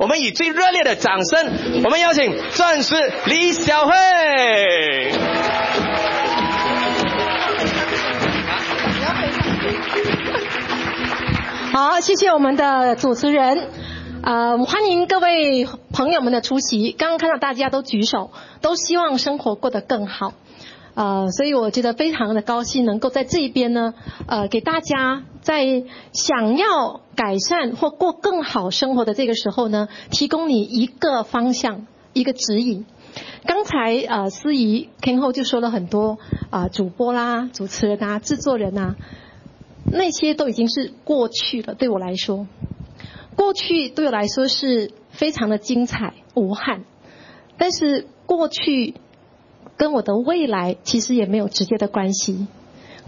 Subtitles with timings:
[0.00, 2.94] 我们以最热烈的掌声，我们邀请钻石
[3.26, 3.92] 李小慧。
[11.74, 13.68] 好，谢谢我们的主持人，
[14.22, 16.92] 呃，欢迎各位朋友们的出席。
[16.92, 18.30] 刚刚看到大家都举手，
[18.62, 20.32] 都希望生活过得更好，
[20.94, 23.92] 呃，所以我觉得非常的高兴，能够在这边呢，
[24.26, 32.86] 呃，给大家在想要改善或过更好生活的这个时候呢，提供你一个方向，一个指引。
[33.44, 36.18] 刚才呃，司仪 Ken 后就说了很多
[36.50, 38.96] 啊、主播啦、主持人啊、制作人啊。
[39.92, 42.46] 那些都已经是过去了，对我来说，
[43.34, 46.84] 过去对我来说是非常的精彩无憾，
[47.58, 48.94] 但是过去
[49.76, 52.46] 跟我的未来其实也没有直接的关系。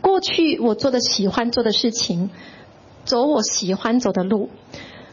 [0.02, 2.28] 过去我做的喜欢做的事情，
[3.06, 4.50] 走我喜欢走的路，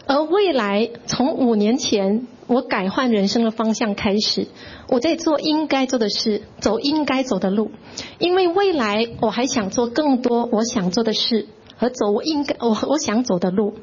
[0.06, 4.48] 而未来从五年前我改换人生的方向开始，
[4.90, 7.72] 我在做应该做的事，走应该走的路，
[8.18, 11.48] 因为未来我还想做更多我想做的事。
[11.82, 13.74] 和走我应该我我想走的路，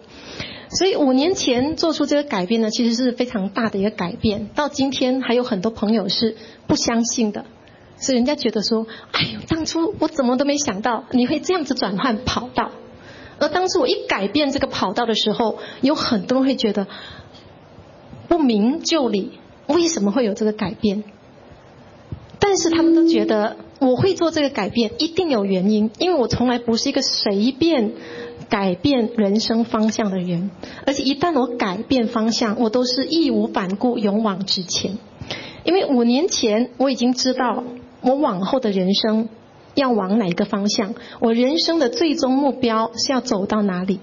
[0.69, 4.51] 所以五年前做出这个改变呢，其实是非常大的一个改变。
[4.55, 7.47] 到今天还有很多朋友是不相信的，
[7.99, 12.71] 所以人家觉得说：“哎呦，当初我怎么都没想到你会这样子转换跑道。”
[13.39, 16.87] 而当初我一改变这个跑道的时候，有很多人会觉得
[18.29, 19.33] 不明就里，
[19.67, 21.05] 为什么会有这个改变？
[22.39, 23.57] 但是他们都觉得。
[23.79, 27.93] 我会做这个改变，一定有原因，因为我从来不是一个随便
[28.49, 30.51] 改变人生方向的人，
[30.87, 34.97] 而且一旦我改变方向，我都是义无反顾、勇往直前。
[35.65, 37.65] 因为五年前我已经知道
[38.07, 39.29] 我往后的人生
[39.75, 43.99] 要往哪个方向，我人生的最终目标是要走到哪里，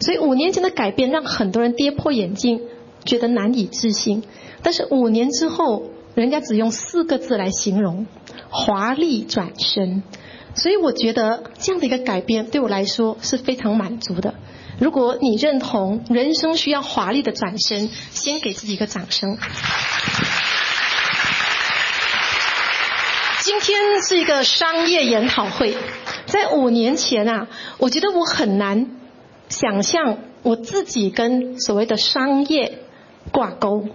[0.00, 2.62] 所以五年前的改变让很多人跌破眼镜，
[3.04, 4.22] 觉得难以置信。
[4.62, 8.06] 但是五年之后，人家只用四个字来形容。
[8.48, 10.02] 华丽转身，
[10.54, 14.34] 所以我觉得这样的一个改变对我来说是非常满足的。
[14.78, 19.36] 如果你认同人生需要华丽的转身，先给自己一个掌声。
[23.44, 25.76] 今天是一个商业研讨会，
[26.24, 27.46] 在五年前啊，
[27.76, 28.96] 我觉得我很难
[29.50, 32.78] 想象我自己跟所谓的商业
[33.32, 33.86] 挂钩，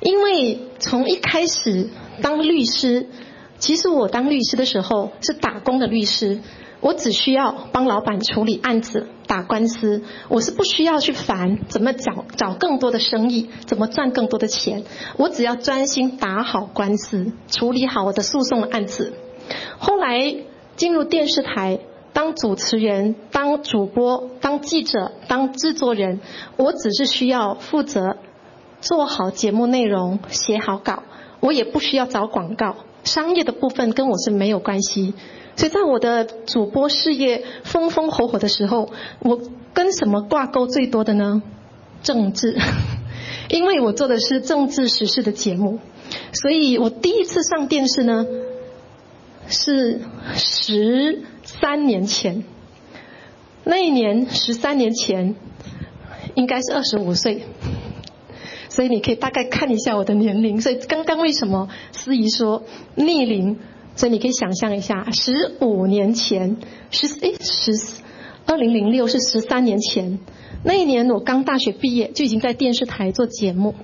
[0.00, 1.88] 因为从一开始
[2.20, 3.06] 当律师。
[3.60, 6.40] 其实我当律师的时候是打工的律师，
[6.84, 14.84] 我只需要帮老板处理案子、打官司，我是不需要去烦怎么找找更多的生意、怎么赚更多的钱，
[15.16, 19.14] 我只要专心打好官司、处理好我的诉讼案子。
[19.78, 20.36] 后来
[20.76, 21.78] 进入电视台
[22.12, 26.20] 当主持人、当主播、当记者、当制作人，
[26.58, 28.18] 我只是需要负责
[28.82, 31.02] 做好节目内容、写好稿，
[31.40, 32.76] 我也不需要找广告。
[33.04, 35.14] 商业的部分跟我是没有关系，
[35.56, 39.40] 所以在我的主播事业风风火火的时候，我
[39.72, 41.42] 跟什么挂钩最多的呢？
[42.02, 42.58] 政治，
[43.48, 45.78] 因为我做的是政治时事的节目，
[46.32, 48.26] 所以我第一次上电视呢
[49.48, 50.00] 是
[50.34, 52.44] 十三年前，
[53.62, 55.36] 那一年十三年前
[56.34, 57.44] 应该是二十五岁。
[58.68, 60.60] 所以你可以大概看一下我的年龄。
[60.60, 62.64] 所以刚刚为什么司仪说
[62.96, 63.56] 逆龄？
[63.96, 66.56] 所以你可以想象一下，十五年前，
[66.90, 67.72] 十诶十
[68.46, 70.18] 二零零六是十三年前，
[70.62, 73.74] 那一年我刚大学毕业就已经在电视台做节目。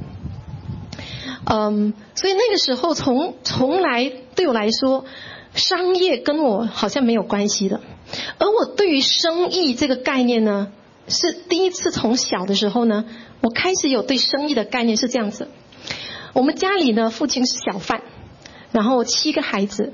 [1.44, 5.04] 嗯，所以那个时候从从来对我来说，
[5.54, 7.80] 商业跟我好像没有关系的。
[8.38, 10.72] 而我对于生意这个概念呢，
[11.08, 13.04] 是第一次从小的时候呢。
[13.42, 15.48] 我开始有对生意的概念是这样子，
[16.34, 18.02] 我们家里呢，父亲是小贩，
[18.72, 19.92] 然后七个孩子，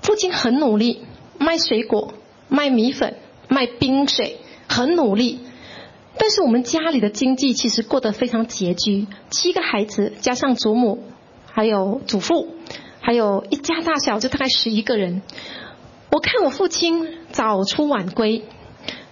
[0.00, 1.02] 父亲很努力
[1.38, 2.14] 卖水果、
[2.48, 3.16] 卖米粉、
[3.48, 5.40] 卖冰水，很努力，
[6.16, 11.04] 但是我们家里的经济其实过得非常拮据，七个孩子加上祖母，
[11.50, 12.48] 还有祖父，
[13.00, 15.22] 还有一家大小就大概十一个人，
[16.10, 18.44] 我看我父亲早出晚归，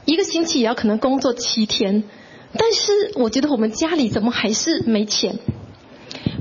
[0.06, 2.04] 一个星期也要可能工作七天。
[2.52, 5.38] 但是我觉得我们家里怎么还是没钱？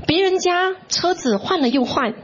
[0.06, 2.14] 别人家车子换了又换，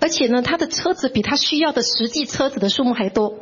[0.00, 3.34] 而且呢，他的车子比他需要的实际车子的数目还多。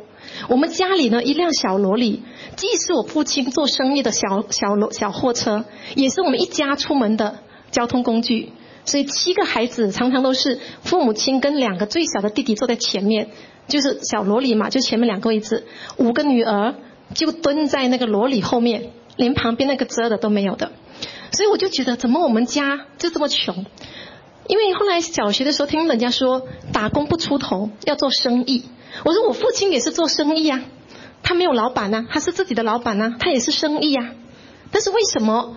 [0.49, 2.23] 我们家里呢，一辆小萝莉，
[2.55, 5.65] 既是我父亲做生意的小小罗小货车，
[5.95, 7.39] 也是我们一家出门的
[7.71, 8.51] 交通工具。
[8.85, 13.29] 所以七个孩子常常都是父母亲跟两个最小的弟弟坐在前面，
[13.67, 15.65] 就是小萝莉嘛，就前面两个位置。
[15.97, 16.75] 五个女儿
[17.13, 18.91] 就蹲在那个萝莉后面。
[19.17, 20.71] 连旁边那个遮的都没有的，
[21.31, 23.65] 所以我就觉得，怎么我们家就这么穷？
[24.47, 28.65] 因为后来小学的时候听人家说，打工不出头，要做生意。
[29.05, 30.61] 我说我父亲也是做生意啊，
[31.23, 34.11] 他没有老板呐，他是自己的老板呐，他也是生意啊。
[34.71, 35.55] 但是为什么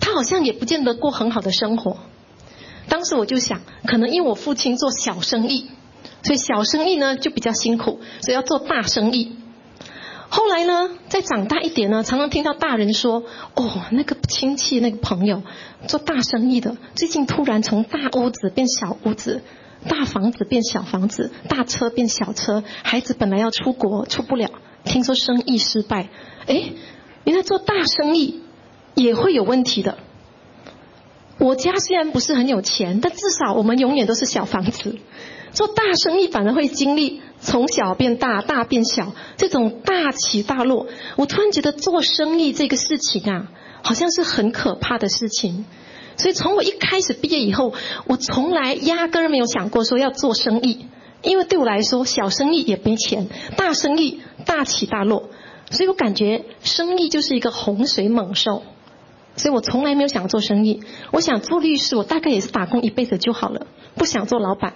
[0.00, 1.98] 他好像也不见得过很好的生活？
[2.88, 5.70] 当时我就想，可能因为我父亲做小生意，
[6.22, 9.36] 所以小生意呢就比较辛苦，所以要做大生意。
[10.30, 13.24] 后来呢，再长大一点呢，常常听到大人说
[13.56, 15.42] ：“哦，那个亲戚、那个朋友
[15.86, 19.42] 做大生意的，最近突然从大屋子变小屋子，
[19.88, 24.50] 大房子变小房子，大车变小车，孩子本来要出国出不了，
[24.84, 26.08] 听说生意失败。
[26.46, 26.72] 哎，
[27.24, 28.42] 原来做大生意
[28.94, 29.96] 也会有问题的。
[31.38, 34.98] 我家虽然不是很有钱，但至少我们永远都是小房子。
[35.58, 43.48] 做大生意反而会经历。”从小变大，大变小，这种大起大落，我突然觉得做生意这个事情啊，
[43.82, 45.64] 好像是很可怕的事情。
[46.16, 47.74] 所以从我一开始毕业以后，
[48.06, 50.86] 我从来压根儿没有想过说要做生意，
[51.22, 55.28] 因为对我来说，小生意也没钱，大生意大起大落，
[55.70, 58.64] 所以我感觉生意就是一个洪水猛兽，
[59.36, 60.82] 所以我从来没有想做生意。
[61.12, 64.74] 我想做律师，我大概也是打工一辈子就好了，不想做老板。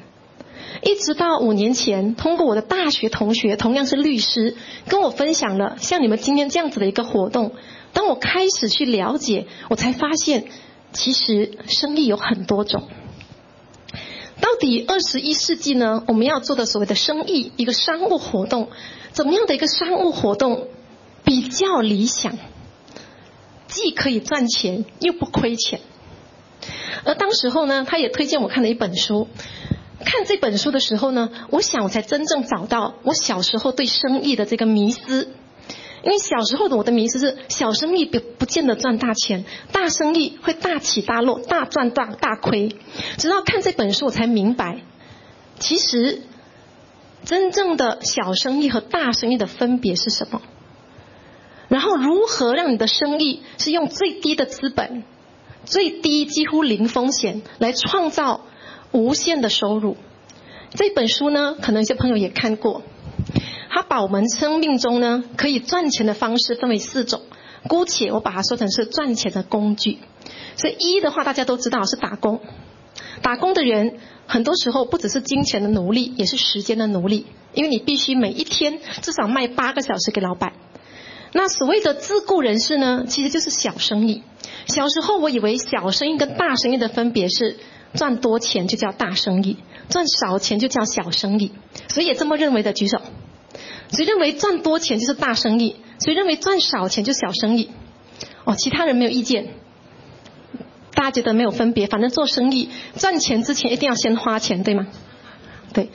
[0.82, 4.56] 一直到五年前，通过我的大学同学，同样是律师，
[4.88, 7.53] 跟我分享了像你们今天这样子的一个活动。
[7.93, 10.47] 当我开始去了解，我才发现，
[10.93, 12.88] 其实生意有很多种。
[14.41, 16.03] 到底二十一世纪呢？
[16.09, 18.70] 我们要做的所谓的生意，一个商务活动，
[19.12, 20.67] 怎么样的一个商务活动
[21.23, 22.37] 比较理想，
[23.69, 25.81] 既可以赚钱又不亏钱？
[27.05, 29.29] 而当时候呢，他也推荐我看了一本书。
[30.02, 35.28] 看这本书的时候呢，我想我才真正找到我小时候对生意的这个迷思。
[36.04, 42.75] 因为小时候的我的迷思是，小生意不不见得赚大钱，大生意会大起大落，大赚大大亏。
[43.19, 44.81] 直到看这本书，我才明白，
[45.60, 46.22] 其实
[47.25, 50.43] 真正的小生意和大生意的分别是什么。
[51.69, 55.04] 然后如何让你的生意是用最低的资本、
[55.64, 58.40] 最低几乎零风险来创造。
[58.92, 59.96] 无限的收入，
[60.74, 62.82] 这本书呢，可能一些朋友也看过。
[63.70, 67.22] 他把我们生命中呢可以赚钱的方式分为四种，
[67.68, 69.98] 姑且我把它说成是赚钱的工具。
[70.56, 72.40] 所以一的话，大家都知道是打工。
[73.22, 77.24] 打工的人很多时候不只是金钱的奴隶，也是时间的奴隶，
[77.54, 80.52] 因为你必须每一天至少卖八个小时给老板。
[81.32, 84.22] 那所谓的自雇人士呢，其实就是小生意。
[84.66, 87.56] 小时候我以为小生意跟大生意的分别是。
[87.94, 89.58] 赚多钱就叫大生意，
[89.88, 91.52] 赚少钱就叫小生意。
[91.88, 93.00] 所以也这么认为的举手。
[93.90, 95.76] 谁认为赚多钱就是大生意？
[96.04, 97.70] 谁认为赚少钱就小生意？
[98.44, 99.48] 哦，其他人没有意见。
[100.94, 104.86] 大家觉得没有分别，反正做生意赚钱之前一定要先花钱，对吗？
[105.72, 105.90] 对。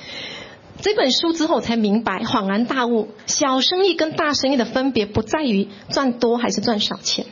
[0.79, 7.25] 这本书之后我才明白，恍然大悟：小生意跟大生意的分别不在于赚多还是赚少钱，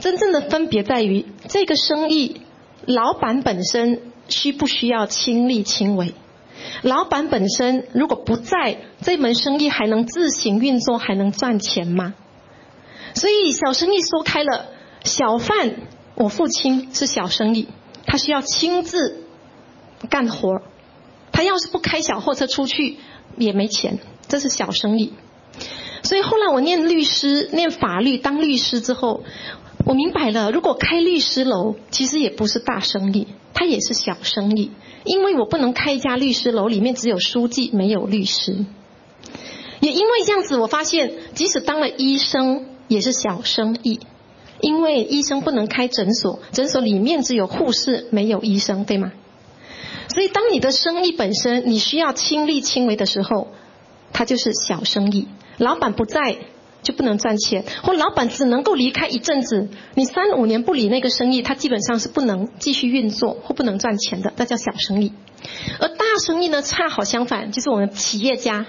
[0.00, 2.40] 真正的分别在于这个生意。
[2.86, 6.14] 老板本身需不需要亲力亲为？
[6.82, 12.14] 老板本身如果不在，这门生意还能自行运作，还能赚钱吗？
[13.14, 14.66] 所以小生意说开了，
[15.04, 15.74] 小贩，
[16.14, 17.68] 我父亲是小生意，
[18.06, 19.24] 他需要亲自
[20.08, 20.62] 干活
[21.30, 22.98] 他要是不开小货车出去
[23.36, 23.98] 也没钱，
[24.28, 25.12] 这是小生意。
[26.02, 29.22] 所以后来我念律师、念法律、当律师之后。
[29.84, 34.70] 我明白了，如果开律师楼，其实也不是大生意，它也是小生意。
[35.04, 38.64] 因为我不能开一家律师楼，里面只有书记，没有律师。
[39.80, 43.98] 也因为这样子，我发现，即使当了医生，也是小生意。
[44.60, 49.12] 因为医生不能开诊所，诊所里面只有护士，没有医生，对吗？
[50.14, 53.48] 所以，当你的生意本身你需要亲力亲为的时候，
[54.12, 55.26] 它就是小生意。
[55.58, 56.38] 老板不在。
[56.82, 65.12] 就不能赚钱，或老板只能够离开一阵子，你三五年不理那个生意，他基本上是不能继续运作或不能赚钱的，那叫小生意。
[65.78, 68.66] 而大生意呢，恰好相反，就是我们企业家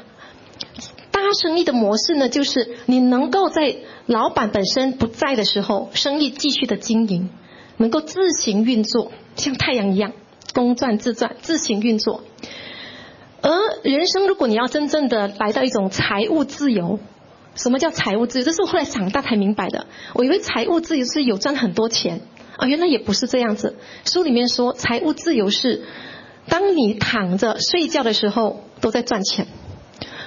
[1.11, 7.29] 大生意的模式呢，就是你能够在老板本身不在的时候，生意继续的经营，
[7.77, 10.13] 能够自行运作，像太阳一样
[10.53, 12.23] 公转自转，自行运作。
[13.41, 13.51] 而
[13.83, 16.99] 人生，如果你要真正的来到一种财务自由。
[17.55, 18.45] 什么叫财务自由？
[18.45, 19.87] 这是我后来长大才明白的。
[20.13, 22.21] 我以为财务自由是有赚很多钱
[22.57, 23.75] 啊，原来也不是这样子。
[24.05, 25.83] 书里面说，财务自由是
[26.47, 29.47] 当你躺着睡觉的时候都在赚钱，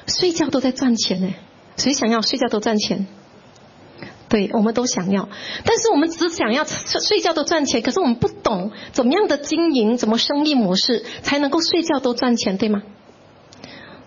[0.07, 1.35] 睡觉都在赚钱呢。
[1.77, 3.07] 谁想要睡觉都赚钱？
[4.29, 5.29] 对，我们都想要，
[5.65, 12.83] 但是我们只想要睡睡觉都赚钱，可是我们不懂怎么样的经营，怎么生意模式才能够睡觉都赚钱，对吗？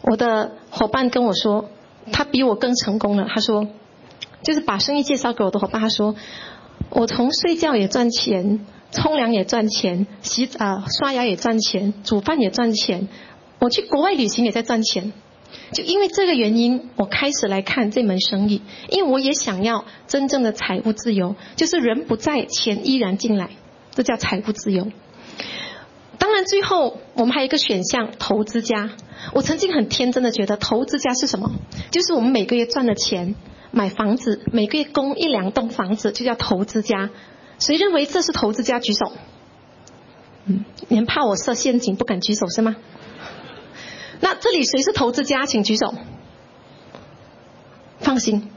[0.02, 1.70] 我的伙伴跟我说，
[2.12, 3.28] 他比我更成功了。
[3.28, 3.68] 他说，
[4.44, 6.16] 就是把生意介绍给我的伙伴，他说，
[6.90, 13.08] 我从睡觉也赚钱，冲凉也赚钱，洗啊刷牙也赚钱，煮饭也赚钱，
[13.60, 15.14] 我去国外旅行也在赚钱。
[15.74, 23.50] 就因为这个原因，我开始来看这门生意，因为我也想要真正的财务自由，就是人不在，钱依然进来，
[23.94, 24.88] 这叫财务自由。
[26.30, 28.92] 当然，最后我们还有一个选项，投资家。
[29.34, 31.50] 我曾经很天真的觉得，投资家是什么？
[31.90, 33.34] 就是我们每个月赚的钱
[33.72, 37.10] 买房子，每个月供一两栋房子，就叫投资家。
[37.58, 38.80] 谁认为这是投资家？
[38.80, 39.12] 举手。
[40.46, 42.76] 嗯，你们怕我设陷阱，不敢举手是吗？
[44.20, 45.48] 那这里谁是投资家？
[45.48, 45.96] 请举手。
[48.02, 48.52] 放心，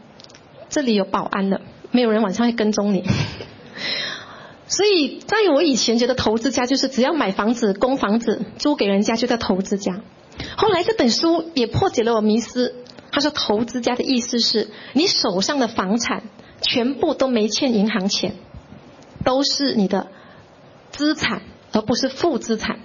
[0.68, 3.02] 这里有保安的，没有人晚上会跟踪你。
[4.72, 10.00] 所以在我以前觉得投资家就是只要买房子、供房子、租给人家就叫投资家。
[10.56, 12.74] 后来这本书也破解了我迷思。
[13.10, 16.22] 他说，投资家的意思是你手上的房产
[16.62, 18.32] 全部都没欠银行钱，
[19.26, 20.06] 都是你的
[20.90, 22.80] 资产，而不是负资产。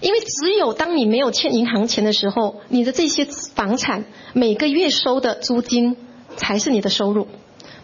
[0.00, 5.98] 因为只有当你没有欠银行钱的时候，你的这些房产每个月收的租金
[6.38, 7.28] 才是你的收入，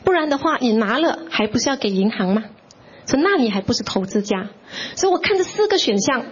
[0.05, 2.45] 不然的话，你拿了还不是要给银行吗？
[3.11, 4.51] 说那你还不是投资家？
[4.97, 6.27] 所以我看这四个选项，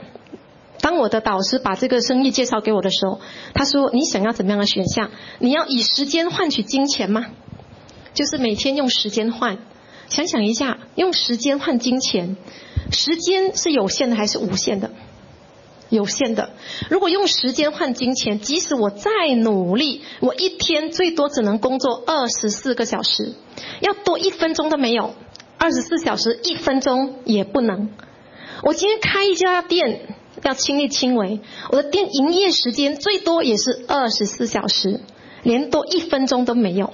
[0.81, 3.21] 当我的导师把这个生意介绍给我的时候，
[3.53, 5.11] 他说你想要怎么样的选项？
[5.39, 7.27] 你要以时间换取金钱吗？
[8.15, 9.59] 就是每天用时间换。
[10.09, 12.37] 想想一下，用时间换金钱，
[12.91, 14.91] 时间是有限的还是无限的？
[15.91, 16.51] 有限的。
[16.91, 23.35] 如果用时间换金钱，即使我再努力，我一天最多只能工作二十四个小时，
[23.81, 25.15] 要多一分钟都没有。
[25.59, 27.91] 二十四小时一分钟也不能。
[28.63, 35.01] 我今天开一家店，要亲力亲为，我的店营业时间最多也是二十四小时，
[35.43, 36.93] 连多一分钟都没有。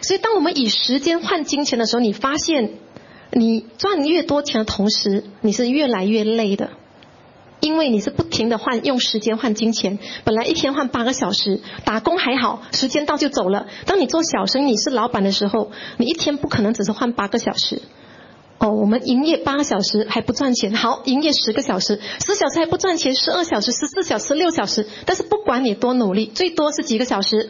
[0.00, 2.74] 所以，当我们以时间换金钱的时候，你发现，
[3.30, 6.70] 你赚越多钱的同时，你是越来越累的。
[7.64, 9.98] 因为你是不停的换，用时间换金钱。
[10.22, 13.68] 本来一天换八个小时，打工还好，时间到就走了。
[13.86, 17.80] 当你做小生意是老板的时候，你一天不可能只是换八个小时。
[18.58, 24.86] 哦，我们营业八个小时还不赚钱，好，营业十个小时，十小时还不赚钱，十二小时、十四小时、六小时。
[25.06, 27.48] 但是不管你多努力，最多是几个小时，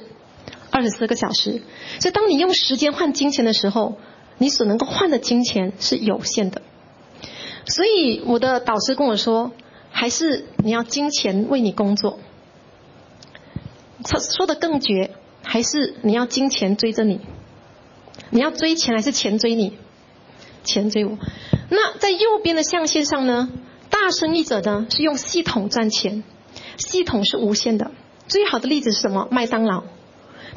[0.70, 1.60] 二十四个小时。
[1.98, 3.96] 所以当你用时间换金钱的时候，
[4.38, 6.62] 你所能够换的金钱是有限的。
[7.66, 9.50] 所以我的导师跟我说。
[9.96, 12.18] 还是你要金钱为你工作？
[14.02, 15.12] 他说的更绝，
[15.44, 17.20] 还是你要金钱追着你？
[18.30, 19.78] 你要追钱还是钱追你？
[20.64, 21.16] 钱追我。
[21.70, 23.50] 那在右边的象限上呢？
[23.88, 26.24] 大生意者呢是用系统赚钱，
[26.76, 27.92] 系统是无限的。
[28.26, 29.28] 最好的例子是什么？
[29.30, 29.84] 麦当劳，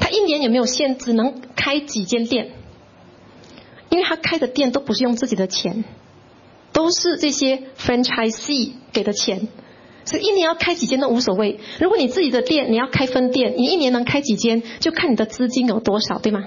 [0.00, 0.98] 他一年有没有限？
[0.98, 2.50] 只能开几间店？
[3.88, 5.84] 因为他开的店都不是用自己的钱。
[6.78, 9.48] 都是这些 franchisee 给的钱，
[10.04, 11.58] 所以一年要开几间都无所谓。
[11.80, 16.44] 如果你自己的店，你要开分店，你一年能开几间，就看你的资金有多少，对吗？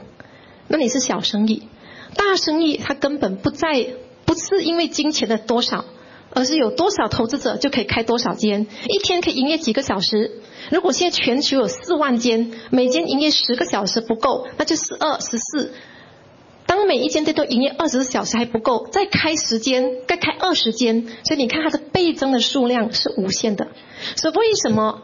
[0.69, 1.63] 那你是小生意，
[2.15, 3.87] 大生意它根本不在，
[4.23, 5.83] 不是因为金钱的多少，
[6.29, 10.39] 而是有多少投资者就可以开多少间，一天可以营业几个小时。
[10.69, 15.73] 如果现在全球有四万间，每间营业十个小时不够，那就十二、十四。
[16.71, 23.67] 当每一间店都营业二十四小时还不够，再开十间，再开二十间，所以你看它的倍增的数量是无限的。
[24.15, 25.01] 所以为什么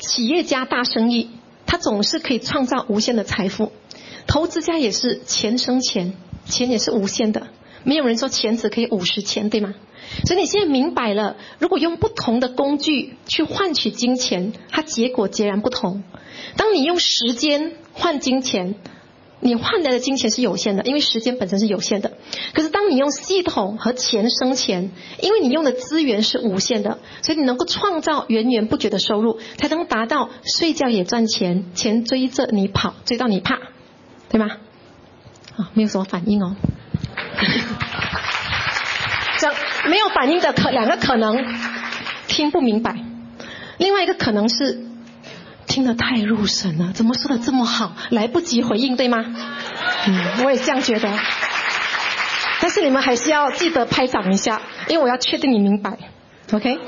[0.00, 1.30] 企业家大生意，
[1.66, 3.70] 他总是可以创造无限的财富？
[4.26, 6.14] 投资家也是钱生钱，
[6.46, 7.46] 钱也是无限的。
[7.84, 9.76] 没有人说钱只可以五十钱，对吗？
[10.26, 16.02] 所以你现在明白了，如果用不同的工具去换取金钱，它结果截然不同。
[16.56, 18.74] 当你用时间换金钱。
[19.40, 22.12] 你换来的金钱是有限的，因为时间本身是有限的。
[22.54, 24.90] 可是当你用系统和钱生钱，
[25.20, 33.58] 因为你用的资源是无限的，所以你能够创造源源不绝的收入，才能达到睡觉也赚钱，钱追着你跑，追到你怕，
[34.28, 34.56] 对吗？
[35.56, 36.56] 啊，没有什么反应哦。
[39.38, 39.48] 这
[39.88, 41.44] 没有反应的可两个可能，
[42.26, 42.96] 听不明白。
[43.76, 44.87] 另外一个可能是。
[45.68, 47.92] 听得太入神了，怎么说的这么好？
[48.10, 49.24] 来不及回应，对吗？
[50.06, 51.08] 嗯，我也这样觉得。
[52.60, 55.96] 但是你们还是要记得拍掌一下，因为我要确定你明白。
[56.52, 56.78] OK？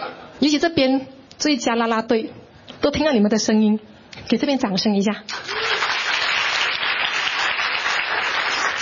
[0.40, 1.06] 尤其这边
[1.38, 2.32] 最佳啦啦队
[2.80, 3.78] 都听到你们的声音，
[4.26, 5.12] 给这边掌声一下。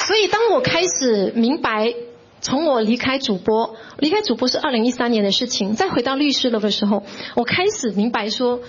[0.07, 1.93] 所以当我开始明白，
[2.41, 7.03] 从我离开主播，离开主播是二零一三年的事情，再回到律师了的时候，
[7.35, 8.61] 我开始明白说，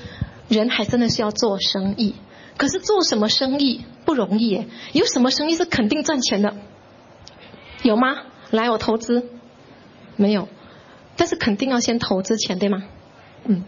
[0.49, 2.15] 人还真的是要做生意。
[2.57, 4.67] 可是做什么生意不容易耶？
[4.91, 6.57] 有什么生意是肯定赚钱的？
[7.83, 8.17] 有吗？
[8.51, 9.29] 来，我投资。
[10.17, 10.49] 没有，
[11.15, 12.83] 但是肯定要先投资钱，对吗？
[13.45, 13.63] 嗯。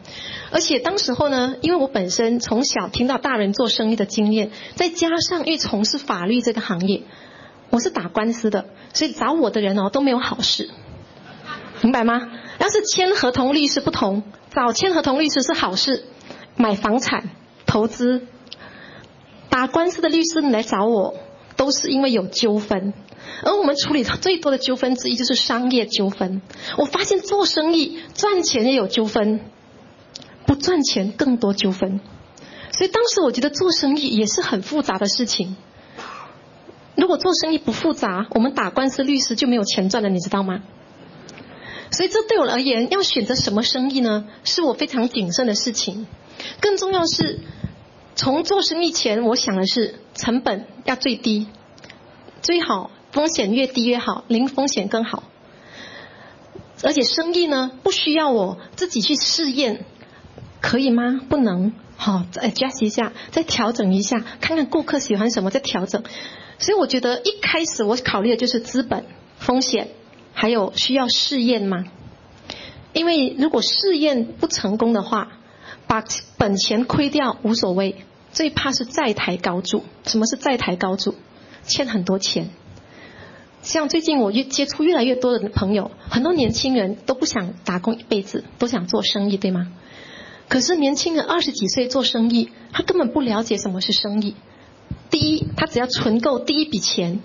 [0.51, 7.03] 而且当时候呢，因为我本身从小听到大人做生意的经验，再加上因为从事法律这个行业，
[7.69, 10.69] 我是打官司的，所以找我的人哦都没有好事，
[11.81, 12.27] 明白吗？
[12.59, 14.23] 要是签合同律师不同，
[14.53, 16.03] 找签合同律师是好事，
[16.61, 17.29] 买房产、
[17.65, 18.27] 投资。
[19.49, 21.15] 打官司的律师来找我，
[21.57, 22.93] 都是因为有纠纷，
[23.43, 26.41] 而我们处理最多的纠纷之一就是商业纠纷。
[26.77, 29.41] 我发现做生意赚钱也有纠纷，
[30.45, 31.99] 不赚钱更多纠纷。
[32.71, 35.57] 所以当时我觉得做生意也是很复杂的事情。
[36.95, 40.61] 如果做生意不复杂，我们打官司律师就没有钱赚了，你知道吗？
[41.89, 44.25] 所以这对我而言，要选择什么生意呢？
[44.45, 46.07] 是我非常谨慎的事情。
[46.59, 47.39] 更重要是。
[48.13, 51.47] 从做生意前，我想的是成本要最低，
[52.41, 55.23] 最好风险越低越好，零风险更好。
[56.83, 59.85] 而且生意呢，不需要我自己去试验，
[60.59, 61.21] 可以吗？
[61.29, 66.03] 不能，好，再 adjust 一下，再调整一下，看看顾客喜欢什么，再调整。
[66.59, 69.05] 所以我觉得一开始我考虑的就是资本、
[69.37, 69.87] 风险，
[70.33, 71.85] 还有需要试验吗？
[72.93, 75.39] 因为如果试验不成功的话，
[75.87, 76.03] 把
[76.37, 77.95] 本钱亏掉无所谓。
[78.31, 79.83] 最怕是债台高筑。
[80.05, 81.15] 什么是债台高筑？
[81.65, 82.49] 欠很多钱。
[83.61, 89.71] 像最近我越接触越来越多的朋友，很多年轻人都不想打工一辈子，都想做生意，对吗？
[90.47, 94.35] 可是年轻人二十几岁做生意，他根本不了解什么是生意。
[95.09, 97.19] 第一，他只要存够第一笔钱，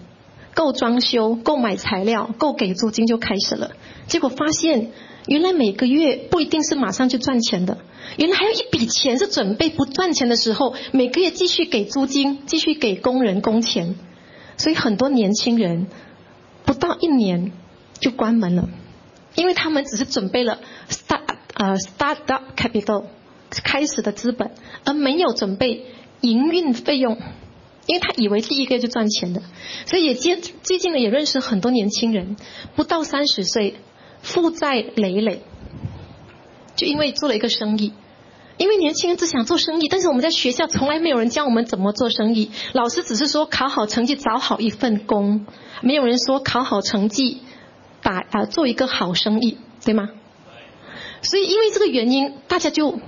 [0.54, 3.72] 够装修、够买材料、够给租金就开始了。
[4.06, 4.90] 结果发现，
[5.26, 7.78] 原来每个月不一定是马上就赚钱的。
[8.16, 13.96] 原来还有一笔钱是准备不赚钱的时候，每个月继续给租金，继续给工人工钱，
[14.56, 15.88] 所以很多年轻人
[16.64, 17.52] 不到一年
[17.98, 18.68] 就关门了，
[19.34, 21.22] 因为他们只是准备了 start
[21.54, 23.04] 呃 start up capital
[23.50, 24.50] 开始的资本，
[24.84, 25.86] 而没有准备
[26.20, 27.18] 营运费用，
[27.86, 29.42] 因为他以为第一个月就赚钱的，
[29.84, 32.36] 所以也接最近呢也认识很多年轻人，
[32.74, 33.76] 不到三十岁
[34.22, 35.42] 负债累累，
[36.76, 37.92] 就因为做了一个生意。
[38.58, 42.50] 因为年轻人只想做生意，但是我们在学校从来没有人教我们怎么做生意。
[42.72, 45.44] 老师只是说考好成绩找好一份工，
[45.82, 47.42] 没有人说考好成绩
[48.02, 50.08] 把啊做一个好生意，对吗？
[51.20, 52.98] 所以因为这个原因，大家就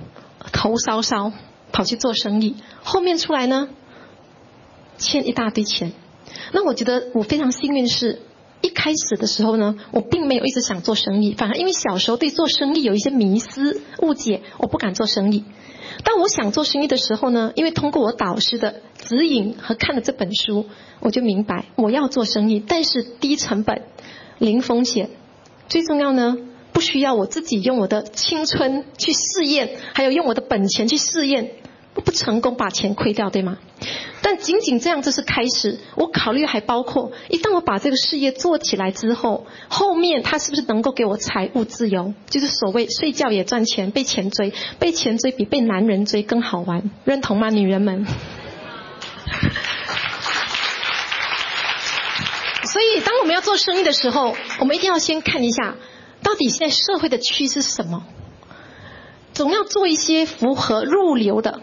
[0.51, 1.31] 头烧烧
[1.71, 2.57] 跑去做生意。
[2.83, 3.69] 后面出来呢，
[4.99, 5.93] 欠一大堆钱。
[6.51, 8.21] 那我觉得我非常幸运是。
[8.61, 15.45] 一开始的时候呢，我并没有一直想做生意，反而因为小时候对做生意有一些迷思误解，我不敢做生意。
[16.03, 20.65] 当我想做生意的时候呢，因为通过我导师的指引和看了这本书，
[20.99, 23.83] 我就明白我要做生意，但是低成本、
[24.37, 25.09] 零风险，
[25.67, 26.37] 最重要呢，
[26.71, 31.51] 不需要我自己用我的青春去试验，还有用我的本钱去试验，
[31.93, 33.57] 不成功把钱亏掉，对吗？
[34.21, 35.79] 但仅仅这样，这是开始。
[35.95, 42.13] 我考虑还包括，一旦我把这个事业做起来之后，后面他是不是能够给我财务自由？
[42.29, 48.05] 就是所谓睡觉也赚钱，被钱追，被钱追比被男人追更好玩，认同吗，女人们？
[52.63, 55.75] 所以，当我们要做生意的时候，我们一定要先看一下，
[56.21, 58.03] 到底现在社会的趋势是什么？
[59.33, 61.61] 总要做一些符合入流的。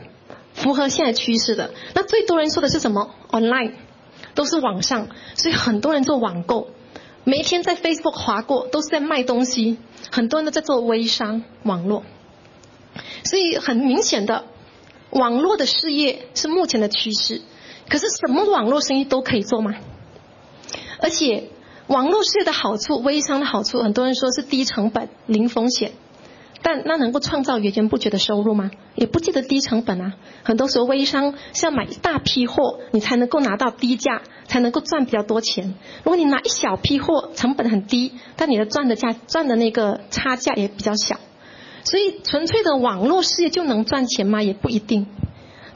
[0.57, 3.75] 符合现在趋势的，那最多人说的是什么？online，
[4.35, 6.69] 都是网上，所以很多人做网购，
[7.25, 9.77] 每天在 Facebook 划过，都是在卖东西，
[10.11, 12.05] 很多人都在做微商网络，
[13.23, 14.45] 所以很明显的，
[15.11, 17.43] 网络的事业是目前的趋势。
[17.89, 19.75] 可是什么网络生意都可以做吗？
[21.01, 21.51] 而且
[21.87, 25.93] 网络事业的好处，微商的好处，很多人说是低成本、零风险。
[26.63, 28.71] 但那能够创造源源不绝的收入吗？
[28.95, 30.15] 也不记得低成本啊。
[30.43, 35.75] 很多时候微商是要买一大批货，你才能够拿到低价，才能够赚比较多钱。
[36.03, 41.21] 如果你拿一小批货，成本很低，但你的赚的价赚的那个差价也比较小。
[41.85, 44.43] 所以纯粹的网络事业就能赚钱吗？
[44.43, 45.07] 也不一定。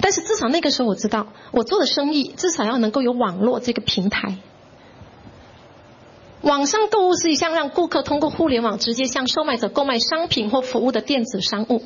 [0.00, 4.38] 但是至少那个时候我知道，我做的生意至少要能够有网络这个平台。
[6.42, 11.82] 网上购物是一项让顾客通过互联网直接向售卖者购买商品或服务的电子商务。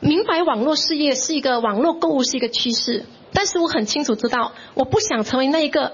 [0.00, 5.92] 明白网络事业是一个网络购物是一个趋势，但是我很清楚知道，我不想成为那一个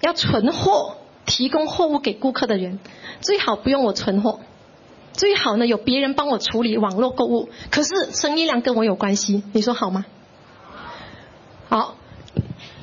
[0.00, 2.78] 要存货、提供货物给顾客的人，
[3.20, 4.40] 最好不用我存货，
[5.12, 10.06] 最好呢有别人帮我处理网络购物，可是生意量跟我有关系，你说好吗？
[11.68, 11.96] 好，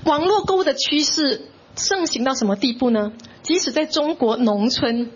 [0.03, 3.13] 网络购物的趋势盛行到什么地步呢？
[3.47, 5.09] 即使在中国农村，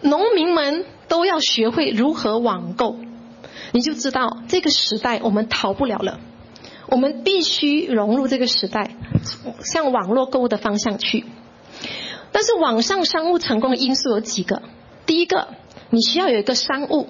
[0.00, 2.96] 农民们都要学会如何网购，
[3.70, 6.18] 你就知道这个时代我们逃不了了。
[6.88, 8.96] 我们必须融入这个时代，
[9.60, 11.24] 向网络购物的方向去。
[12.32, 14.60] 但是网上商务成功的因素有几个？
[15.06, 15.54] 第一个，
[15.90, 17.06] 你需要有一个商务。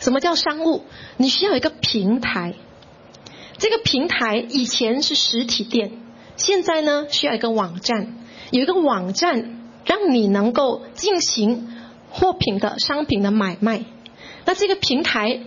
[0.00, 0.82] 什么叫商务？
[1.16, 2.54] 你需要一个平台。
[3.56, 5.92] 这个平台以前是实体店，
[6.36, 8.16] 现在呢需要一个网站，
[8.52, 11.68] 有一个网站让你能够进行
[12.10, 13.84] 货品的商品的买卖。
[14.44, 15.40] 那这个平台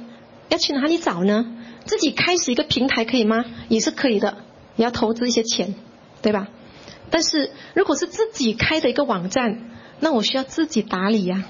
[0.50, 1.46] 要去哪里找呢？
[1.86, 3.46] 自己开始一个平台可以吗？
[3.70, 4.38] 也是可以的，
[4.76, 5.76] 你要投资一些钱，
[6.24, 6.48] 对吧？
[7.12, 11.44] 但是如果是自己开的一个网站，那我需要自己打理呀，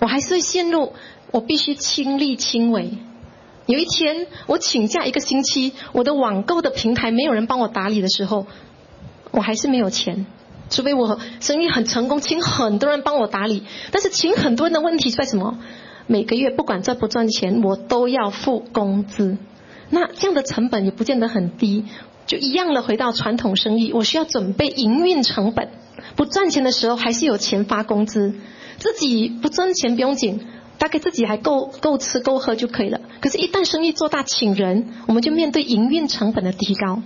[0.00, 0.94] 我还是陷入
[1.30, 2.98] 我必须亲力亲为。
[3.66, 8.48] 有一天我请假一个星期，我的网购的平台没有人帮我打理的时候，
[9.30, 10.26] 我还是没有钱，
[10.70, 13.62] 除非我生意很成功，请很多人帮我打理。
[13.92, 15.58] 但是请很多人的问题在什么？
[16.06, 19.38] 每个月不管赚不赚钱，我都要付工资。
[19.90, 21.84] 那这样的成本也不见得很低，
[22.26, 25.68] 就一样的回到传统生意，我需要准备营运成本。
[26.14, 28.34] 不赚钱的时候还是有钱发工资，
[28.78, 30.46] 自己不赚钱不用紧，
[30.78, 33.00] 大概自己还够够吃够喝就可以了。
[33.20, 37.02] 可是，一旦生意做大，请人，我们就面对营运成本的提高。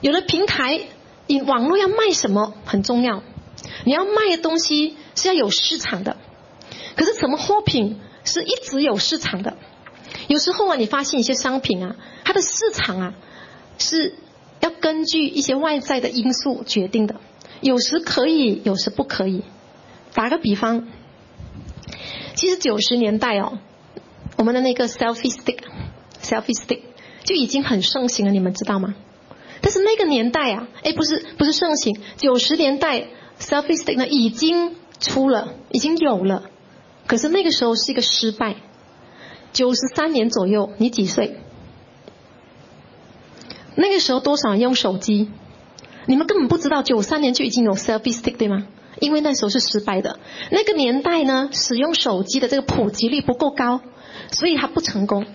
[0.00, 0.80] 有了平台，
[1.26, 3.22] 你网络要卖什么很重要，
[3.84, 6.16] 你要卖的东西是要有市场的。
[6.96, 9.56] 可是什么货品是一直有市场的？
[10.28, 13.14] 有时候啊，你发现一些商品啊，它的市场啊
[13.78, 14.14] 是
[14.60, 17.16] 要根据一些外在的因素决定的，
[17.60, 19.42] 有时可以，有时不可以。
[20.14, 20.86] 打个比方，
[22.34, 23.58] 其实九十年代哦，
[24.36, 26.80] 我们的那个 selfie stick，selfie stick
[27.24, 28.94] 就已经很盛行了，你们知道吗？
[29.74, 33.08] 是那个年代啊，哎，不是不是盛行，九十年代
[33.40, 36.44] selfie stick 呢已经出了，已经有了。
[37.08, 38.56] 可是那个时候是一个失败。
[39.52, 41.40] 九十三年左右，你几岁？
[43.74, 45.28] 那个时候多少人用手机？
[46.06, 48.66] 你们根本不知道，九三年就已经有 selfie stick 对吗？
[49.00, 50.18] 因为那时候是失败的。
[50.50, 53.80] 那个年代呢，使用手机的这个普及率不够高，
[54.30, 55.26] 所以它不成功。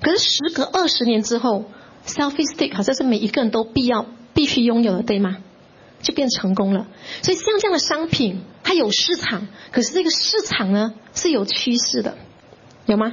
[0.00, 1.64] 可是时隔二十年之后
[2.06, 5.38] selfistic，好像是每一个人都必要、必须拥有的，对吗？
[6.00, 6.88] 就变成功了。
[7.22, 12.16] 所以像这样的商品，它有市场，可是这个市场呢是有趋势的，
[12.86, 13.12] 有吗？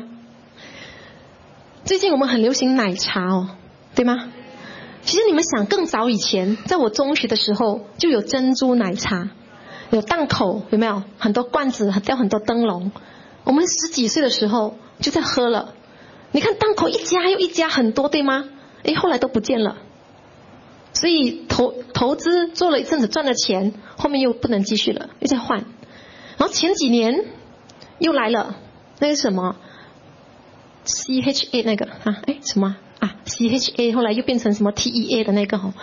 [1.86, 3.50] 最近我们很流行奶茶哦，
[3.96, 4.32] 对吗？
[5.02, 9.30] 其实你们想，更早以前，在我中学的时候就有珍珠奶茶，
[9.92, 11.04] 有档口，有没有？
[11.18, 12.92] 很多罐子，吊很多灯笼。
[13.44, 15.74] 我们十几岁的时候就在喝了。
[16.32, 18.46] 你看档口一家又一家，很多，对吗？
[18.84, 19.78] 哎，后来都不见了。
[20.94, 25.60] 所以投投资做了一阵子赚了钱，后面又不能继续了，又在换。
[26.38, 27.26] 然后前几年
[28.00, 28.56] 又来了，
[29.00, 29.56] 那个什么
[30.84, 35.74] C H A 那个啊，哎什么啊 C H A 后来又变成什么 T E A 的那个哦。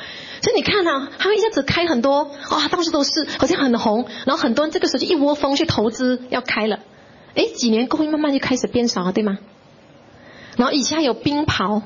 [0.42, 4.06] 所以你看啊，他们一下子开很多，哇，到处都是，好像很红。
[4.24, 6.80] 然后很多人这个时候就一窝蜂去投资要开了，
[7.34, 9.38] 哎，几年过后慢慢就开始变少了，对吗？
[10.56, 11.82] 然后以前还有冰袍、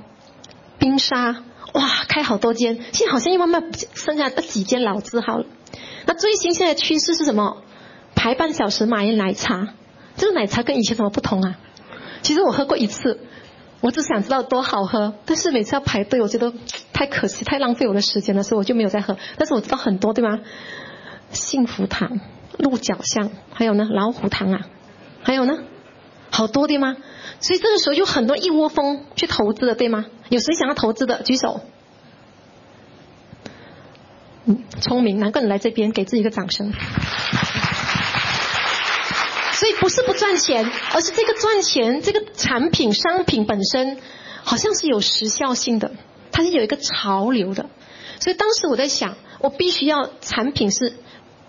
[0.80, 1.44] 冰沙。
[1.72, 5.46] 哇，开好多间，现在好像又慢慢剩下那几间老字号了。
[6.04, 7.58] 那最新现在趋势是什么？
[8.16, 9.68] 排半小时买奶茶，
[10.16, 11.58] 这个奶茶跟以前什么不同啊？
[12.22, 13.20] 其实我喝过一次，
[13.80, 16.52] 我只想知道多好喝，但是每次要排队，我觉得
[16.92, 19.16] 太可惜，太浪费我的时间了，所以我就没有再喝。
[19.38, 20.40] 但是我知道很多，对吗？
[21.30, 22.18] 幸福堂、
[22.58, 24.66] 鹿角巷，还有呢老虎堂啊，
[25.22, 25.58] 还有呢，
[26.30, 26.96] 好多对吗？
[27.40, 30.06] 所以这个时候就很多一窝蜂去投资的，对吗？
[30.28, 31.60] 有谁想要投资的举手？
[34.44, 36.72] 嗯，聪明，难怪你来这边，给自己一个掌声。
[39.52, 43.98] 所以不是不赚钱，而是这个赚钱，这个产品商品本身
[44.42, 45.92] 好像是有时效性的，
[46.32, 47.68] 它是有一个潮流的。
[48.20, 50.94] 所以当时我在想，我必须要产品是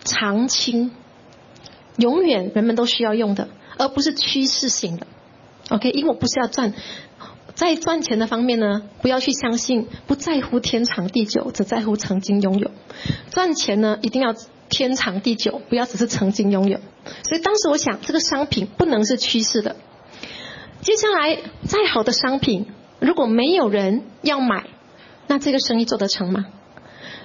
[0.04, 0.92] 长青，
[1.98, 3.48] 永远人们都需要用的，
[3.82, 5.08] 而不是趋势型的。
[5.70, 6.74] OK，因为我不是要赚，
[7.56, 12.70] 在赚钱的方面呢，不要去相信，不在乎天长地久，只在乎曾经拥有。
[13.32, 14.36] 赚钱呢，一定要
[14.70, 16.80] 天长地久，不要只是曾经拥有。
[17.24, 19.76] 所以当时我想，这个商品不能是趋势的。
[20.82, 22.68] 接下来，再好的商品，
[23.00, 24.68] 如果没有人要买，
[25.26, 26.46] 那这个生意做得成吗？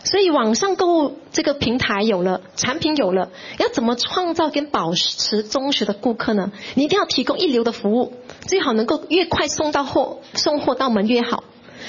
[0.06, 6.52] 所以网上购物这个平台有了，产品有了，要怎么创造跟保持忠实的顾客呢？
[6.76, 11.42] 你一定要提供一流的服务，最好能够越快送到货，送货到门越好。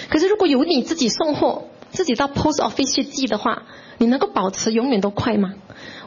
[0.10, 3.64] 可是如果由你自己送货，自己到 post office 去寄的话，
[4.00, 5.54] 你能够保持永远都快吗？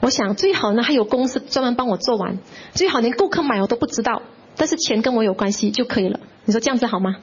[0.00, 2.38] 我想最好呢，还有公司专门帮我做完，
[2.74, 4.22] 最好连顾客买我都不知道，
[4.56, 6.18] 但是钱跟我有关系就可以了。
[6.44, 7.18] 你说这样子好吗？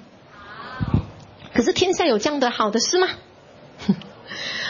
[1.53, 3.09] 可是天下有这样的好的事吗？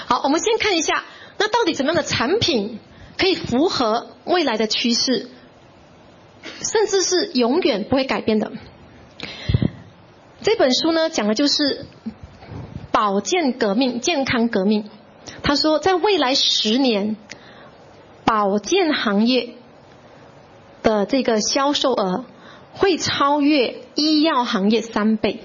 [0.07, 1.03] 好，我们先看一下，
[1.37, 2.79] 那到底怎么样的产品
[3.17, 5.29] 可以符合未来的趋势，
[6.61, 8.53] 甚至是永远不会改变的？
[10.41, 11.85] 这本书呢，讲的就是
[12.91, 14.89] 保健革命、健康革命。
[15.43, 17.17] 他说，在未来十年，
[18.23, 19.55] 保健行业
[20.83, 22.23] 的这个销售额
[22.71, 25.43] 会超越医药行业三倍。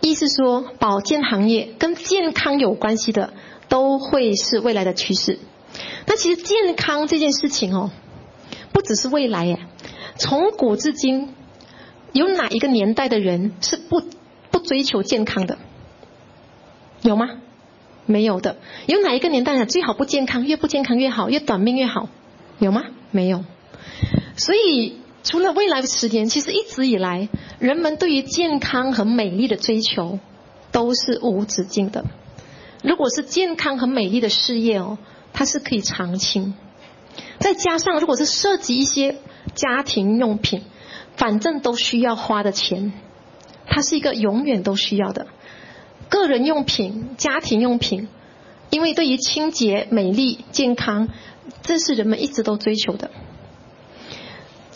[0.00, 3.34] 意思说，保健行业跟健康有关系的，
[3.68, 5.38] 都会是未来的趋势。
[6.06, 7.90] 那其实健康这件事情哦，
[8.72, 9.58] 不只是未来耶，
[10.16, 11.34] 从古至今，
[12.12, 14.02] 有哪一个年代的人是不
[14.50, 15.58] 不追求健康的？
[17.02, 17.28] 有吗？
[18.06, 18.56] 没有的。
[18.86, 22.08] 有哪一个年代人最好不健康，越不健康越好，越短命越好？
[22.58, 22.84] 有吗？
[23.10, 23.44] 没有。
[24.36, 24.96] 所以。
[25.22, 27.28] 除了未来的十年，其实一直以来，
[27.58, 30.18] 人们对于健康和美丽的追求
[30.72, 32.04] 都是无止境的。
[32.82, 34.96] 如果是健康和美丽的事业哦，
[35.32, 36.54] 它是可以长青。
[37.38, 39.16] 再加上如果是涉及一些
[39.54, 40.62] 家庭用品，
[41.16, 42.92] 反正都需要花的钱，
[43.66, 45.26] 它是一个永远都需要的。
[46.08, 48.08] 个人用品、家庭用品，
[48.70, 51.08] 因为对于清洁、美丽、健康，
[51.62, 53.10] 这是人们一直都追求的。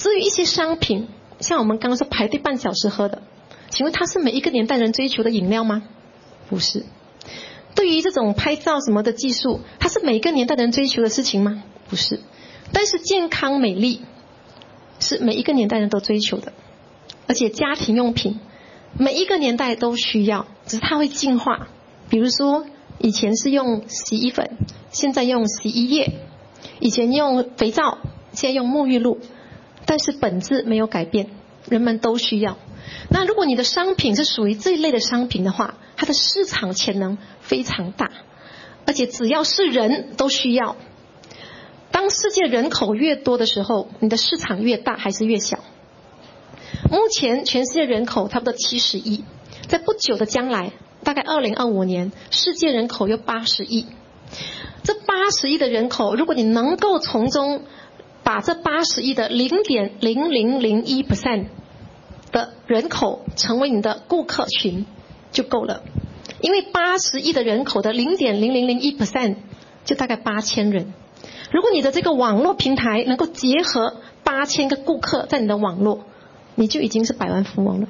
[0.04, 1.08] 至于一些商品，
[1.40, 3.22] 像我们刚刚说排队半小时喝的，
[3.70, 5.82] 请问它是每一个年代人追求的饮料吗？
[6.50, 6.84] 不是。
[7.74, 11.62] 对于这种拍照什么的技术，它是每个年代人追求的事情吗？
[11.88, 12.20] 不是。
[12.70, 14.02] 但是健康美丽
[15.00, 16.52] 是每一个年代人都追求的，
[17.26, 18.40] 而且家庭用品
[18.98, 21.68] 每一个年代都需要，只是它会进化。
[22.10, 22.66] 比如说
[22.98, 24.50] 以前是用洗衣粉，
[24.90, 26.10] 现在用洗衣液；
[26.78, 27.96] 以前用肥皂，
[28.32, 29.18] 现在用沐浴露。
[29.86, 31.30] 但是本质没有改变，
[31.68, 32.56] 人们都需要。
[33.10, 38.10] 那如果你的商品是属于这一类的商品的话，它的市场潜能非常大，
[38.86, 40.76] 而且只要是人都需要。
[41.90, 45.60] 当世界人口越多的时候，你的市场越大还是越小？
[46.90, 49.24] 目前全世界人口差不多七十亿，
[49.68, 50.72] 在不久的将来，
[51.04, 53.86] 大概二零二五年，世界人口有八十亿。
[54.82, 57.62] 这八十亿的人口，如果你能够从中
[58.24, 61.46] 把这八十亿的零点零零零一 percent
[62.32, 64.86] 的人口成为你的顾客群
[65.30, 65.82] 就够了，
[66.40, 69.36] 因为八十亿的人口的零点零零零一 percent
[69.84, 70.92] 就大概八千人。
[71.52, 76.00] 如果你的这个网络平台能够结合八千个顾客在你的网络，
[76.54, 77.88] 你就已经是百万富翁了。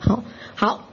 [0.00, 0.22] 好，
[0.54, 0.84] 好。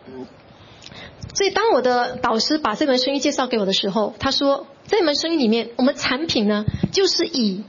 [1.34, 6.64] 所以当我的导师把这门生意介绍给我的时候，他说这门生意里面，我们产品呢
[6.94, 7.66] 就是以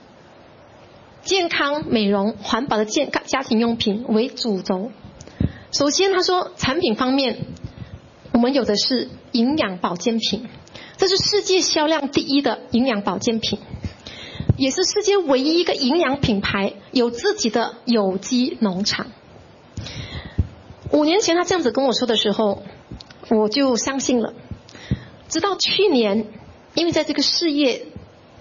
[1.26, 4.92] 健康、美容、环保的健康家庭用品为主轴。
[5.72, 7.38] 首先，他说产品方面，
[8.32, 10.48] 我们有的是营养保健品，
[10.96, 13.58] 这是世界销量第一的营养保健品，
[14.56, 19.08] 也是世界唯一一个营养品牌有自己的有机农场。
[20.92, 22.62] 五年前他这样子跟我说的时候，
[23.30, 24.32] 我就相信了。
[25.28, 26.26] 直到去年，
[26.74, 27.88] 因为在这个事业。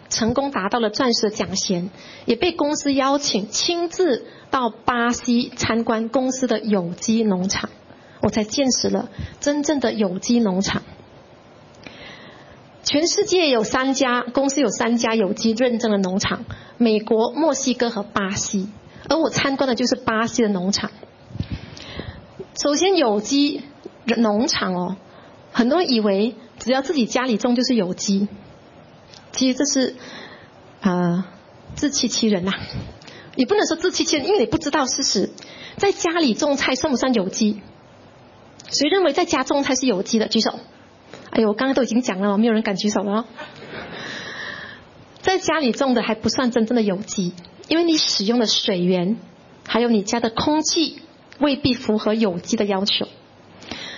[0.10, 1.90] 成功达到了钻石的奖衔，
[2.26, 7.70] 也被公司邀请亲自到巴西参观公司的有机农场，
[8.22, 10.84] 我才见识了真正的有机农场。
[12.84, 16.46] 全世界有三家公司有三家有机认证的农场，
[16.78, 18.70] 美国、墨西哥和巴西，
[19.10, 20.92] 而我参观的就是巴西的农场。
[22.62, 23.64] 首先，有机
[24.06, 24.98] 农场哦，
[25.52, 28.28] 很多人以为只要自己家里种就是有机。
[29.36, 29.96] 其实这是，
[30.82, 31.26] 呃，
[31.76, 32.54] 自欺欺人呐，
[33.36, 35.30] 也不能说自欺欺人，因为你不知道事实。
[35.76, 37.62] 在家里种菜算不算有机？
[38.72, 40.30] 谁认为在家种菜是有机的？
[40.30, 40.58] 举手。
[41.32, 43.26] 哎呦，我刚刚都已经讲了，没有人敢举手了哦。
[45.22, 47.34] 在家里种的还不算真正的有机，
[47.68, 49.18] 因为你使用的水源，
[49.68, 51.02] 还有你家的空气
[51.40, 53.06] 未必符合有机的要求。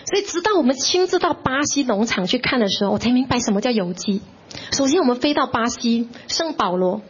[0.06, 4.22] 所以，直到我们亲自到巴西农场去看的时候，我才明白什么叫有机。
[4.72, 7.02] 首先，我们飞到巴西圣保罗，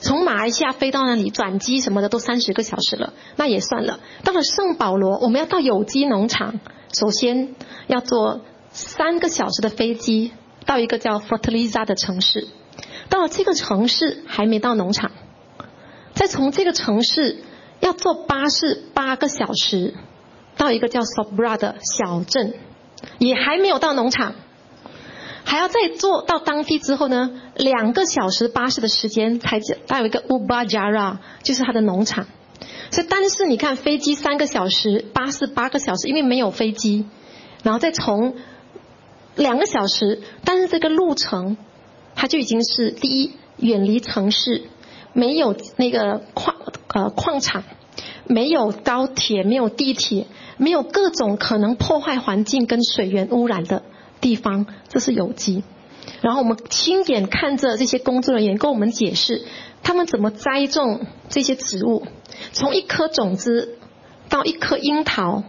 [0.00, 4.00] 从马来西亚飞到那里转机什么的都三十个小时了，那也算了。
[4.24, 6.60] 到了圣保罗，我们要到有机农场，
[6.92, 7.54] 首先
[7.86, 10.32] 要坐三个小时的飞机
[10.66, 12.48] 到一个叫 Fortaleza 的城市，
[13.08, 15.12] 到了这个城市还没到农场，
[16.14, 17.38] 再从这个城市
[17.80, 19.94] 要坐巴士八个小时
[20.56, 22.54] 到一个叫 Sobra 的小镇，
[23.18, 24.34] 也还没有到农场。
[25.44, 32.26] 还要再坐到当地之后呢，两个小时巴士的时间才到有一个 Ubajara，就是它的农场。
[32.90, 37.06] 所以，但是你看飞机三个小时，巴士八个小时，因为没有飞机，
[37.62, 38.36] 然后再从
[39.34, 41.56] 两个小时，但是这个路程
[42.14, 44.64] 它就已经是第一远离城市，
[45.12, 46.54] 没有那个矿
[46.88, 47.64] 呃矿场，
[48.26, 50.26] 没有高铁，没有地铁，
[50.58, 53.82] 没有各种可能破坏环境跟水源污染的。
[54.22, 55.62] 地方，这是有机。
[56.22, 59.44] 然后我们亲眼看着这些工作人员跟我们解释，
[59.82, 62.06] 他们怎么栽种这些植物，
[62.52, 63.76] 从一颗种子
[64.28, 65.42] 到一颗樱桃，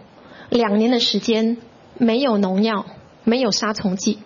[0.50, 1.56] 两年的时间
[1.96, 2.86] 没有农药，
[3.24, 4.18] 没有杀虫剂，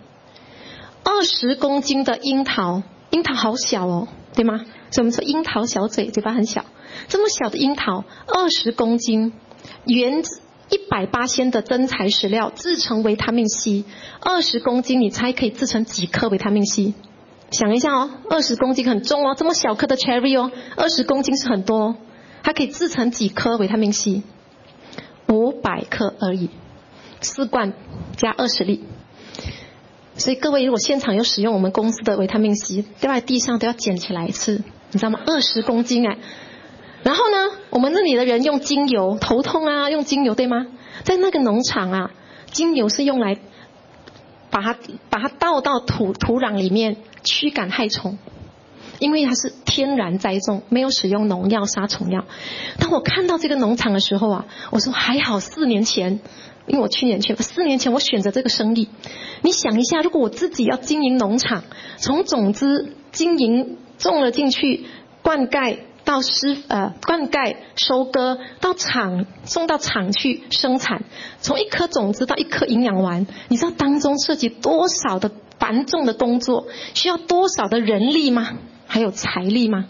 [1.03, 4.65] 二十公斤的樱桃，樱桃好小哦，对吗？
[4.91, 6.65] 所以我们说樱桃小嘴，嘴巴很小，
[7.07, 9.33] 这么小的樱桃，二十公斤，
[9.85, 10.41] 原子。
[10.69, 13.85] 一百八千的真材实料制成维他命 C，
[14.19, 16.93] 二十公斤你猜可以制成几颗维他命 C？
[17.51, 21.95] 想一下哦，二十公斤很重哦，这么小颗的 cherry 哦，二十公斤是很多，
[22.43, 24.21] 它可以制成几颗维他命 C？
[25.27, 26.49] 五百克而已，
[27.21, 27.73] 四罐
[28.15, 28.83] 加二十粒。
[30.15, 35.19] 所以各位如果现场有使用我们公司的维他命 C，掉在地上都要捡起来吃，你知道吗？
[35.25, 36.17] 二十公斤哎。
[37.03, 40.67] 然后呢，我们那里的人用精油头痛啊，用精油对吗？
[41.03, 42.11] 在那个农场啊，
[42.51, 43.37] 精油是用来
[44.49, 44.75] 把它
[45.09, 48.17] 把它倒到土土壤里面驱赶害虫，
[48.99, 52.25] 因为它是天然栽种，没有使用农药杀虫药。
[52.79, 56.19] 当我看到这个农场的时候啊，我说还好四年前，
[56.67, 58.89] 因为我去年去，四年前我选择这个生意。
[59.41, 61.63] 你想一下，如果我自己要经营农场，
[61.95, 64.85] 从种子经营种了进去，
[65.21, 65.77] 灌溉。
[66.09, 71.03] 到施呃灌溉、收割，到厂送到厂去生产，
[71.39, 78.57] 从一颗种子到一颗营养丸，你知道当中涉及多少的繁重的工作，需要多少的人力吗？
[78.87, 79.85] 还有财力吗？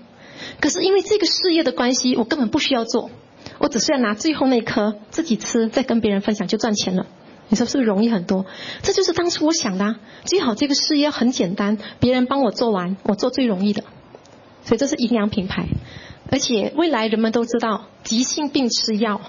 [0.60, 3.10] 可是因为这个事业的关系，我根本不需要做，
[3.58, 7.05] 我只是要拿最后那颗自己吃，再跟别人分享就赚钱了。
[7.47, 8.45] 你说是不是容易很多？
[8.84, 13.86] 这就是当初我想的，啊最好这个事业很简单，别人帮我做完，我做最容易的。
[14.65, 15.65] 所以这是营养品牌。
[16.31, 19.21] 而且未来人们都知道，急性病吃药，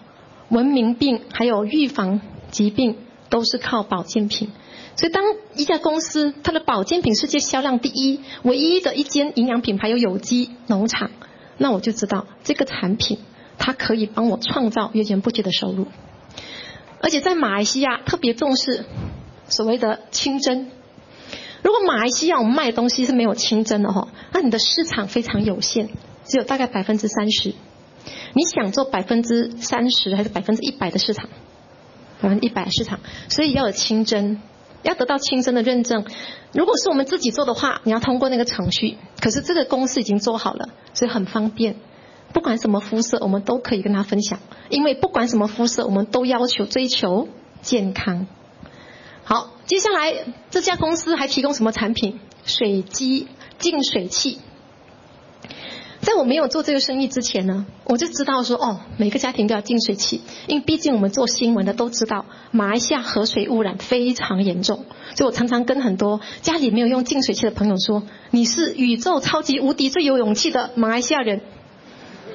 [0.48, 2.96] 文明病还有预防疾病
[3.28, 4.50] 都是靠保健品。
[4.96, 11.10] 所以当一家公司它的保健品世界销量第一，唯一的一间营养品牌有有机农场，
[11.56, 13.18] 那我就知道这个产品
[13.56, 15.86] 它可以帮我创造源源不绝的收入。
[17.00, 18.84] 而且在马来西亚特别重视
[19.48, 20.70] 所谓的清真。
[21.62, 25.88] 如果马来西亚我们卖东西是没有清真的哈，那你的市场非常有限。
[26.30, 27.54] 只有大概百分之三十，
[28.34, 31.28] 你想做百分之三十还是百分之一百的市场？
[32.22, 34.40] 百分之一百市场，所以要有清真，
[34.82, 36.04] 要得到清真的认证。
[36.52, 38.96] 如果是我们自己做的话，你要通过那个程序。
[39.20, 41.76] 可是这个公司已经做好了，所以很方便。
[42.32, 44.38] 不管什么肤色，我们都可以跟他分享。
[44.68, 47.26] 因为不管什么肤色，我们都要求追求
[47.62, 48.26] 健康。
[49.24, 50.14] 好，接下来
[50.50, 52.20] 这家公司还提供什么产品？
[52.44, 53.26] 水机
[53.58, 54.38] 净水器。
[56.00, 71.42] 在我没有做这个生意之前呢，我就知道说哦，每个家庭都要净水器，因为毕竟我们做新闻的都知道，马来西亚河水污染非常严重，所以我常常跟很多家里没有用净水器的朋友说，你是宇宙超级无敌最有勇气的马来西亚人，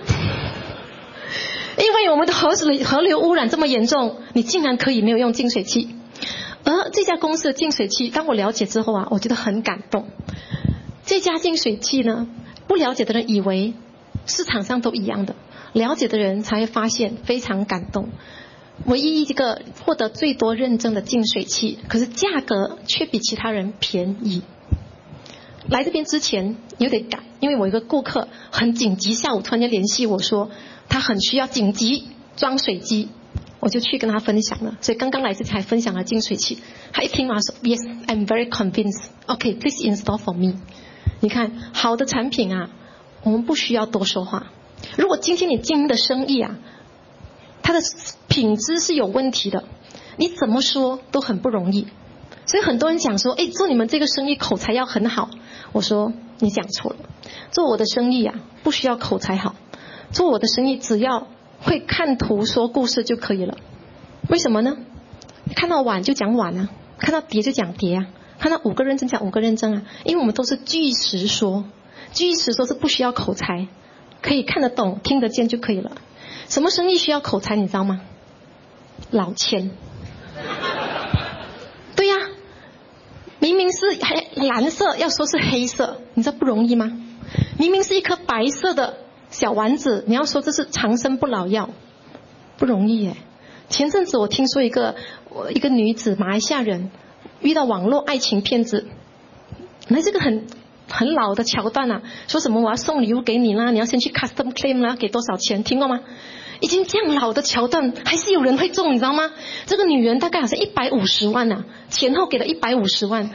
[1.80, 5.90] 因为我们的河水河流污染这么严重，你竟然可以没有用净水器，
[6.64, 10.06] 而这家公司的净水器，当我了解之后啊，我觉得很感动，
[11.04, 12.28] 这家净水器呢。
[12.68, 13.74] 不了解的人以为
[14.26, 15.36] 市场上都一样的，
[15.74, 18.10] 了解的人才会发现非常感动。
[18.86, 24.42] 唯一一个获得最多认证的净水器，可是价格却比其他人便宜。
[25.70, 30.52] 来这边之前有点赶，因为我一个顾客很紧急，下午突然间联系我说
[30.90, 33.08] 他很需要紧急装水机，
[33.60, 34.78] 我就去跟他分享了。
[34.82, 36.60] 所以刚刚来这才分享了净水器，
[36.92, 39.06] 他一听完说 Yes, I'm very convinced.
[39.28, 40.60] OK, please install for me.
[41.20, 42.70] 你看，好的产品啊，
[43.24, 44.48] 我们不需要多说话。
[44.98, 46.58] 如果今天你经营的生意啊，
[47.64, 47.80] 它的
[48.28, 49.64] 品质是有问题的，
[50.18, 51.88] 你怎么说都很不容易。
[52.46, 55.30] 所以很多人讲说，哎，做你们这个生意口才要很好。
[55.72, 56.98] 我说你讲错了，
[57.50, 59.56] 做我的生意啊，不需要口才好，
[60.12, 61.28] 做我的生意只要
[61.62, 63.58] 会看图说故事就可以了。
[64.30, 64.78] 为什么呢？
[65.56, 68.08] 看到碗就讲碗啊，看到碟就讲碟啊，
[68.40, 71.66] 看到五个认证讲五个认证啊，因为我们都是据实说，
[72.14, 73.68] 据实说是不需要口才，
[74.22, 75.92] 可以看得懂、听得见就可以了。
[76.48, 78.02] 什么生意需要口才，你知道吗？
[79.10, 79.72] 老千。
[81.96, 82.16] 对呀，
[83.40, 86.92] 明明是黑蓝色，要说是黑色，你知道不容易吗？
[87.58, 88.98] 明明是一颗白色的
[89.30, 91.70] 小丸子，你要说这是长生不老药，
[92.58, 93.16] 不容易耶。
[93.70, 94.96] 前阵子我听说一个
[95.50, 96.92] 一个女子，马来西亚人，
[97.46, 98.88] 遇到网络爱情骗子，
[99.88, 100.48] 那这个很
[100.90, 105.64] 很老的桥段啊，说什么我要送礼物给你啦，你要先去 custom claim 啦，给多少钱？
[105.64, 106.02] 听过吗？
[106.60, 109.32] 已经这样老的桥段，还是有人会中，你知道吗？
[109.68, 113.30] 这个女人大概好像一百五十万呐，前后给了一百五十万。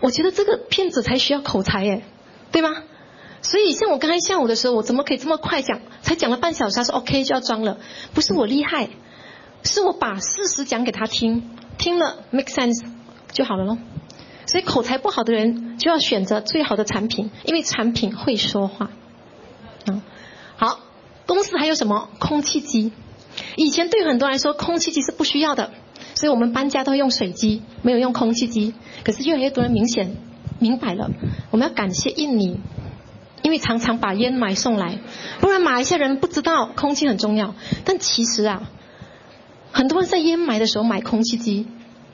[0.00, 2.02] 我觉得这个骗子才需要口才耶，
[2.50, 2.82] 对吗？
[3.42, 5.80] 所以像我刚才下午的时候，我怎么可以这么快讲？
[6.02, 7.78] 才讲了半小时，他说 OK 就要装了，
[8.12, 8.88] 不是我厉害，
[9.62, 12.84] 是我把事实讲给他听，听了 make sense
[13.32, 13.78] 就好了咯。
[14.46, 18.90] 所以口才不好的人就要选择最好的产品，因为产品会说话。
[19.86, 20.02] 嗯，
[20.56, 20.80] 好。
[21.26, 22.92] 公司还有什么空气机？
[23.56, 25.72] 以前对很多人来说，空气机是不需要的，
[26.14, 28.74] 所以我们搬家都用水机，没有用空气机。
[29.02, 30.14] 可是越来越多人明显
[30.60, 31.10] 明白了，
[31.50, 32.60] 我们要感谢印尼，
[33.42, 35.00] 因为常常把烟霾送来，
[35.40, 37.56] 不然马来西亚人不知道空气很重要。
[37.84, 38.70] 但其实啊，
[39.76, 41.66] 很多人在烟霾的时候买空气机，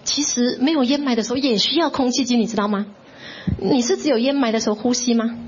[0.02, 2.86] 其实没有烟霾的时候也需要空气机，你知道吗？
[3.56, 5.38] 你是只有烟霾的时候呼吸吗？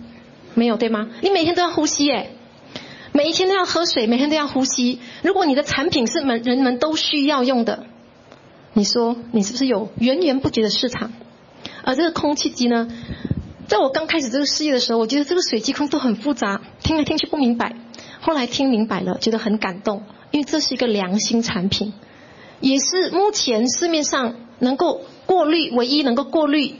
[0.54, 1.08] 没有对吗？
[1.22, 2.30] 你每天都要呼吸耶。
[3.10, 5.00] 每一天都要喝水，每天都要呼吸。
[5.22, 7.84] 如果你的产品是们人们都需要用的，
[8.74, 11.12] 你说你是不是有源源不绝的市场？
[11.82, 12.88] 而这个空气机呢，
[13.66, 17.74] 在我刚开始这个事业的时候，我觉得这个水机空都很复杂，听来听去不明白。
[18.20, 20.04] 后来听明白了，觉得很感动，
[20.34, 21.92] 因为这是一个良心产品，
[22.58, 26.74] 也是目前市面上能够过滤唯一能够过滤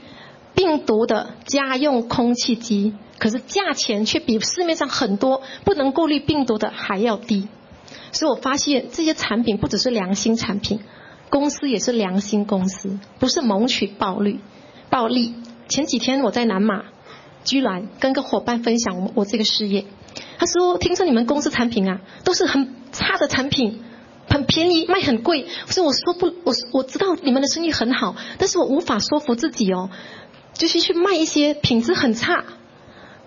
[0.53, 2.93] 病毒的家用空气机。
[3.17, 7.47] 可是价钱却比市面上很多不能过滤病毒的还要低，
[8.11, 10.81] 所以我发现这些产品不只是良心产品，
[11.29, 14.41] 公司也是良心公司，不是谋取暴利。
[14.89, 15.33] 暴利。
[15.69, 16.83] 前几天我在南马，
[17.45, 19.85] 居然跟个伙伴分享我我这个事业，
[20.37, 23.81] 他说听说你们公司产品啊都是很差的产品，
[24.29, 29.89] 很便宜卖很贵，所以我说不，我我知道你们的生意很好，但是我无法说服自己哦，
[30.53, 32.43] 就是去卖一些品质很差。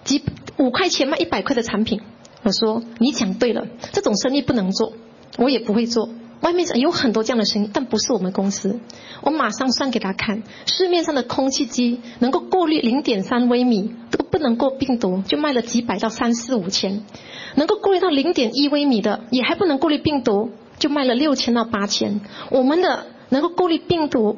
[0.05, 0.25] 几
[0.57, 2.01] 五块钱卖一百块的产品，
[2.43, 4.95] 我说你讲对了，这种生意不能做，
[5.37, 6.09] 我也不会做。
[6.41, 8.79] 外面有很多这样的生意，但不是我们公司。
[9.23, 17.03] 我马上算给他看，市面上的空气机能够过滤零点三微米都不能过病毒，就卖了几百到三四五千；
[17.57, 22.21] 能够过滤到零点一微米的，也还不能过滤病毒，就卖了六千到八千。
[22.51, 24.37] 我们的能够过滤病毒。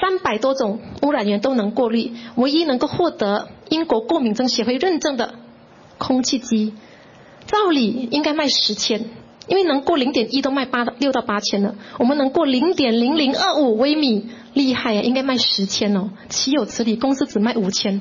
[0.00, 5.34] 三百多种污染源都能过滤，唯一能够获得英国过敏症协会认证的
[5.98, 6.72] 空气机，
[7.46, 9.10] 照理应该卖十千，
[9.52, 16.96] 因为能过零点一都卖八六到八千了，我们能过零点零零二五微米，厉害呀，应该卖十千哦，岂有此理？
[16.96, 18.00] 公司只卖五千，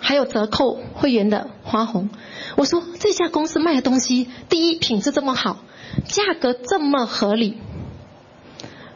[0.00, 2.08] 还有折扣会员的花红。
[2.56, 5.58] 我说这家公司卖的东西，第一品质这么好，
[6.06, 7.58] 价格这么合理。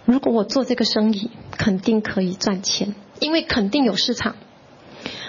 [0.07, 4.37] 如果我做这个生意，肯定可以赚钱，因为肯定有市场。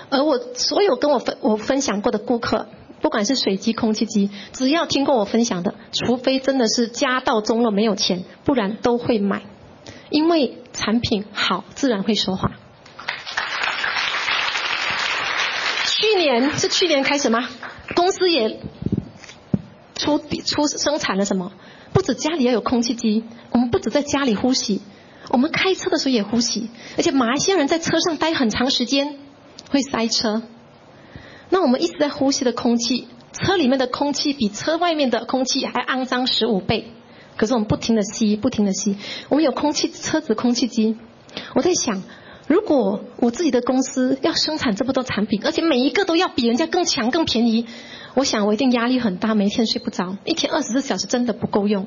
[0.10, 2.70] 而我所有跟我分我分享过的顾客，
[3.02, 9.44] 不管是水机、空气机，只要听过我分享的，除非真的是家道中落没有钱，不然都会买，
[10.10, 12.52] 因为产品好，自然会说话。
[15.86, 17.48] 去年是去年开始吗？
[17.96, 18.60] 公司也
[19.96, 21.52] 出出生产了什么？
[21.94, 24.82] 不止家里要有空气机，我们不止在家里呼吸，
[25.30, 26.70] 我们开车的时候也呼吸。
[26.98, 29.18] 而且马来西亚人在车上待很长时间
[29.72, 30.44] 会塞车，
[31.50, 36.92] 那我们一直在呼吸的空气，车里面的空气比车外面的空气还肮脏十五倍。
[37.36, 38.98] 可是我们不停的吸，不停的吸。
[39.30, 40.98] 我们有空气车子空气机，
[41.54, 42.02] 我在想，
[42.48, 47.68] 如果我自己的公司要生产这么多产品，而且每一个都要比人家更强更便宜。
[48.16, 51.86] 我想我一定压力很大，每天睡不着，一天二十四小时真的不够用，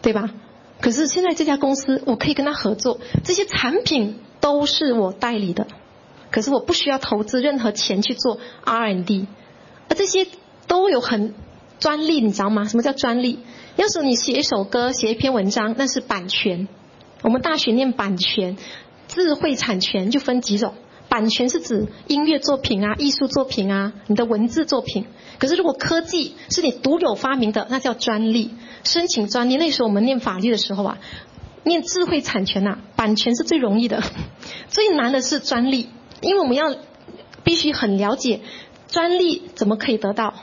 [0.00, 0.30] 对吧？
[0.80, 5.66] 可是现在这家公司，我可以跟他合作，这些产品都是我代理的，
[6.30, 9.26] 可是我不需要投资任何钱去做 R&D，
[9.88, 10.26] 而这些
[10.66, 11.34] 都有很
[11.78, 12.64] 专利，你知道吗？
[12.64, 13.40] 什么叫专利？
[13.76, 16.68] 要是你写一首歌、写一篇文章，那是版权。
[17.22, 18.56] 我们大学念版权，
[19.08, 20.74] 智慧产权就分几种。
[21.08, 25.06] 版权是指音乐作品啊、艺术作品啊、你的文字作品。
[25.38, 28.50] 可是如果科技是你独有发明的，那叫专利。
[28.82, 30.98] 申请专利，那时候我们念法律的时候啊，
[31.62, 34.02] 念智慧产权呐，版权是最容易的，
[34.68, 35.88] 最难的是专利，
[36.20, 36.74] 因为我们要
[37.44, 38.40] 必须很了解
[38.88, 40.34] 专利怎么可以得到，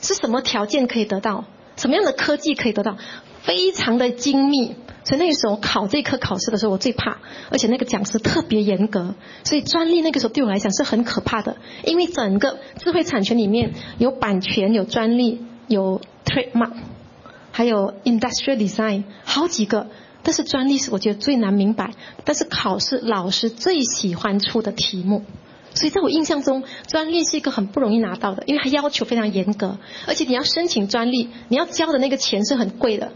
[0.00, 1.44] 是什么条件可以得到，
[1.76, 2.96] 什么样的科技可以得到，
[3.42, 4.74] 非常的精密。
[5.04, 7.18] 所以那个时候考这科考试的时候，我最怕，
[7.50, 9.14] 而且那个讲师特别严格，
[9.44, 16.72] 所以专利那个时候对我来讲是很可怕的，因为整个智慧产权里面有版权、有专利、有 trademark，
[17.52, 19.86] 还有 industrial design，好几个。
[20.26, 21.92] 但是专利是我觉得最难明白，
[22.24, 25.24] 但是考试老师最喜欢出的题目。
[25.72, 33.12] 所以在我印象中，专利是一个很不容易拿到的，因为它要求非常严格，而且你要申请专利，你要交的那个钱是很贵的。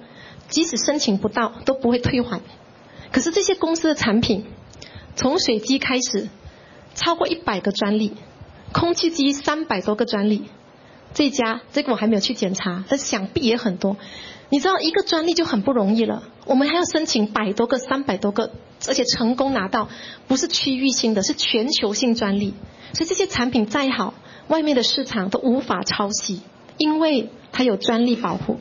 [0.48, 2.42] 即使申请不到都不会退还，
[3.10, 4.44] 可是这些公司的产品，
[5.16, 6.28] 从水机开始，
[6.94, 8.12] 超过一百个专利，
[8.70, 10.44] 空气机三百多个专利，
[11.12, 13.96] 这家这个我还没有去检查，但想必也很多。
[14.52, 18.50] 你知道一个专利就很不容易了，我们还要申请百多个、三百多个，
[18.88, 19.88] 而且成功拿到
[20.26, 22.54] 不是区域性的，是全球性专利。
[22.92, 24.14] 所以这些产品再好，
[24.48, 26.40] 外面的市场都无法抄袭，
[26.78, 28.58] 因为它有专利保护。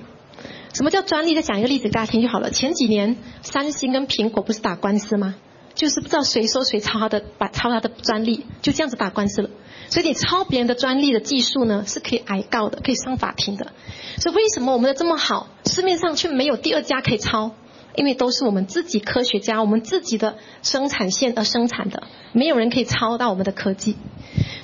[0.73, 1.33] 什么叫专利？
[1.33, 2.51] 再讲一个例子给大家听就好了。
[2.51, 5.35] 前几年，三星跟苹果不是打官司吗？
[5.73, 9.49] 就是不知道谁说谁抄他的，把抄他的专利，就这样子打官司了。
[9.87, 13.71] 所以你抄别人的专利的技术呢，是可以挨告的，可以上法庭的。
[14.17, 17.51] 所以为什么我们的这么好，市面上却没有第二家可以抄？
[17.99, 23.97] 因为都是我们自己科学家，我们自己的生产线而生产的，没有人可以抄到我们的科技。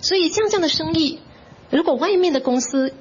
[0.01, 1.19] 所以像这样的生意，
[1.69, 2.93] 如果外面的公司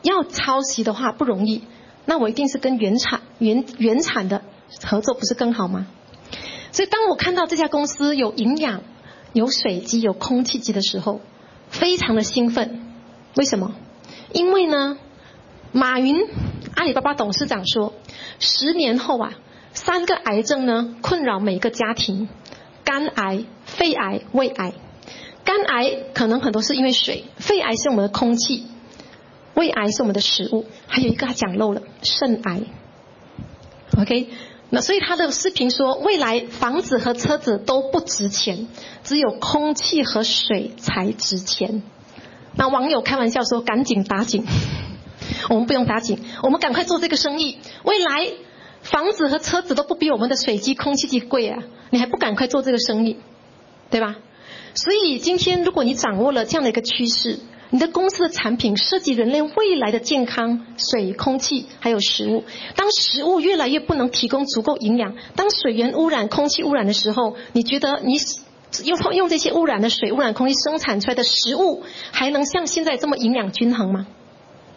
[0.00, 1.64] 要抄袭的话，不容易。
[2.06, 4.44] 那我一定是跟原产原原产的
[4.82, 5.88] 合作，不是更好吗？
[6.72, 8.80] 所以当我看到这家公司有营养、
[9.34, 11.20] 有水机、有空气机的时候，
[11.68, 12.94] 非常的兴奋。
[13.36, 13.74] 为什么？
[14.32, 14.96] 因为呢，
[15.72, 16.16] 马云
[16.78, 17.92] 阿里巴巴董事长说，
[18.38, 19.32] 十年后啊，
[19.72, 22.28] 三个癌症呢困扰每个家庭：
[22.84, 24.72] 肝癌、肺癌、胃癌。
[25.42, 28.68] 肝癌可能很多是因为水，肺癌是我们的空气。
[29.54, 32.60] 胃癌是我们的食物，还有一个他讲漏了，肾癌。
[34.00, 34.28] OK，
[34.70, 38.68] 那所以他的视频说，未来房子和车子都不值钱，
[39.02, 41.82] 只有空气和水才值钱。
[42.54, 44.44] 那网友开玩笑说，赶紧打紧，
[45.48, 47.58] 我们不用打紧，我们赶快做这个生意。
[47.84, 48.28] 未来
[48.82, 53.16] 房子和车子都不比我们的水机、空气机贵啊，你还不赶快做这个生意，
[53.90, 54.16] 对吧？
[54.74, 57.38] 所以今天如果你掌握了这样的一个趋势。
[57.70, 62.44] 你的公司的产品涉及人类未来的健康、水、空气，还有食物。
[62.74, 68.16] 当食物越来越不能提供足够营养，当水源污染、空气污染的时候，你觉得你
[68.84, 74.06] 用用这些污染的水、污染空气生产出来的食物，还能像现在这么营养均衡吗？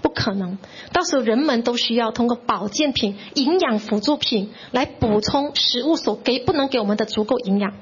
[0.02, 0.58] 不可能。
[0.91, 7.74] 到时候人们都需要通过保健品、营养辅助品来补充食物所给不能给我们的足够营养。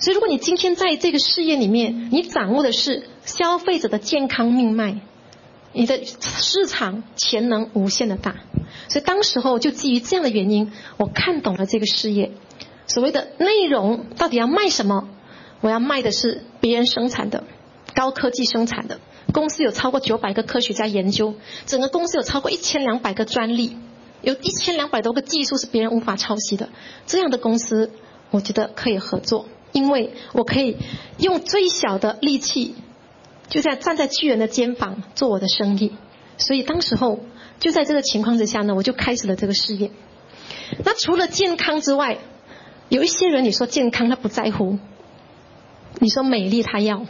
[0.00, 5.00] 所以，如果你今天在这个事业里面，你掌握的是消费者的健康命脉，
[5.72, 8.36] 你的市场潜能无限的大。
[8.88, 12.32] 所以，当时候就基于这样的原因，我看懂了这个事业。
[12.86, 15.08] 所谓的内容到底要卖什么？
[15.60, 17.42] 我要卖的是别人生产的
[17.94, 19.00] 高科技生产的
[19.32, 21.34] 公司有超过九百个科学家研究，
[21.66, 23.76] 整个公司有超过一千两百个专利，
[24.22, 26.68] 有一千两百多个技术是别人无法抄袭的。
[27.06, 27.90] 这样的公司，
[28.30, 29.46] 我觉得可以合作。
[29.72, 30.78] 因为我可以
[31.18, 32.74] 用最小的力气，
[33.48, 35.92] 就在站在巨人的肩膀做我的生意，
[36.38, 37.20] 所以当时候
[37.60, 39.90] 就在这个情况之下呢，我就开始了这个事业。
[40.84, 42.16] 那除了健康之外，
[42.88, 44.78] 有一些人你说健康他不在乎，
[45.98, 47.04] 你说美丽他要，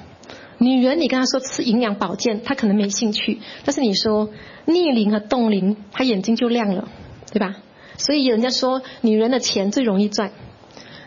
[0.58, 4.30] 女人你跟她说吃营养保健她可能没兴趣，但是你说
[4.64, 6.88] 逆龄和冻龄她眼睛就亮了，
[7.32, 7.56] 对吧？
[7.96, 10.32] 所以人家说女人的钱最容易赚。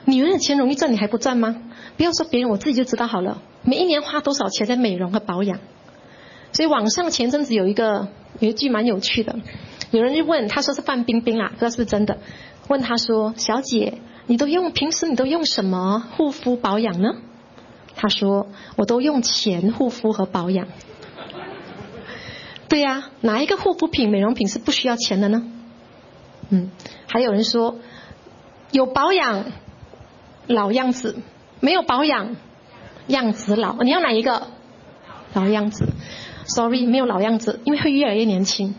[0.05, 1.55] 女人的钱容易赚，你还不赚吗？
[1.95, 3.41] 不要说别人，我自己就知道好了。
[3.63, 5.59] 每一年花多少钱在美容和保养？
[6.53, 8.07] 所以网上前阵子有一个
[8.39, 9.35] 有一句蛮有趣的，
[9.91, 12.17] 有人就问，他说是范冰冰啊，不知道是不是真的？
[12.67, 17.15] 问他说：“小姐，你都用平时你都用什么护肤保养呢？”
[17.95, 20.67] 他说：“我都用钱护肤和保养。”
[22.67, 25.43] 对呀，哪一个护肤品、美容品是不需要钱的呢？
[26.49, 26.71] 嗯，
[27.07, 27.79] 还有人说
[28.71, 29.45] 有保养。
[30.47, 31.15] 老样子，
[31.61, 32.35] 没有保养，
[33.07, 33.77] 样子老。
[33.83, 34.47] 你要哪一个？
[35.33, 35.87] 老样子。
[36.45, 38.75] Sorry，没有老样子，因为会越来越年轻。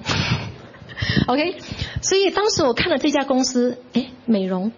[1.29, 1.57] OK，
[2.03, 4.73] 所以当时我看了这家公司，哎，美容，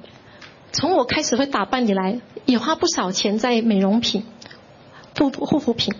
[0.74, 4.24] 从我开始会打扮以来，也花不少钱在美容品、
[5.16, 5.94] 护护肤品。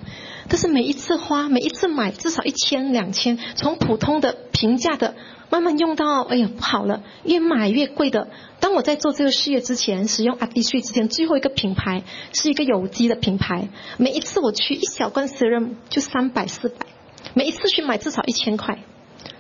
[0.49, 5.15] 但是每一次花，每一次买，至少一千两千，从普通的平价的，
[5.49, 8.29] 慢慢用到，哎呀不好了，越买越贵的。
[8.59, 12.03] 当我在做这个事业之前，使用阿迪瑞之前，最后一个品牌
[12.33, 13.69] 是一个有机的品牌。
[13.97, 16.87] 每一次我去一小罐 serum 就三百四百，
[17.33, 18.81] 每一次去买至少一千块。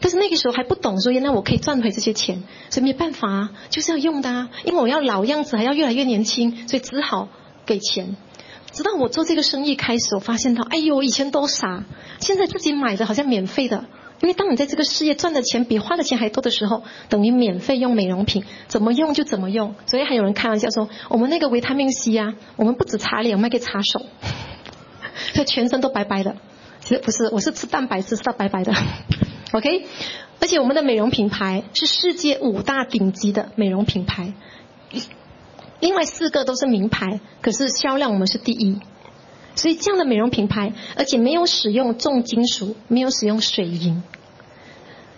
[0.05, 7.31] 但是那个时候还不懂，所以那我可以赚回这些钱，所以没办法啊，就是要用的啊，因为我要老样子，还要越来越年轻，所以只好
[7.65, 8.15] 给钱。
[8.71, 11.85] 直到我做这个生意开始，我发现到，哎呦，我以前都傻，
[12.21, 13.87] 现在自己买的好像免费的。
[14.21, 19.75] 因为当你在这个事业赚的钱比花的钱还多的时候，等于免费用美容品，怎么用就怎么用。
[19.87, 24.05] 所以还有人开玩笑说，我们那个维他命 C 啊，我们不止擦脸，我们还可以擦手，
[25.33, 26.37] 所以全身都白白的。
[26.83, 28.75] 其实不是，我是吃蛋白质吃到白白的。
[29.55, 29.87] OK，
[30.41, 34.33] 而且我们的美容品牌是世界五大顶级的美容品牌，
[35.79, 38.81] 另外四个都是名牌，可是销量我们是第一。
[39.55, 44.03] 所以这样的美容品牌，而且没有使用重金属，没有使用水银，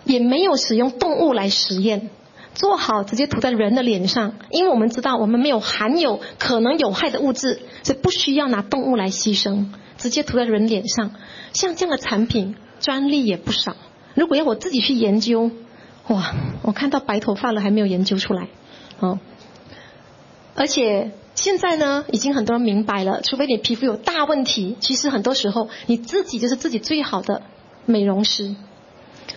[0.03, 2.11] 也没有使用动物来实验，
[2.53, 9.65] 做好直接涂在人的脸上，因为我们知道我们没有含有可能有害的物质，所以不需要拿动物来牺牲，
[9.97, 11.09] 直接涂在人脸上。
[11.53, 13.75] 像这样的产品，专利也不少。
[14.17, 15.51] 如果要我自己去研究，
[16.07, 18.47] 哇，我看到白头发了还没有研究出来，
[18.99, 19.19] 哦，
[20.55, 27.43] 而且现在呢，已经很多人明白了，除非你皮肤有大问题，其实很多时候你自己就是自己最好的
[27.85, 28.55] 美容师。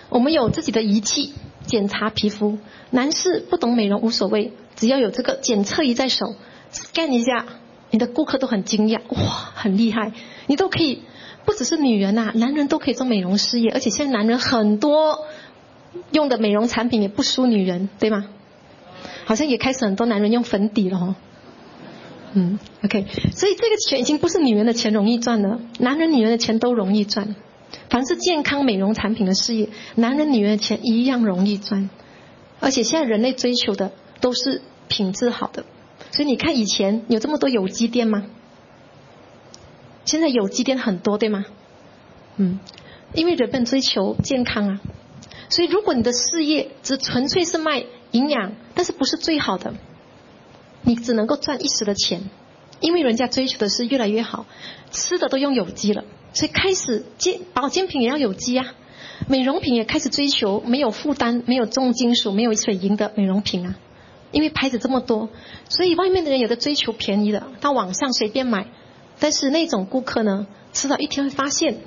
[0.08, 1.34] 我们有自己的仪器
[1.66, 2.56] 检查皮肤，
[2.88, 6.34] 男士不懂美容无所谓，只要有这个检测仪在手
[6.72, 7.44] ，scan 一下，
[7.90, 10.12] 你的顾客都很惊讶，哇，很厉害，
[10.46, 11.02] 你都可以。
[11.44, 15.26] 不只是女人呐，男人都可以做美容事业，而且现在男人很多
[16.12, 18.26] 用的美容产品也不输女人，对吗？
[19.24, 21.14] 好像也开始很多男人用粉底了哦。
[22.32, 27.34] 嗯，OK，所以这个钱已经不是女人的钱容易赚了，男人女人的钱都容易赚。
[27.88, 31.90] 凡是健康美容产品的事业，男人女人的钱一样容易赚。
[32.60, 35.64] 而且现在人类追求的都是品质好的，
[36.12, 38.26] 所以你看以前有这么多有机店吗？
[40.04, 41.44] 现在有机店很多，对吗？
[42.36, 42.58] 嗯，
[43.14, 44.80] 因为人们追求健康啊，
[45.50, 49.74] 所以如果你的事业只纯粹是卖营养，但是不是最好的，
[50.82, 52.30] 你只能够赚一时的钱，
[52.80, 54.46] 因为人家追求的是越来越好，
[54.90, 58.74] 吃的都用有机了，所以开始健保健品也要有机啊，
[59.28, 63.76] 美容品也开始追求没有负担、没有重金属、没有水银的美容品啊，
[64.32, 65.28] 因为牌子这么多，
[65.68, 68.68] 所以外面的人有的追求便宜的，到网上随便买。
[69.20, 71.78] 但是那种顾客呢，迟早一天会发现，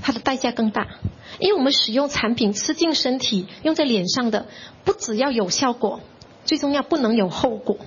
[0.00, 0.86] 它的代价更大，
[1.40, 4.46] 因为我们使用产品吃进身体，用在脸上的，
[4.84, 6.00] 不只要有效果，
[6.44, 7.78] 最重要不能有后果，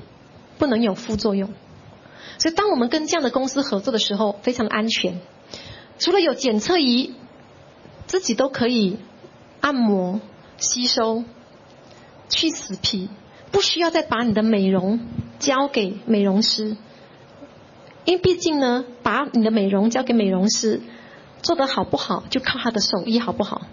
[0.57, 1.53] 不能有副作用。
[2.37, 5.21] 所以当我们跟这样的公司合作的时候，非常安全。
[5.97, 7.13] 除了有检测仪，
[8.07, 8.99] 自己都可以
[9.61, 10.19] 按摩、
[10.57, 11.23] 吸收、
[12.27, 13.09] 去死皮，
[13.51, 14.99] 不需要再把你的美容
[15.39, 16.75] 交给美容师。
[18.05, 20.81] 因为毕竟呢，把你的美容交给美容师，
[21.41, 23.63] 做得好不好，就靠他的手艺好不好。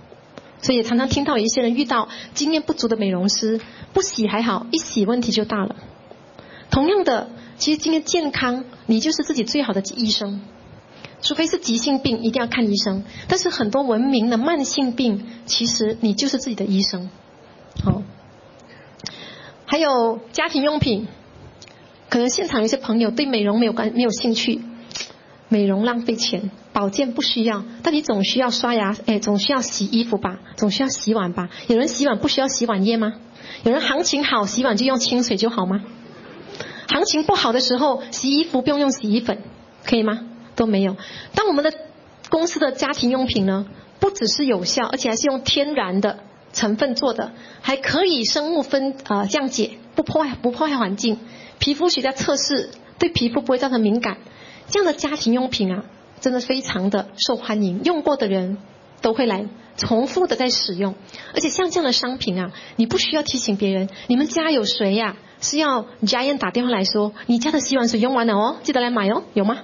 [0.63, 3.61] 所以常常听到有一些人遇到经验不足的美容师，
[3.93, 5.77] 不洗还好，一洗问题就大了。
[6.71, 7.29] 同样的，
[7.59, 10.41] 其实今天健康，你就是自己最好的医生。
[11.21, 13.05] 除非是急性病，一定要看医生。
[13.29, 17.11] 但是很多文明的慢性病，其实你就是自己的医生。
[17.85, 18.03] 好，
[19.67, 21.07] 还有家庭用品。
[22.13, 24.61] 可能现场有些朋友对美容没有关没有兴趣，
[25.49, 31.49] 美容浪费钱，保健不需要，但你总需要刷牙，哎，总需要洗衣服吧，总需要洗碗吧？
[31.69, 33.15] 有人洗碗不需要洗碗液吗？
[33.65, 35.85] 有人行情好洗碗就用清水就好吗？
[36.87, 39.39] 行情不好的时候洗衣服不用用洗衣粉，
[39.83, 40.21] 可以吗？
[40.55, 40.99] 都没有。
[41.35, 41.73] 当我们的
[42.29, 43.65] 公司的家庭用品呢，
[44.01, 46.19] 不只是有效，而且还是用天然的
[46.53, 47.33] 成分做的，
[47.63, 51.19] 还可以生物分呃降解，不破坏不破坏环境。
[51.63, 54.19] 皮肤学家测试对皮肤不会造成敏感，
[54.69, 55.85] 这样的家庭用品啊，
[56.21, 58.59] 真的非常的受欢迎，用过的人
[59.01, 59.47] 都会来
[59.77, 60.97] 重复的在使用。
[61.33, 65.15] 而且像这样的商品啊，你不需要提醒别人，你们家有谁呀？
[65.41, 69.61] 是要家人打电话来说，你家的洗碗水用完了哦，记得来买哦，有吗？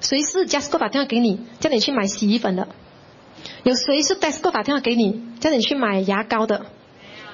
[0.00, 2.68] 谁是 Jasco 打电话给你，叫你去买洗衣粉的？
[3.62, 6.66] 有谁是 Jasco 打电话给你，叫你去买牙膏的？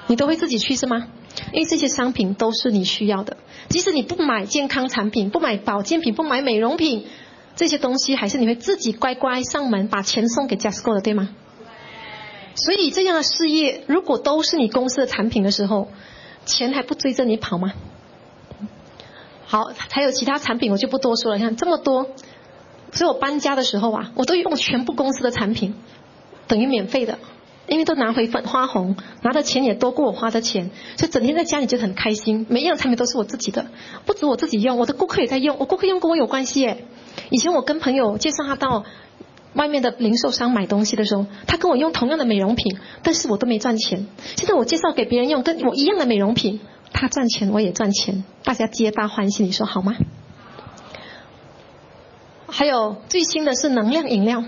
[0.07, 1.07] 你都会自己去是吗？
[1.53, 3.37] 因为这些商品都是你需要的，
[3.69, 7.05] 即使你不买健康产品、不买保健品、不买美容品，
[7.55, 11.35] 这些东西还是你会自己乖乖上门把钱送给 Jasco 的，对吗？
[12.53, 15.87] 所以这样的事业，如果都是你公司的产品的时候，
[16.45, 17.73] 钱还不追着你跑吗？
[19.45, 22.09] 好，还有其他产品我就不多说了，你看这么多，
[22.91, 25.75] 所以我搬家的时候啊，我都用全部公司的产品，
[26.47, 27.19] 等于免费的，
[27.71, 32.45] 因为都拿回粉花红，拿的钱也多过我花的钱，所以整天在家里就很开心。
[32.49, 33.67] 每一样产品都是我自己的，
[34.05, 36.83] 不止我自己用，我的顾客也在用，我顾客用跟我有关系耶。
[37.29, 38.83] 以前我跟朋友介绍他到
[39.53, 44.05] 外面的零售商买东西的时候，他跟我用同样的美容品，但是我都没赚钱。
[44.35, 46.59] 现在我介绍给别人用跟我一样的美容品，
[46.91, 49.95] 他赚钱我也赚钱，大家皆大欢喜，你说好吗？
[52.47, 54.43] 还有最新的是能量饮料，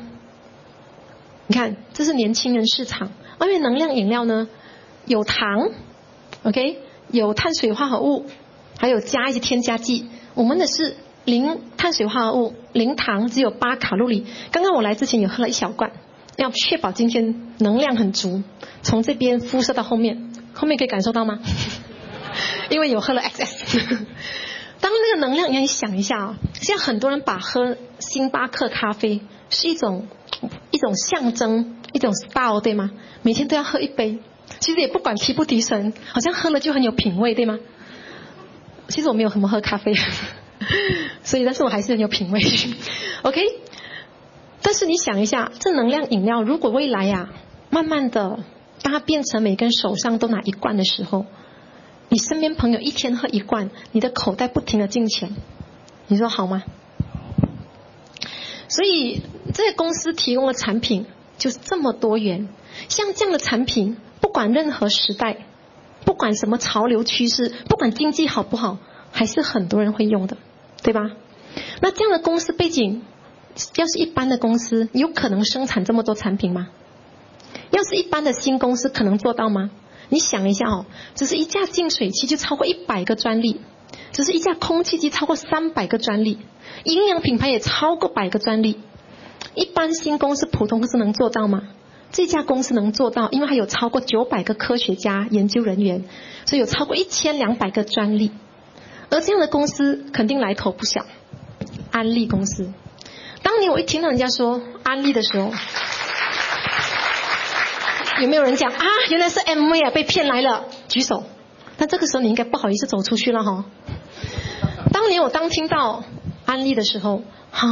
[1.47, 4.47] 你看这是年轻人市场，外面能量饮料呢
[5.05, 5.69] 有糖
[6.43, 6.79] ，OK，
[7.09, 8.25] 有碳水化合物，
[8.79, 10.95] 还有加一些添加剂，我们的是。
[11.25, 14.25] 零碳水化合物，零糖，只有八卡路里。
[14.51, 15.93] 刚刚我来之前也喝了一小罐，
[16.35, 18.43] 要确保今天能量很足。
[18.81, 21.39] 从这边辐射到后面，后面可以感受到吗？
[22.69, 24.05] 因为有喝了 XS。
[24.81, 30.07] 当那个能量，你想一下啊，现在很多人把喝星巴克咖啡是一种
[30.71, 32.91] 一种象征，一种 style 对吗？
[33.21, 34.19] 每天都要喝一杯，
[34.59, 37.59] 其实也不管提不提神，好像喝了就很有品味对吗？
[38.87, 39.93] 其实我没有什么喝咖啡。
[41.23, 42.39] 所以，但是我还是很有品味。
[43.23, 43.41] OK，
[44.61, 47.29] 但是你想一下，这能量饮料如果未来呀，
[47.69, 48.39] 慢慢的，
[48.81, 51.25] 当它变成每个人手上都拿一罐的时候，
[52.09, 55.35] 你身边朋友一天喝一罐，你的口袋不停的进钱，
[56.07, 56.63] 你说好吗？
[58.73, 59.21] 所以
[59.53, 61.05] 这些公司提供的产品
[61.37, 62.49] 就是这么多元，
[62.89, 65.45] 像这样的产品，不管任何时代，
[66.05, 68.79] 不管什么潮流趋势，不管经济好不好，
[69.11, 70.37] 还是很多人会用的。
[70.81, 71.01] 对吧？
[71.81, 73.03] 那这样的公司背景，
[73.75, 76.69] 要是一般的公司，有可能生产这么多产品吗？
[77.69, 79.69] 要是一般的新公司，可能做到吗？
[80.09, 83.61] 你想一下哦，只是一架净水器就超过一百个专利，
[84.11, 86.39] 只是一架空气机超过三百个专利，
[86.83, 88.79] 营养品牌也超过百个专利。
[89.55, 91.63] 一般新公司、普通公司能做到吗？
[92.11, 96.03] 这家公司能做到，因为它有超过九百个科学家、研究人员，
[96.45, 98.31] 所以有超过一千两百个专利。
[99.09, 101.05] 而这样的公司肯定来头不小，
[101.91, 102.71] 安利公司。
[103.41, 105.51] 当年我一听到人家说安利的时候，
[108.21, 108.85] 有没有人讲啊？
[109.09, 111.23] 原来是 M V 啊，被骗来了，举手。
[111.77, 113.65] 但这个时候你应该不好意思走出去了哈。
[114.91, 116.03] 当年我当听到
[116.45, 117.21] 安利的时候，
[117.51, 117.67] 啊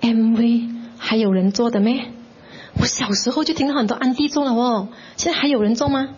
[0.00, 2.06] ，M V 还有人做的咩？
[2.80, 6.10] 我小时候就听到很多安迪做了哦，现在还有人做吗？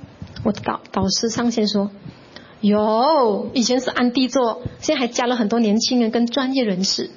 [0.43, 1.91] 我的导导师上线说。
[2.63, 7.11] 有，以前是安迪做，现在还加了很多年轻人跟专业人士。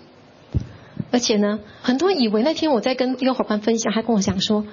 [1.11, 4.65] 而且呢，很多人以为那天我在跟一个伙伴分享，他跟我讲说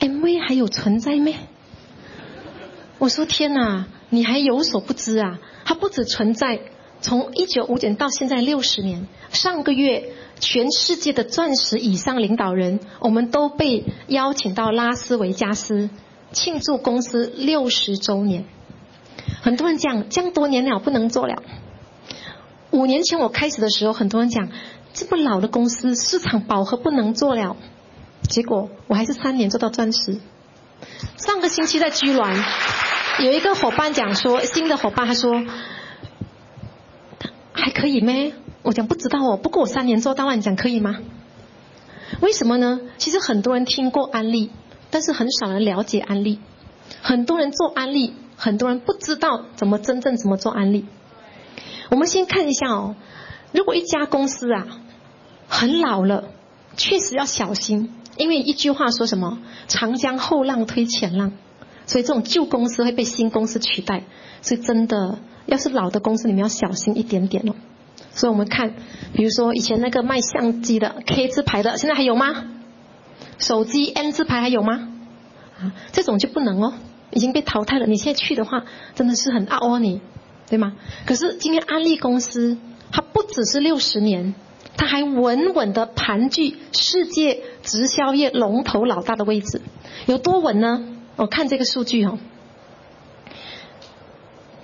[0.00, 1.36] ，MV 还有存在咩？
[2.98, 5.38] 我说天哪，你还有所不知啊！
[5.64, 6.60] 它不止存在，
[7.00, 9.06] 从一九五年到现在六十年。
[9.30, 15.90] 上个月，全世界的钻石以上领导人，我们都被邀请到拉斯维加斯
[16.32, 18.44] 庆祝公司六十周年。
[19.42, 21.42] 很多人讲，这样多年了不能做了。
[22.70, 24.48] 五年前我开始的时候，很多人讲，
[24.92, 27.56] 这么老的公司市场饱和不能做了。
[28.28, 30.18] 结果我还是三年做到钻石。
[31.16, 32.34] 上个星期在居銮，
[33.22, 35.42] 有一个伙伴讲说，新的伙伴他说，
[37.62, 38.32] 还可以咩？
[38.62, 40.98] 我讲不知道哦，不过我三年做到，你讲可以吗？
[42.20, 42.80] 为什么呢？
[42.96, 44.50] 其实很多人听过安利，
[44.90, 46.38] 但是很少人了解安利。
[47.02, 48.14] 很多人做安利。
[48.40, 50.86] 很多人不知道怎么真正怎么做安利。
[51.90, 52.94] 我们先看一下哦，
[53.50, 54.64] 如果一家公司啊
[55.48, 56.28] 很老了，
[56.76, 61.32] 确实要小心，因为一句话说什么“长江后浪推前浪”，
[61.86, 64.04] 所以这种旧公司会被新公司取代。
[64.40, 65.18] 所以真的，
[65.48, 67.54] 要是老的公司，你们要小心一点点哦。
[68.12, 68.74] 所以我们看，
[69.12, 72.44] 比如说以前那个卖相机的 K 字牌的，现在还有吗？
[73.38, 74.88] 手机 N 字牌还有吗？
[75.58, 76.74] 啊，这种就不能哦。
[77.10, 77.86] 已经被淘汰了。
[77.86, 80.02] 你现在去的话，真的是很傲哦，你，
[80.48, 80.74] 对吗？
[81.06, 82.58] 可是今天安利公司，
[82.92, 84.34] 它不只是六十年，
[84.76, 89.62] 它还稳稳的盘踞世界直销业龙头老大的位置。
[90.04, 90.84] 有多稳呢？
[91.16, 92.18] 我看这个数据哦，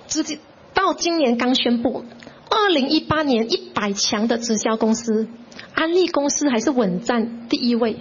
[0.07, 0.37] 直接
[0.75, 2.05] 到今年刚宣布，
[2.51, 5.27] 二零一八年一百强的直销公司，
[5.73, 7.93] 安利公司还是稳占第一位。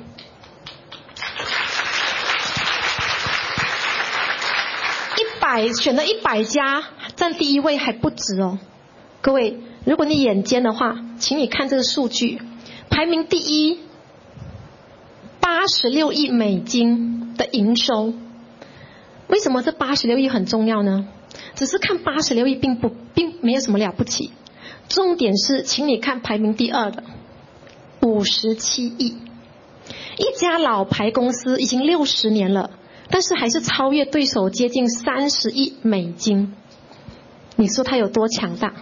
[5.16, 6.84] 一百选了一百家，
[7.16, 8.58] 占第一位还不止哦。
[9.22, 12.42] 各位，如果你眼尖的话，请你看这个数据，
[12.90, 13.78] 排名第一，
[15.40, 18.12] 八十六亿美金的营收。
[19.28, 21.08] 为什么这八十六亿很重要呢？
[21.54, 24.32] 只是看八十六亿并不并没有什么了不起，
[24.88, 27.04] 重点是，请你看排名第二的，
[28.02, 29.16] 五十七亿。
[30.16, 32.70] 一家老牌公司已经六十年了，
[33.10, 36.54] 但是还是超越对手接近三十亿美金。
[37.56, 38.74] 你说它有多强大？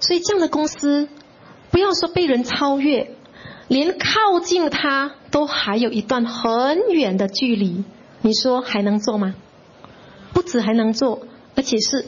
[0.00, 1.08] 所以这样的公司，
[1.70, 3.10] 不要说被人超越，
[3.66, 7.84] 连靠近它都还有一段很远的距离。
[8.22, 9.34] 你说还能做吗？
[10.32, 12.06] 不止还能做，而且是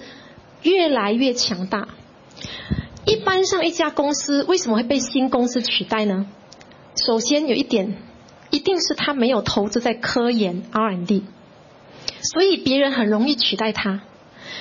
[0.62, 1.88] 越来越强大。
[3.06, 6.26] 一般上一家公司为什么会被新公司取代呢？
[6.94, 7.96] 首先有一点，
[8.50, 11.24] 一定是他没有投资在科研 R&D，
[12.22, 14.02] 所以别人很容易取代他。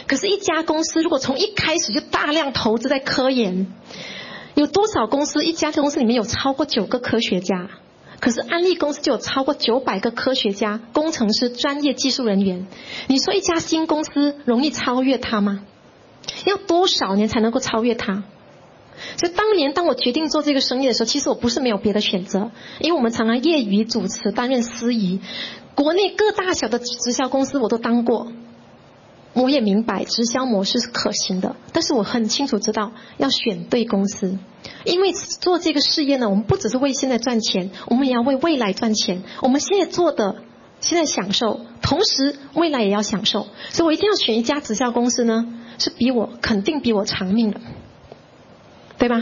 [0.07, 3.74] 可是，一家公司如果从一开始就大量投资在科研，
[4.55, 7.70] 有多少公司一家公司里面有超过九个科学家？
[8.20, 12.67] 可是安利公司就有超过九百个科学家、工程师、专业技术人员。
[13.07, 15.63] 你说一家新公司容易超越他吗？
[16.45, 18.24] 要多少年才能够超越他？
[19.17, 25.22] 所以当年当我决定做这个生意的时候，其实我不是没有别的选择，因为我们常常业余主持、担任司仪，
[25.74, 28.32] 国内各大小的直销公司我都当过。
[29.34, 34.38] 我也明白直销模式是可行的，但是我很清楚知道要选对公司，
[34.86, 39.21] 因为做这个事业呢，我们不只是为现在赚钱，我们也要为未来赚钱。
[39.41, 40.38] 我们现在做的，
[40.82, 45.45] 现在享受，同时未来也要享受，所以我一定要选一家直销公司呢，
[45.77, 47.61] 是比我肯定比我长命的，
[48.97, 49.21] 对吧？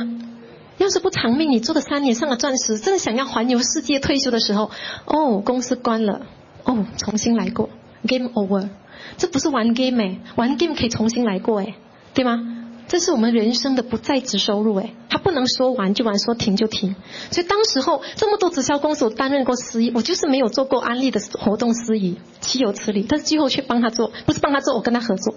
[0.77, 4.71] 要是不长命，你做了三年上了钻石，真的想要环游世界退休的时候，
[5.05, 6.21] 哦，公司关了，
[6.63, 7.69] 哦，重新来过
[8.07, 8.69] ，game over。
[9.17, 11.75] 这不是玩 game 哎，玩 game 可以重新来过哎，
[12.13, 12.53] 对吗？
[12.87, 16.95] 这是我们人生的不在职收入哎，它不能说玩就玩，说停就停。
[17.31, 23.05] 所以当时候这么多直销公司，我担任过司仪，我就是没有做过安利的活动司仪，岂有此理？
[23.09, 25.35] 但是最后却帮他做，不是帮他做，我跟他合作。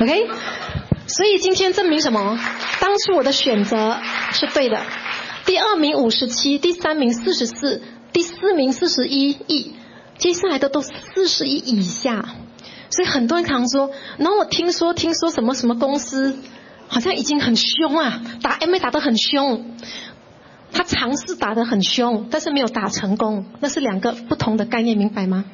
[0.00, 0.28] OK，
[1.08, 2.38] 所以今天证明什么？
[2.80, 3.96] 当初我的选择
[4.32, 4.80] 是对的。
[5.46, 7.82] 第二名五十七，第三名四十四，
[8.12, 9.74] 第四名四十一亿，
[10.18, 12.24] 接下来的都四十亿以下。
[12.94, 16.38] 所以很多人常说，然后我听说听说什么什么公司，
[16.86, 19.74] 好像已经很凶啊，打 M A 打得很凶，
[20.70, 25.44] 他尝试打得很凶，但是没有打成功，那是两个不同的概念，明白吗？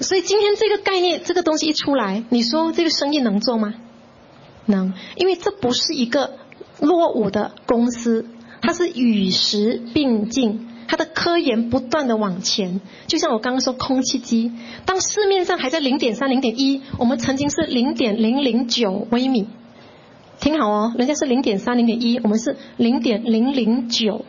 [0.00, 3.72] 所以今天这个概念这个东西一出来，你说这个生意能做吗？
[4.66, 6.34] 能，因为这不是一个
[6.78, 8.26] 落伍的公司，
[8.60, 10.67] 它是与时并进。
[10.88, 14.50] 它的科研不断的往前，就像我刚刚说空气机，
[14.86, 19.46] 当市面上还在零点三、零点一，我们曾经是零点零零九微米，
[20.40, 24.24] 听好哦，人家是零点三、零点一，我们是零点零零九，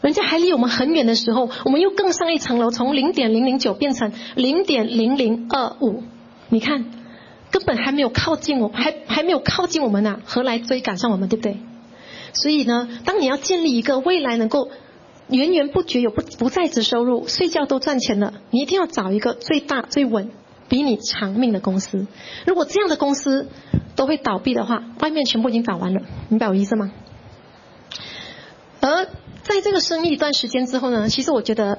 [0.00, 6.04] 人家还离我们很远的时候，我们又更上一层楼，从零点零零九变成零点零零二五，
[6.50, 6.84] 你看，
[7.50, 11.56] 根本还没有靠近我，还还没有靠近我们呢，何来追赶上我们，对不对？
[12.32, 14.70] 所以呢，当你要建立一个未来能够。
[15.30, 18.34] 源源不绝有不不在职收入，睡觉都赚钱了。
[18.50, 20.30] 你一定要找一个最大最稳、
[20.68, 22.06] 比你长命的公司。
[22.46, 23.48] 如果这样的公司
[23.94, 26.92] 都会倒闭的话，外面全部已经倒完了，明白我意思吗？
[28.80, 29.06] 而
[29.42, 31.78] 在这个生意一段时间之后呢，其实我觉得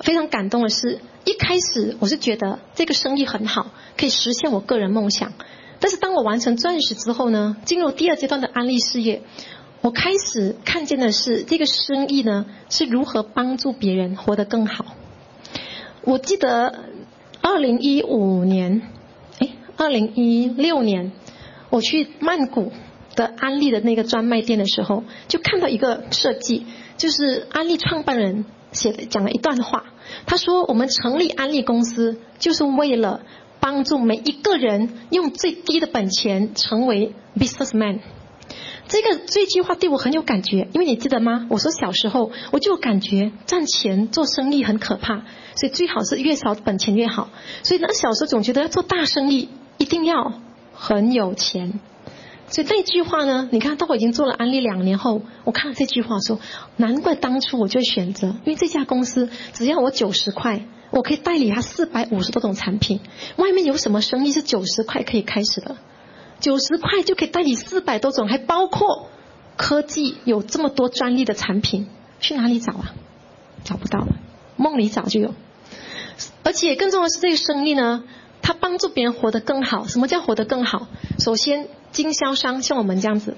[0.00, 5.32] 非常感动的是，一开始我是觉得这个生意很好，可以实现我个人梦想。
[5.80, 9.22] 但是当我完成钻石之后呢，进入第二阶段的安利事业。
[9.84, 14.86] 我开始看见的是这个生意呢是如何帮助别人活得更好。
[16.00, 16.84] 我记得
[17.42, 18.80] 二零一五年，
[19.40, 21.12] 哎，二零一六年，
[21.68, 22.72] 我去曼谷
[23.14, 26.64] 的安利的那个专卖店的时候，就看到一个设计，
[26.96, 29.84] 就是安利创办人写的讲了一段话。
[30.24, 33.20] 他说：“我们成立安利公司，就是为了
[33.60, 37.98] 帮助每一个人用最低的本钱成为 businessman。”
[38.86, 41.46] 这个这句话对我很有感觉，因为你记得吗？
[41.50, 45.22] 我说小时候我就感觉赚钱做生意很可怕，
[45.56, 47.30] 所以最好是越少本钱越好。
[47.62, 50.40] 所以那小时候总觉得要做大生意一定要
[50.74, 51.80] 很有钱。
[52.46, 56.38] 所以那句话呢，你看，到我已经做了安利两年后，我看了这句话说，
[56.76, 63.00] 难怪当初我就选择，因为这家公司只要我九十块，我可以代理他四百五十多种产品。
[63.36, 65.78] 外面有什么生意是九十块可以开始的？
[66.40, 69.08] 九十块就可以代理四百多种，还包括
[69.56, 71.88] 科技有这么多专利的产品，
[72.20, 72.94] 去哪里找啊？
[73.64, 74.06] 找不到，
[74.56, 75.34] 梦里找就有。
[76.42, 78.04] 而且更重要的是，这个生意呢，
[78.42, 79.86] 它帮助别人活得更好。
[79.86, 80.88] 什么叫活得更好？
[81.18, 83.36] 首先，经销商像我们这样子，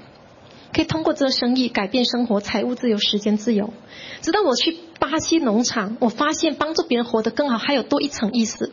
[0.75, 3.73] 可以通过这个生意改变生活、财务自由、时间自由。
[4.21, 8.73] 直到我去巴西农场，我发现帮助别人活得更好还有多一层意思。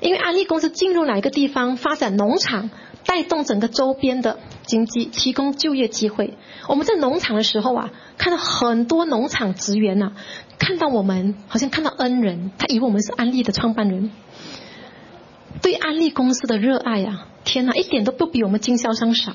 [0.00, 2.70] 因为安利公司进入哪一个地方发展农场？
[3.08, 6.36] 带动整个周边的经济，提供就业机会。
[6.68, 10.12] 我们在农场的时候啊，看到很多农场职员呐，
[10.58, 14.10] 看到我们好像看到恩人，他以为我们是安利的创办人，
[15.62, 19.32] 对安利公司的热爱啊，天哪，一点都不比我们经销商少。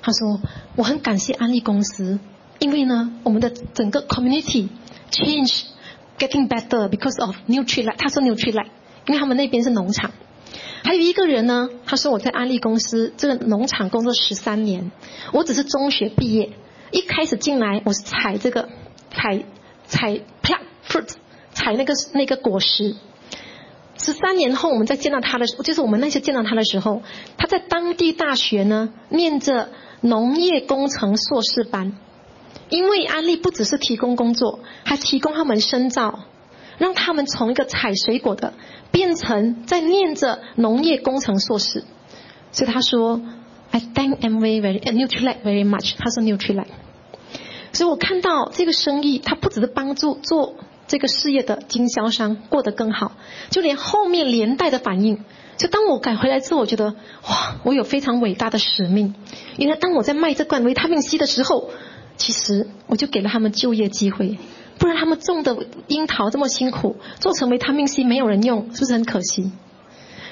[0.00, 0.40] 他说
[0.76, 2.20] ：“我很感谢安利公司，
[2.58, 4.68] 因为呢，我们的整个 community
[5.10, 5.64] change
[6.18, 8.70] getting better because of Nutrilite。”他说 Nutrilite，
[9.06, 10.10] 因为他们那边是农场。
[10.82, 14.90] 还有一个人呢，他说我在安利公司这个农场工作十三年，
[15.32, 16.52] 我只是中学毕业，
[16.90, 18.68] 一开始进来我是采这个
[19.10, 19.44] 采
[19.86, 21.08] 采 plant fruit，
[21.52, 22.96] 采那个那个果实。
[23.96, 27.02] 十三年后，我们再见到他的，就是我们那些见到他的时候，
[27.36, 29.68] 他在当地大学呢念着。
[30.02, 31.92] 农业工程硕士班，
[32.70, 36.20] 因为安利不只是提供工作，还提供他们深造，
[36.80, 38.54] 让他们从一个采水果的
[38.90, 41.84] 变成在念着农业工程硕士。
[42.52, 43.20] 所以他说
[43.70, 45.92] ，I thank MV very Nutrilite very much。
[45.98, 46.64] 他说 Nutrilite。
[47.72, 50.56] 所以我看到这个生意，它不只是帮助做
[50.88, 53.12] 这个事业的经销商过得更好，
[53.50, 55.22] 就连后面连带的反应。
[55.58, 56.94] 就当我改回来之后，我觉得
[57.28, 59.14] 哇，我有非常伟大的使命。
[59.58, 61.70] 原来当我在卖这罐维他命 C 的时候，
[62.16, 64.38] 其实我就给了他们就业机会。
[64.80, 65.56] 不然他们种的
[65.86, 69.52] 樱桃这么辛苦，做成维他命 C 没有人用，是不是很可惜？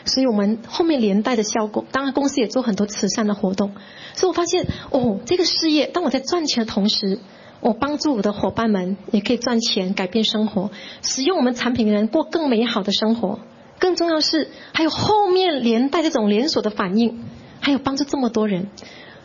[0.07, 3.73] 所以我们后面连带的效果，当然公司也做很多慈善的活动。
[4.15, 7.19] 所以我发现哦，这个事业当我在赚钱的同时，
[7.61, 10.71] 我帮助我的伙伴们也可以赚钱，改变生活，
[11.03, 13.41] 使用我们产品的人过更美好的生活。
[13.79, 17.21] 更重要是，还有后面连带这种连锁的反应，
[17.61, 18.71] 还有帮助这么多人，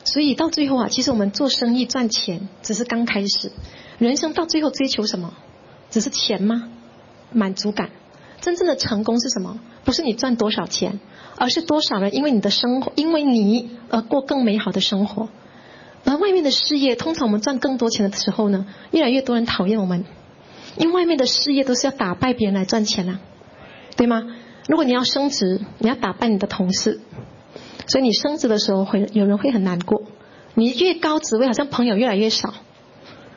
[0.03, 3.51] 所以到最后啊，其实我们做生意赚钱只是刚开始，
[4.03, 5.33] 人生到最后追求什么？
[5.89, 6.69] 只是钱吗？
[7.31, 7.89] 满足感。
[8.41, 9.59] 真正的成功是什么？
[9.85, 10.99] 不是你赚多少钱，
[11.37, 15.29] 而是多少人因为你的生活，因为你而过更美好的生活。
[16.05, 20.03] 而外面的事业，通常我们赚更多钱的时候呢，越来越多人讨厌我们，
[20.77, 23.19] 因为外面的事业都是要打败别人来赚钱啊，
[23.95, 24.27] 对吗？
[24.67, 26.99] 如果你要升职，你要打败你的同事，
[27.87, 30.03] 所以你升职的时候会有人会很难过。
[30.55, 32.53] 你越高职位，好像朋友越来越少，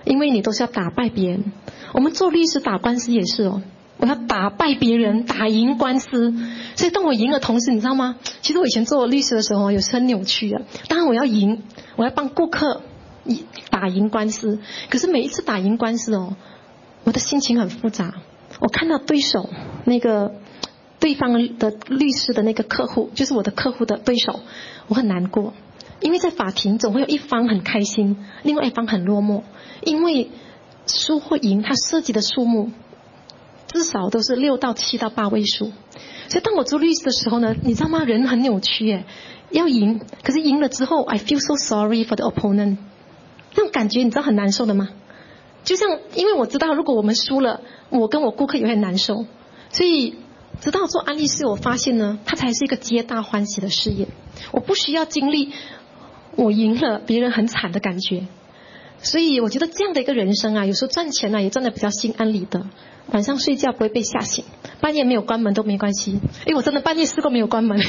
[0.07, 1.53] 因为你都是要打败别人。
[1.93, 3.63] 我们做律师打官司也是哦，
[3.99, 6.33] 我要打败别人，打赢官司。
[6.77, 8.17] 所以当我赢了同时，你知道吗？
[8.41, 10.63] 其实我以前做律师的时候，有时很扭曲的。
[10.89, 11.63] 当然我要赢，
[11.97, 12.81] 我要帮顾客
[13.69, 14.61] 打赢官司。
[14.89, 16.37] 可是每一次打赢官司哦，
[17.05, 18.15] 我的心情很复杂。
[18.61, 19.51] 我看到对手
[19.85, 20.33] 那个。
[20.99, 24.41] 对方的律师的那个客户，就是我的客户的对手，
[24.89, 25.53] 我很难过，
[26.01, 29.43] 因为在法庭总会有一方很开心，另外一方很落寞，
[29.83, 30.31] 因为
[30.87, 32.71] 输或赢，它涉及的数目
[33.67, 35.73] 至少都是六到七到八位数，
[36.29, 38.05] 所以当我做律师的时候呢，你知道吗？
[38.05, 39.05] 人很扭曲耶，
[39.51, 42.77] 要赢，可是赢了之后，I feel so sorry for the opponent，
[43.55, 44.91] 那种感觉你知道很难受的吗？
[45.65, 49.25] 就像因为我知道，如果我们输了，我跟我顾客也会很难受，
[49.71, 50.17] 所以。
[50.59, 54.09] 直到做安利师，我发现呢，它才是一个皆大欢喜的事业。
[54.53, 55.53] 我不需要经历
[56.37, 58.27] 我赢了别人很惨的感觉，
[58.99, 62.67] 所以我觉得这样的一个人生啊，有时候赚钱呢也赚的比较心安理得，
[63.11, 64.45] 晚上睡觉不会被吓醒，
[64.81, 66.21] 半夜没有关门都没关系。
[66.47, 67.81] 哎，我真的半夜试过没有关门，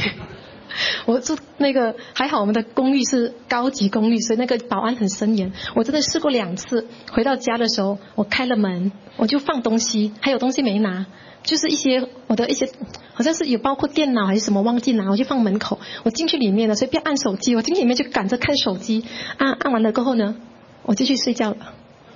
[1.06, 5.52] 我住那个还好，我们的公寓是高级公寓，所以那个保安很森严。
[5.76, 11.06] 我真的试过两次，回到家的时候我开了门，我就放东西，还有东西没拿。
[11.44, 12.70] 就是一些我的一些，
[13.14, 15.80] 好像是有包括电脑还是什么忘记拿，我就放门口。
[16.04, 17.56] 我进去里面了，所以不要按手机。
[17.56, 19.06] 我进去里面就赶着看手机，
[19.38, 20.36] 按按完了过后呢，
[20.84, 21.58] 我就去睡觉了。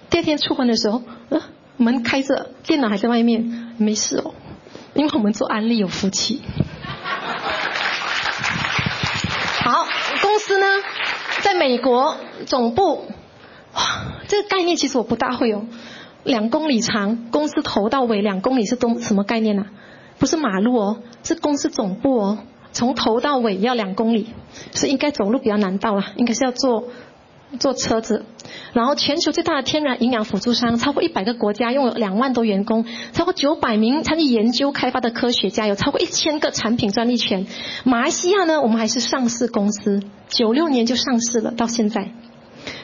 [0.09, 1.41] 第二天出门的时候，呃，
[1.77, 4.33] 门开着，电脑还在外面，没事哦，
[4.95, 6.41] 因为我们做安利有福气。
[9.63, 9.87] 好，
[10.21, 10.67] 公司呢，
[11.41, 13.07] 在美国总部，
[13.73, 13.81] 哇，
[14.29, 15.65] 这个概念其实我不大会哦。
[16.23, 19.65] 两公里长，公司头到尾两公里是多什么概念呢？
[20.19, 22.37] 不是马路哦，是公司总部哦，
[22.71, 24.27] 从头到尾要两公里，
[24.73, 26.85] 是应该走路比较难到了，应该是要坐
[27.59, 28.25] 坐车子。
[28.73, 37.47] 然后全球最大的天然营养辅助商，超过一百个国家，拥有两万多员工，超过九百名参与研究开发的科学家，有超过一千个产品专利权。
[37.83, 42.11] 马来西亚呢，我们还是上市公司，九六年就上市了，到现在。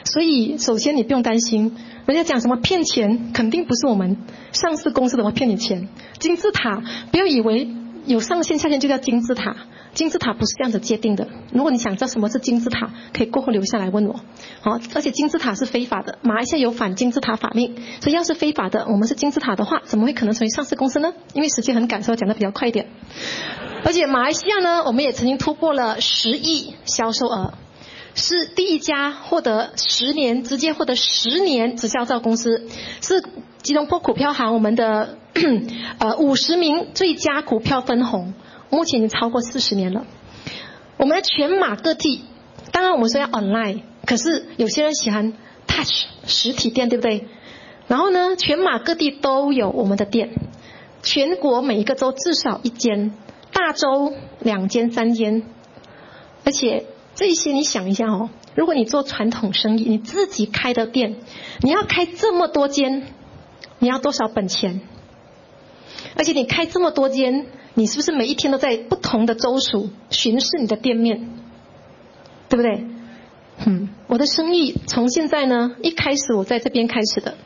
[0.04, 1.76] 所以首先你不用担心。
[2.06, 4.16] 人家讲什么骗钱，肯定不是我们
[4.50, 5.88] 上市公司怎么骗你钱。
[6.18, 7.68] 金字塔，不要以为
[8.08, 9.54] 有上限下限就叫金字塔，
[9.92, 11.28] 金字塔不是这样子界定的。
[11.52, 14.14] 如果你想知道什么是金字塔，可以过后留下来问我。
[14.62, 21.12] 好，而且金字塔是非法的，马来西亚有反金字塔法令，所以要是非法的，我们是金字塔的话，怎么会可能成为上市公司呢？
[21.34, 22.86] 因为时间很赶，所以讲的比较快一点。
[23.84, 27.52] 而且马来西亚呢，我们也曾经突破了十亿销售额，
[28.18, 32.68] 是第一家获得十年直接获得十年直销造公司，
[33.00, 33.22] 是
[33.62, 35.16] 吉隆坡股票行我们的
[36.00, 38.34] 呃五十名最佳股票分红。
[38.70, 40.04] 目前已经超过四十年了。
[40.96, 42.22] 我们的全马各地，
[42.72, 45.32] 当然我们说要 online，可是有些人喜欢
[45.66, 47.28] touch 实体店，对不对？
[47.86, 50.30] 然后呢，全马各地都有我们的店，
[51.02, 53.14] 全国每一个州至少一间，
[53.52, 55.44] 大州两间、三间。
[56.44, 56.84] 而且
[57.18, 61.16] 这些你想一下哦，如果你做传统生意，你自己开的店，
[61.62, 63.08] 你要开这么多间，
[63.80, 64.82] 你要多少本钱？
[66.14, 67.46] 而且你开这么多间。
[67.74, 71.28] 你是不是每一天都在不同的州属巡视你的店面，
[72.48, 72.84] 对不对？
[73.66, 77.36] 嗯，我的生意从现在呢，一开始我在这边开始的，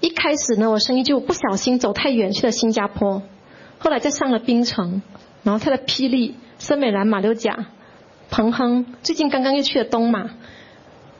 [0.00, 3.22] 一开始呢，我生意就不小心走太远去了新加坡，
[3.78, 5.02] 后来再上了槟城，
[5.42, 7.66] 然后他的霹雳、森美兰、马六甲、
[8.30, 10.30] 彭亨，最近刚刚又去了东马，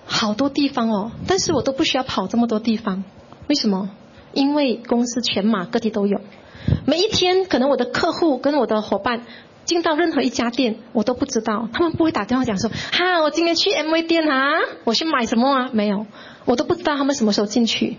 [0.07, 3.05] 好多地方哦，但是我都不需要跑这么多地方，
[3.49, 3.91] 为什么？
[4.33, 6.21] 因为公司全马各地都有。
[6.85, 9.23] 每一天，可能我的客户跟我的伙伴
[9.65, 14.53] 进到任何一家店，我都不知道，他们不会打电话讲说：“哈，我今天去 MV 店啊，
[14.85, 16.07] 我去买什么啊？”没有，
[16.45, 17.97] 我都不知道他们什么时候进去，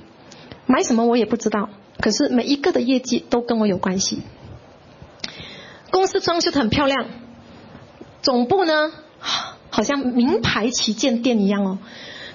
[0.68, 1.70] 买什么我也不知道。
[2.00, 4.22] 可是每一个的业绩都跟我有关系。
[5.92, 7.08] 公司装修的很漂亮，
[8.22, 8.92] 总部呢
[9.70, 11.78] 好像名牌旗舰店一样哦。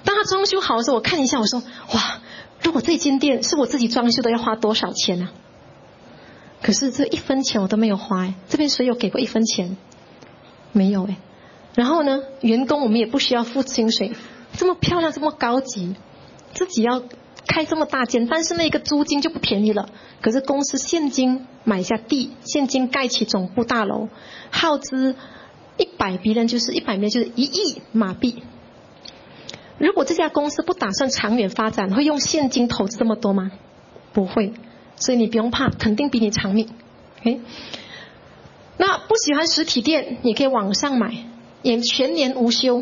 [0.03, 1.63] 当他装修好的时候，我看一下，我说
[1.93, 2.21] ：“哇，
[2.61, 5.29] 如果这间店是我自己装修的，要花多少钱呢？”
[6.61, 9.77] 可是这一分钱我都没有花哎，这边谁有给过一分钱？
[10.71, 11.17] 没有哎。
[11.75, 14.13] 然后呢，员工我们也不需要付薪水，
[14.55, 15.95] 这么漂亮，这么高级，
[16.53, 17.03] 自己要
[17.47, 19.89] 开这么大间，但是那个租金就不便宜了。
[20.21, 24.07] 可是公司现金买下地，现金盖起总部大楼，
[24.51, 25.15] 耗资
[25.77, 28.43] 一百 B 呢，就是一百 B 就是一亿马币。
[29.77, 33.51] 如果这家公司不打算长远发展，会用现金投资这么多吗？
[34.13, 34.53] 不会。
[34.97, 36.69] 所以你不用怕，肯定比你长命。
[37.19, 37.41] OK，
[38.77, 41.13] 那不喜欢实体店，你可以网上买，
[41.61, 42.81] 也全年无休，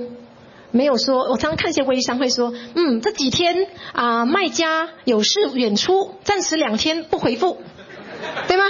[0.70, 1.28] 没有说。
[1.32, 7.58] 我常常看一些微商会说，嗯，这几天啊，卖家有事远出，暂时两天不回复，
[8.48, 8.66] 对吗？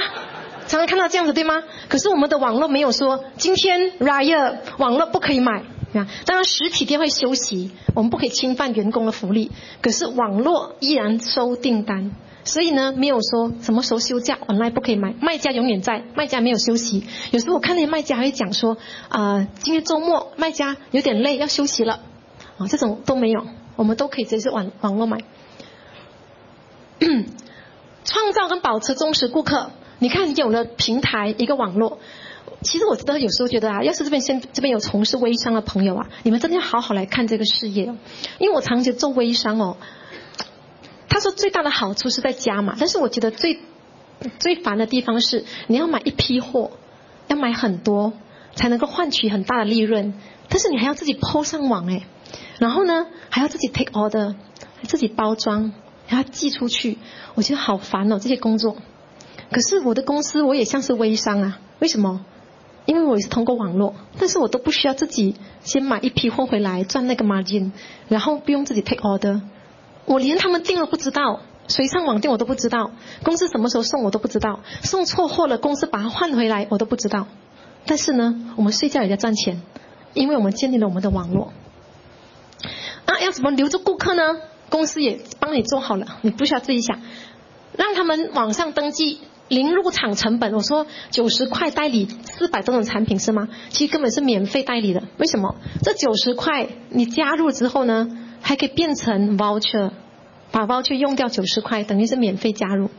[0.74, 1.62] 常常看到这样子，对吗？
[1.88, 5.60] 可是我们的网络没有说，今天 Raya 网络不可以买
[5.94, 9.52] 啊，当然实体店会休息，我们不可以侵犯员工的福利，
[9.84, 12.12] 可是网络依然收订单。
[12.44, 17.04] 所以呢，没有说什么时候休假网络不可以买，卖家永远在，卖家没有休息。
[17.30, 18.76] 有时候我看那些卖家还会讲说，
[19.10, 22.00] 啊，今天周末卖家有点累，要休息了，
[22.58, 23.46] 啊，这种都没有，
[23.76, 25.20] 我们都可以直接网网络买。
[28.06, 29.70] 创造跟保持忠实顾客，
[30.04, 31.98] 你看有了平台一个网络，
[32.62, 37.96] 其实我真的有时候觉得啊，要是这边先这边有从事微商的朋友啊，你们真的要好好来看这个事业哦，
[38.38, 39.78] 因为我长期做微商哦。
[41.08, 43.62] 他说最大的好处是在家嘛，但是我觉得最
[44.40, 46.72] 最烦的地方是你要买一批货，
[47.28, 48.12] 要买很多
[48.56, 50.14] 才能够换取很大的利润，
[50.50, 52.06] 但是你还要自己抛上网哎，
[52.60, 54.36] 然后呢还要自己 take order，
[54.82, 55.72] 自己包装，
[56.10, 56.98] 然后寄出去，
[57.36, 58.76] 我觉得好烦哦这些工作。
[59.54, 62.26] 可是我的公司我也像是微商啊，为什么？
[62.86, 67.72] 因为我也是通过网络，但是我都不需要自己先买一批货回来赚那个 margin，
[68.10, 69.40] 然后不用自己 take order。
[70.06, 71.40] 我连他们订了不知道，
[71.70, 72.92] 谁上网订我都不知道，
[73.24, 77.28] 公司什么时候送我都不知道，送错货了公司把它换回来我都不知道。
[77.86, 79.62] 但是呢，我们睡觉也在赚钱，
[80.14, 81.54] 因为我们建立了我们的网络。
[83.06, 84.24] 啊，要怎么留住顾客呢？
[84.70, 87.00] 公司也帮你做好了，你不需要自己想，
[87.78, 89.20] 让他们网上登记，
[89.54, 90.54] 零入场成本。
[90.54, 93.48] 我说九十块代理四百多种产品是吗？
[93.70, 95.04] 其实根本是免费代理的。
[95.18, 95.56] 为什么？
[95.82, 98.08] 这九十块你加入之后呢？
[98.42, 99.92] 还可以变成 voucher，
[100.52, 102.90] 把 voucher 用掉九十块，等于是免费加入，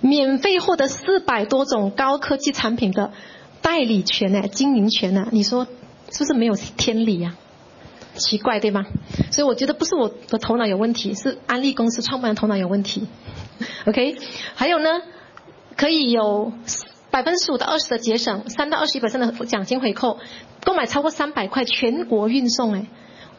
[0.00, 3.12] 免费获得四百多种高科技产品的
[3.60, 5.28] 代理权呢，经营权呢？
[5.30, 5.66] 你说
[6.10, 7.34] 是不是没有天理呀？
[8.14, 8.86] 奇怪对吗？
[9.30, 13.06] 所以我觉得不是我的头脑有问题，是安利公司创办人头脑有问题。
[13.84, 14.16] OK，
[14.54, 15.02] 还有呢，
[15.76, 16.52] 可以有
[17.10, 20.18] 百分之十五到二十的节省，三到二十一百分的奖金回扣，
[20.64, 22.86] 购买超过三百块全国运送哎。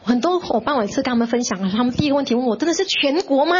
[0.04, 3.56] 很多伙伴，我一次跟他们分享了，他们第一个问题问我：真的是全国吗？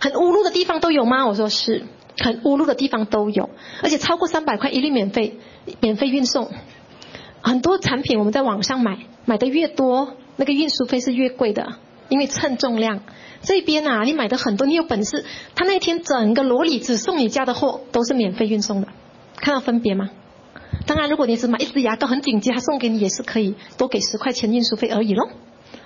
[0.00, 1.26] 很污路的地方都有吗？
[1.26, 1.84] 我说是，
[2.18, 3.50] 很污路的地方都有，
[3.82, 5.38] 而且超过三百块一律免费，
[5.80, 6.50] 免费运送。
[7.42, 11.74] 很多产品我们在网上买，买的越多，那个运输费是越贵的，
[12.08, 13.00] 因为称重量。
[13.42, 15.24] 这边啊，你买的很多，你有本事，
[15.54, 18.88] 他那天整个罗里只送你家的货都是免费运送的，
[19.36, 20.10] 看到分别吗？
[20.86, 25.28] 当然，如果你只买一支牙膏很紧急，他送给你也是可以多给十块钱运输费而已喽。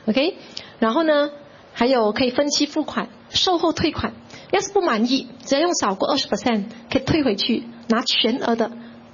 [0.06, 0.36] OK，
[0.78, 1.30] 然后呢，
[1.72, 4.12] 还有可以分期付款、售后退款，
[4.52, 8.70] 要是不满意，只要用少过二十 percent 可以退回去，拿全额的。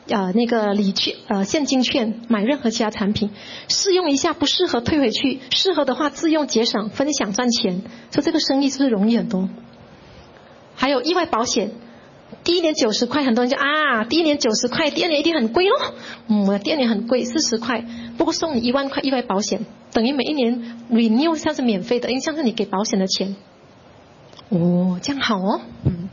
[0.08, 3.30] 呃，那个礼券呃现金券买任何其他产品，
[3.68, 9.48] 试用一下不适合退回去，适合的话自用节省分享赚钱，说这个生意是不是容易很多？
[10.74, 11.70] 还有意外保险，
[12.42, 15.94] 第一年九十块，很多人就啊，第一年九十块，第二年一定很贵哦。
[16.26, 17.84] 嗯，我第二年很贵，四十块，
[18.18, 23.36] 不过送你一万块意外保险，等于每一年 renew 像是免费的，因为像是你给保险的钱。
[24.48, 26.08] 哦，这样好哦，嗯。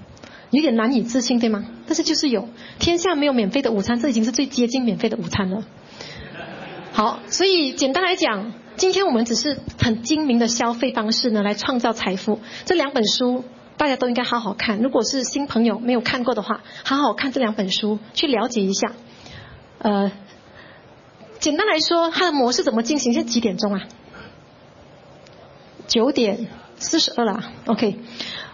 [0.52, 1.66] 有点难以置信，对吗？
[1.86, 2.50] 但是就是有，
[2.80, 5.64] 天下没有免费的午餐，这已经是最接近免费的午餐了。
[6.92, 12.40] 好，所以简单来讲，今天我们只是很精明的消费方式呢，来创造财富。
[12.66, 13.44] 这两本书
[13.78, 14.80] 大家都应该好好看。
[14.80, 18.94] 如果是新朋友没有看过的话，好好看这两本书，去了解一下。
[19.78, 20.12] 呃，
[21.40, 23.14] 简单来说，它的模式怎么进行？
[23.14, 23.84] 现在几点钟啊？
[25.88, 26.48] 九点
[26.78, 27.98] 四十二了，OK。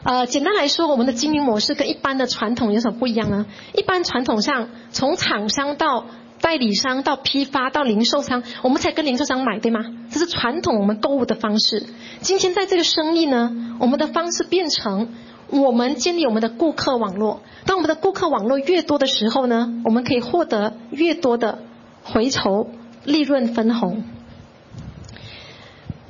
[0.06, 3.48] 呃，简单来说，我们的经营模式跟一般的传统有什么不一样呢？
[3.73, 6.06] 一般传统上，从厂商到
[6.40, 9.80] 代理商到批发到零售商，我们才跟零售商买，对吗？
[10.11, 11.88] 这是传统我们购物的方式。
[12.22, 15.10] 今天在这个生意呢，我们的方式变成
[15.49, 17.41] 我们建立我们的顾客网络。
[17.65, 21.64] 当我们的顾客网络越多的时候呢，我们可以获得越多的
[22.03, 22.69] 回酬、
[23.06, 24.03] 利润分红。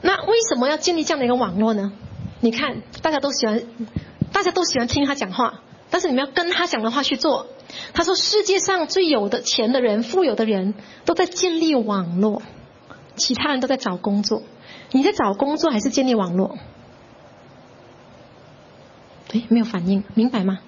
[0.02, 1.94] 那为什么要建立这样的一个网络呢？
[2.42, 3.64] 你看，大家都喜欢，
[4.32, 7.48] 大家都喜欢听他讲话，但是你们要跟他讲的话去做。
[7.94, 10.76] 他说，世界上最有的钱的人、富有的人
[11.06, 12.42] 都在建立网络，
[13.16, 14.44] 其他人都在找工作。
[14.92, 16.58] 你在找工作还是建立网络？
[19.34, 20.60] 哎，没有反应，明白吗？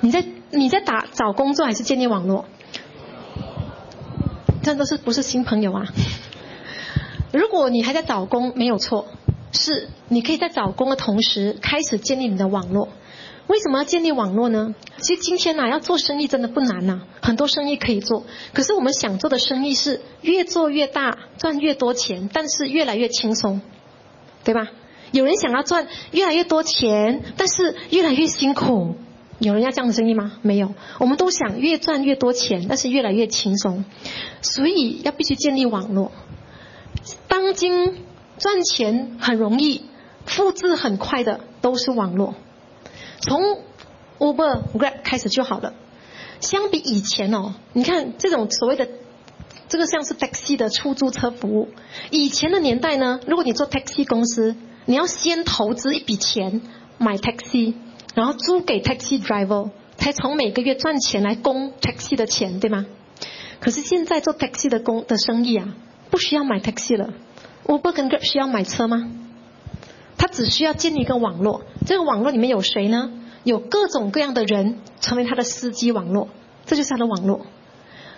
[0.00, 2.44] 你在你在打找工作还是建立网络？
[4.62, 5.86] 这都是不是新朋友啊？
[7.32, 9.06] 如果你还在找工，没有错。
[9.52, 12.88] 是，你可以在找工的同时开始建立你的网络。
[13.46, 14.74] 为什么要建立网络呢？
[14.98, 18.24] 其实今天呐，要做生意真的不难呐，很多生意可以做。
[18.52, 23.62] 可是我们想做的生意是越做越大，赚越多钱，但是越来越轻松，
[24.44, 24.68] 对吧？
[25.12, 28.96] 有人想要赚越来越多钱，但是越来越辛苦。
[29.38, 30.32] 有人要这样的生意吗？
[30.42, 30.74] 没有。
[30.98, 33.86] 我们都想越赚越多钱，但是越来越轻松。
[34.42, 36.12] 所以要必须建立网络。
[37.28, 38.07] 当今。
[38.38, 39.82] 赚钱很容易，
[40.26, 42.34] 复制很快的都是网络。
[43.20, 43.42] 从
[44.18, 45.74] Uber、Grab 开始就好了。
[46.40, 48.88] 相比以前哦，你看这种所谓的
[49.68, 51.68] 这个像是 taxi 的出租车服务，
[52.10, 54.54] 以前的年代呢，如果你做 taxi 公司，
[54.86, 56.62] 你要先投资一笔钱
[56.96, 57.74] 买 taxi，
[58.14, 62.86] 然后租给 taxi driver，才从每个月赚钱来供 taxi 的钱，对吗？
[63.58, 65.74] 可是现在做 taxi 的工的生意啊，
[66.10, 67.10] 不需要买 taxi 了。
[67.68, 69.10] Uber 跟 Grab 需要买车吗？
[70.16, 73.12] 他只需要建立一个网络，这个网络里面有谁呢？
[73.44, 76.28] 有各种各样的人成为他的司机网络，
[76.64, 77.46] 这就是他的网络。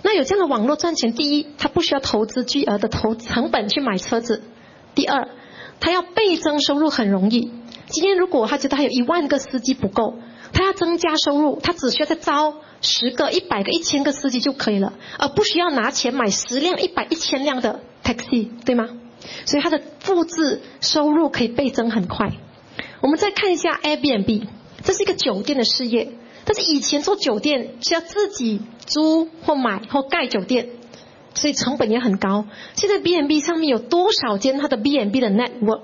[0.02, 4.40] 那有这样的网络赚钱，第一，他不需要投资巨额的投成本去买车子；
[4.94, 5.28] 第二，
[5.81, 7.52] 他要倍增收入很容易。
[7.89, 10.14] 今天如果他觉得他有一万个司机不够，
[10.52, 18.89] 他要增加收入，他只需要再招十个、一百个、一千个司机就可以了，而不需要拿钱买十辆、一百、一千辆的 taxi，对吗？
[19.47, 22.32] 所以它的复制收入可以倍增很快。
[23.01, 24.47] 我们再看一下 Airbnb，
[24.82, 26.12] 这是一个酒店的事业，
[26.44, 30.68] 但是以前做酒店是要自己租或买或盖酒店，
[31.34, 32.47] 所以成本也很高。
[32.74, 35.82] 现在 B&B 上面有多少间它的 B&B 的 network？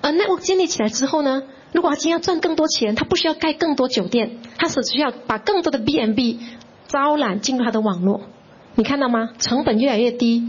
[0.00, 1.42] 而 network 建立起来之后呢，
[1.72, 6.40] 如果他今天要赚更多钱，他不需要盖更多酒店，他只需要把更多的 B&B
[6.86, 8.22] 招揽进入他的网络。
[8.74, 9.30] 你看到吗？
[9.38, 10.42] 成本越来越低。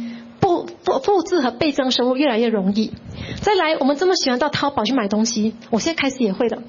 [0.50, 2.92] 复复复制和倍增收入越来越容易。
[3.40, 6.64] 再来，我们这么喜欢到淘宝去买东西，我现在开始也会了。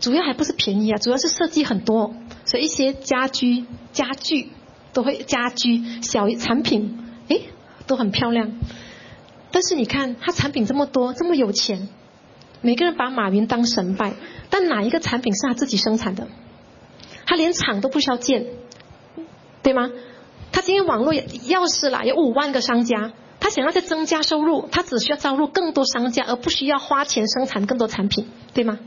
[0.00, 2.14] 主要还不是便宜啊，主要是设计很多，
[2.44, 4.50] 所以一些家居家具
[4.92, 6.98] 都会家居小产品，
[7.28, 7.44] 诶，
[7.86, 8.52] 都很漂亮。
[9.50, 11.88] 但是你看，他产品这么多，这么有钱，
[12.60, 14.12] 每个人把马云当神拜，
[14.50, 16.28] 但哪一个产品是他自己生产的？
[17.24, 18.44] 他连厂都不需要建，
[19.62, 19.90] 对吗？
[20.50, 28.78] 他今天网络要是啦，有五万个商家，他想要再增加收入，他只需要招入更多商家，而不需要花钱生产更多产品，对吗？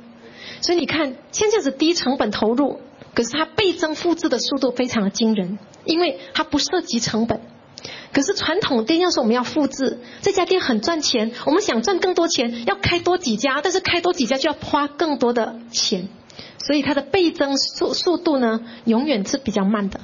[0.61, 2.79] 所以你看，现在是低成本投入，
[3.13, 7.41] 可是它倍增复制的速度非常的惊人，因为它不涉及成本。
[8.13, 16.07] 可是传统店要说我们要复制，这家店很赚钱，我们想赚更多钱，要开多几家，但是开多几家就要花更多的钱，
[16.65, 19.99] 所以它的倍增速速度呢，永远是比较慢的。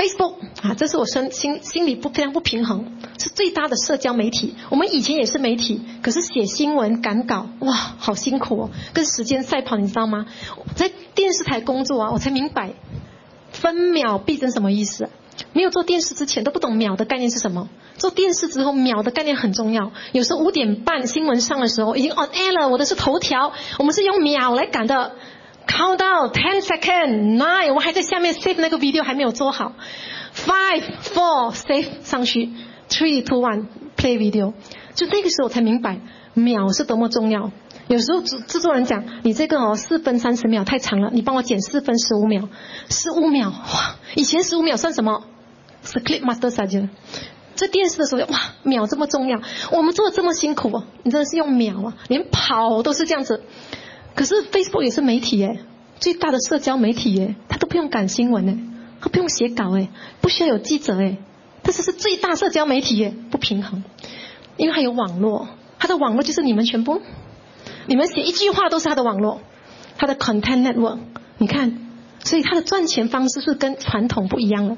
[0.00, 4.54] Facebook 啊，这是我身心心里不非常不平衡，是最大的社交媒体。
[4.70, 10.24] 我们以前也是媒体，可是写新闻赶稿，哇，好辛苦哦，跟时间赛跑，你知道吗？
[10.74, 12.72] 在电视台工作啊，我才明白
[13.52, 15.10] 分秒必争什么意思。
[15.52, 19.92] 没有做电视之前都不懂秒的概念是什么，做电视之后秒的概念很重要。
[20.12, 25.12] 有时候五点半新闻上的时候已经 on air 了，我的是头条，我们是用秒来赶的。
[25.66, 29.72] Count 到 ten second nine，我还在下面 save 那个 video 还没有做好。
[30.34, 32.50] Five four save 上去
[32.88, 33.66] ，three two one
[33.96, 34.54] play video，
[34.94, 36.00] 就那个时候我才明白
[36.34, 37.50] 秒是多么重要。
[37.88, 42.48] 有时候制制作人讲，你这个哦四分三十秒太长了，你帮我减四分十五秒，
[42.88, 45.24] 十五秒哇，以前十五秒算什么？
[45.82, 46.88] 是 clip master 啥的。
[47.56, 49.40] 这电视的时候哇，秒这么重要，
[49.72, 53.42] 我们做的这么辛苦哦，你真的是用秒啊，连跑都是这样子。
[54.20, 55.60] 可是 Facebook 也是媒体耶，
[55.98, 58.54] 最大的社交媒体耶，它都不用赶新闻呢，
[59.00, 59.88] 它不用写稿哎，
[60.20, 61.16] 不需要有记者哎，
[61.62, 63.82] 但是是最大社交媒体耶，不平衡，
[64.58, 65.48] 因为它有网络，
[65.78, 67.00] 它的网络就是你们全部，
[67.86, 69.40] 你们写一句话都是它的网络，
[69.96, 70.98] 它的 content network，
[71.38, 71.78] 你看，
[72.22, 74.76] 所以它的赚钱方式是跟传统不一样了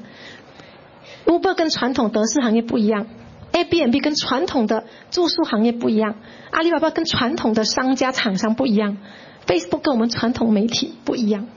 [1.25, 3.07] ，Uber 跟传统德式行业不一样
[3.51, 6.15] ，Airbnb 跟传统的住宿行业不一样，
[6.51, 8.99] 阿里巴巴跟传统的商家厂商不一样。
[9.45, 11.47] Facebook 跟我们传统媒体不一样，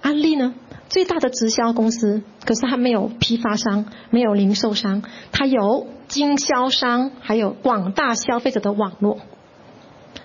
[0.00, 0.54] 安利呢
[0.88, 9.18] 最大的直销公司，可是它没有批发商，没有零售商，它有经销商，还有广大消费者的网络，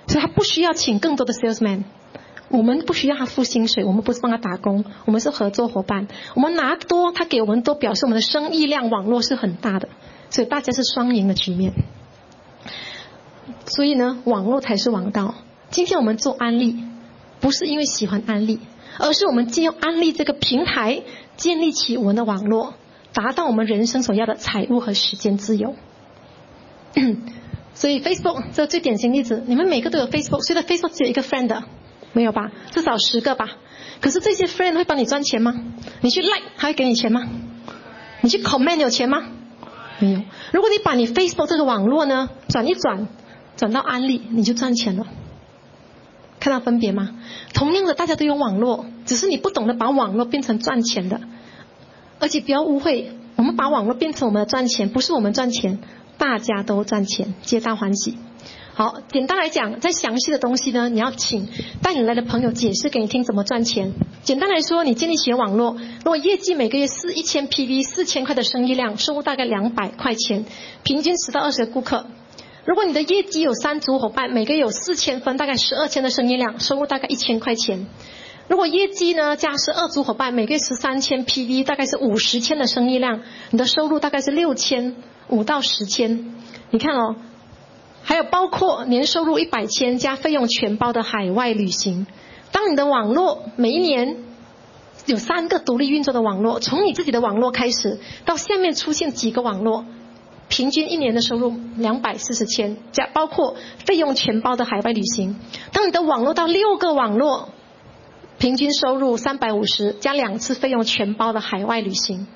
[0.06, 1.86] 所以它不需要请更多的 salesman，
[2.49, 9.90] 我们不需要他付薪水，我们不是帮他打工，我们是合作伙伴，我们拿多，他给我们多，表示我们的生意量网络是很大的，
[10.30, 11.73] 所以大家是双赢的局面，
[13.65, 15.34] 所以呢，网络才是王道。
[15.72, 16.90] 今天我们做安利。
[17.41, 18.59] 不是因为喜欢安利，
[18.97, 21.01] 而是我们借用安利这个平台
[21.35, 22.76] 建立起我们的网络，
[23.13, 25.76] 达到我们人生所要的财务和时间自由。
[27.73, 31.63] 所以 Facebook 这最典型例子，你们每个都有 Facebook，虽然 Facebook 只有一个 friend，
[32.13, 32.51] 没有吧？
[32.69, 33.49] 至少十个吧。
[34.01, 35.63] 可是这些 friend 会帮你赚钱吗？
[36.01, 37.27] 你去 like 他会给你钱吗？
[38.22, 39.23] 你去 comment 有钱吗？
[39.99, 40.22] 没有。
[40.53, 43.07] 如果你把你 Facebook 这个网络呢转一转，
[43.55, 45.07] 转到安利，你就赚钱了。
[46.41, 47.11] 看到分别吗？
[47.53, 51.22] 同样的，大家都有网络，只是你不懂得把网络变成赚钱的。
[52.19, 55.80] 而且不要误会，我们把网络变成我们的赚钱，不是我们赚钱，
[56.18, 58.18] 大家都赚钱，皆大欢喜。
[58.73, 61.47] 好，简单来讲，再详细的东西呢，你要请
[61.84, 63.93] 带你来的朋友解释给你听怎么赚钱。
[64.23, 70.45] 简单来说，你建立起网络，如果业绩每个月是一千 PV，四千块的生意量，收入大概两百块钱，
[70.81, 72.07] 平均十到二十个顾客。
[72.63, 77.88] 如果你的业绩有三组伙伴，每个月有四千分，大概十二千的生意量，收入大概一千块钱。
[78.47, 84.95] 如果业绩呢加十二组伙伴，每个月十三千 PV，大概是五十千的生意量，你的收入大概是六千
[85.29, 86.35] 五到十千。
[86.69, 87.15] 你看哦，
[88.03, 92.05] 还有包括年收入一百千加费用全包的海外旅行。
[92.51, 94.17] 当你的网络每一年
[95.07, 99.85] 有三个独立运作的网络，从你自己的网络开始，到下面出现几个网络。
[100.52, 103.56] 平均一年的收入两百四十千，加包括
[103.86, 105.40] 费用全包的海外旅行。
[105.72, 107.48] 当你的网络到六个网络，
[108.38, 112.28] 平均收入三百五十，加两次费用全包的海外旅行。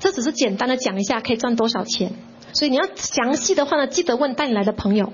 [0.00, 2.14] 这只是简单的讲一下可以赚多少钱，
[2.52, 5.12] 所以你要详细的话呢，记得问带你来的朋友。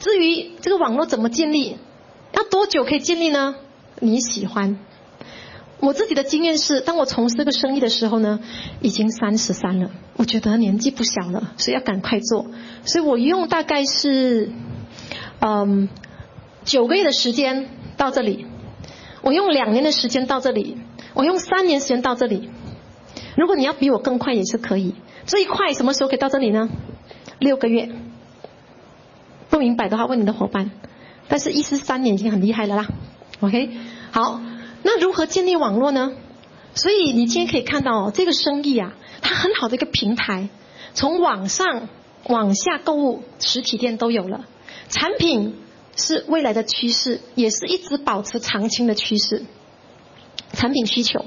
[0.00, 1.76] 至于这个网络怎么建立，
[2.32, 3.54] 要多久可以建立呢？
[4.00, 4.80] 你喜欢。
[5.82, 8.38] 我自己的经验是，当我从事这个生意的时候呢，
[8.80, 12.46] 已经三十三了，我觉得年纪不小了，所以要赶快做。
[12.84, 14.52] 所以我用大概是，
[15.40, 15.88] 嗯，
[16.64, 18.46] 九个月的时间到这里，
[19.22, 20.78] 我用两年的时间到这里，
[21.14, 22.48] 我用三年时间到这里。
[23.36, 24.94] 如果你要比我更快也是可以。
[25.26, 26.68] 最快什么时候可以到这里呢？
[27.40, 27.88] 六个月。
[29.50, 30.70] 不明白的话问你的伙伴。
[31.26, 32.86] 但是一十三年已经很厉害了啦。
[33.40, 33.70] OK，
[34.12, 34.40] 好。
[34.82, 36.12] 那如何建立网络呢？
[36.74, 40.48] 所以你今天可以看到哦这个生意啊，它很好的一个平台，
[40.94, 41.88] 从网上
[42.28, 44.46] 往下购物，实体店都有了。
[44.88, 45.54] 产品
[45.96, 49.44] 是未来的趋势，也是一直保持长青的趋势。
[50.54, 51.24] 产品需求，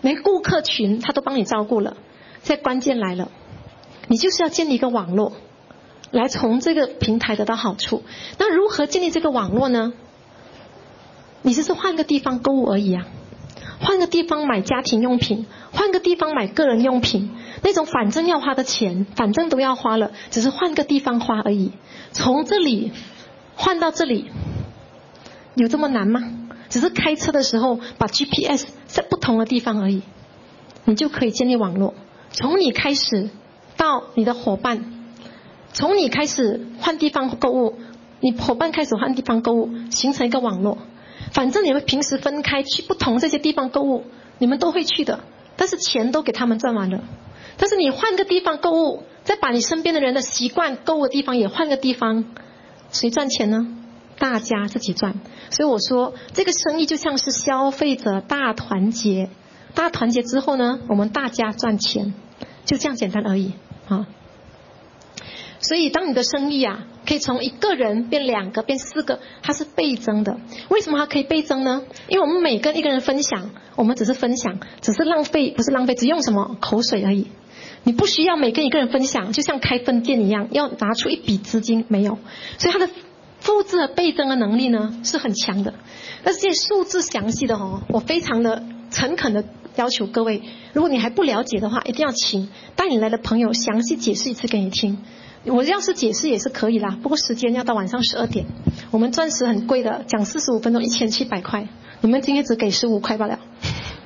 [0.00, 1.96] 连顾客群他都帮你照顾了。
[2.42, 3.30] 现在关键来了，
[4.08, 5.32] 你就是要建立一个网络，
[6.10, 8.02] 来从这个平台得到好处。
[8.38, 9.92] 那如何建立这个网络呢？
[11.42, 13.06] 你只是换个地方购物而已啊，
[13.80, 17.30] 换个地方买家庭用品，换换个地方买个人用品，
[17.62, 21.70] 那种反正要花的钱，反正都要花了，只是换个地方花而已。
[22.10, 22.90] 从这里
[23.54, 24.28] 换到这里，
[25.54, 26.24] 有这么难吗？
[26.68, 30.02] 只是开车的时候把 GPS 在不同的地方而已，
[30.86, 31.94] 你就可以建立网络。
[32.32, 33.30] 从你开始
[33.76, 34.92] 到你的伙伴，
[35.72, 37.78] 从你开始换地方购物，
[38.18, 40.78] 你伙伴开始换地方购物，形成一个网络。
[41.32, 44.04] 反正你们平时分开去不同这些地方购物，
[44.38, 45.20] 你们都会去的，
[45.56, 47.04] 但是钱都给他们赚完了。
[47.56, 52.24] 但是你换个地方购物，再把你身边的人的习惯购物的地方也换个地方，
[52.90, 53.66] 谁赚钱呢？
[54.18, 55.20] 大家自己赚。
[55.50, 59.30] 所以我说，这个生意就像是消费者大团结，
[59.74, 62.14] 大团结之后呢，我们大家赚钱，
[62.64, 63.52] 就这样简单而已
[63.88, 64.06] 啊。
[65.60, 70.38] 所以，当你的生意啊，可以从一个人变两个，变四个，它是倍增的。
[70.68, 71.82] 为什么它可以倍增呢？
[72.08, 77.28] 因为我们每跟一个人分享，我们只是分享，只是浪费，不是浪费，只用什么口水而已。
[77.84, 82.18] 你不需要每跟一个人分享，就像开分店一样，要拿出一笔资金，没有。
[82.58, 82.90] 所以它的
[83.38, 85.72] 复制和倍增的能力呢是很强的。
[86.24, 89.44] 那这些数字详细的哦，我非常的诚恳的
[89.76, 90.42] 要求各位，
[90.72, 94.98] 如果你还不了解的话，一定要请带你来的朋友详细解释一次给你听。
[95.46, 98.46] 我要是解释也是可以啦，不过时间要到晚上十二点。
[98.90, 101.68] 我们钻石很贵的，讲四十五分钟一千七百块，
[102.00, 103.38] 你们今天只给十五块罢了。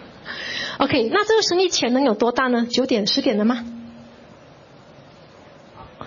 [0.79, 2.67] OK，那这个生意钱能有多大呢？
[2.71, 3.65] 九点十点了吗？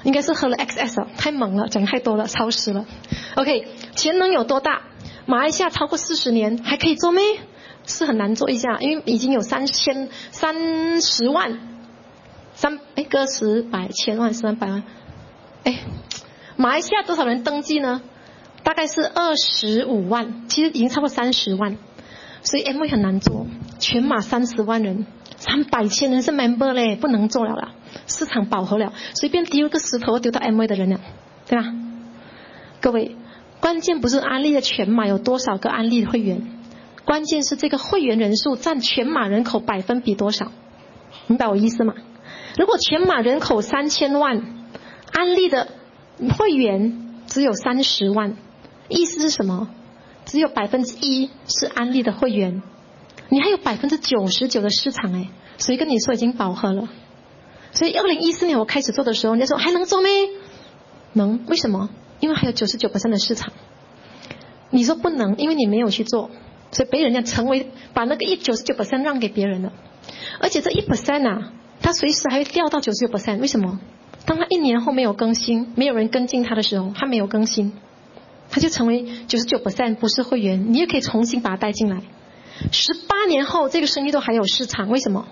[0.04, 2.86] 应该是喝了 XS，太猛了，讲太多了，超时了。
[3.36, 4.82] OK，钱能有多大？
[5.26, 7.24] 马来西亚超过四十年还可以做咩？
[7.86, 11.60] 是很难做一下，因为已经有三千三十万，
[12.54, 14.84] 三哎个十百千万三百万。
[15.64, 15.80] 哎，
[16.58, 18.02] 马来西亚多少人登记呢？
[18.64, 21.78] 大概是二十五万，其实已经超过三十万，
[22.44, 23.46] 所以 M V 很难做。
[23.80, 25.06] 全马三十万人，
[25.38, 27.72] 三百千人是 member 嘞，不能做了啦，
[28.08, 31.00] 市场饱和了，随便丢一个石头丢到 M V 的人了，
[31.48, 31.74] 对吧？
[32.80, 33.16] 各位，
[33.60, 36.48] 关键不是安利的全马有多少个安利会员，
[37.04, 40.52] 关键是这个会员人数占全马人口百分比多少，
[41.28, 41.94] 明白我意思吗？
[42.58, 44.63] 如果全马人口三千万。
[45.14, 45.70] 安利的
[46.38, 48.36] 会员只有三十万，
[48.90, 49.70] 意思是什么？
[50.26, 52.62] 只有百分之一是安利的会员，
[53.30, 56.90] 你还有百分之九十九的市场哎，谁跟你说已经饱和了？
[57.72, 60.10] 所以二零一四年我开始做的时候，人家说还能做没？
[61.14, 61.46] 能？
[61.48, 61.90] 为什么？
[62.20, 63.54] 因为还有九十九的市场。
[64.70, 66.32] 你说不能，因为你没有去做，
[66.72, 68.74] 所以被人家成为把那个一九十九
[69.04, 69.74] 让给别人了，
[70.40, 73.80] 而且这一 percent 啊，它随时还会掉到九十九%为什么？
[74.26, 77.74] 当他一年后没有更新，没有人跟进他的时候，他没有更新，
[78.50, 82.02] 他就成为九十九 percent 不是会员，你也可以重新把他带进来。
[82.72, 85.28] 十八年后这个生意都还有市场，为什么？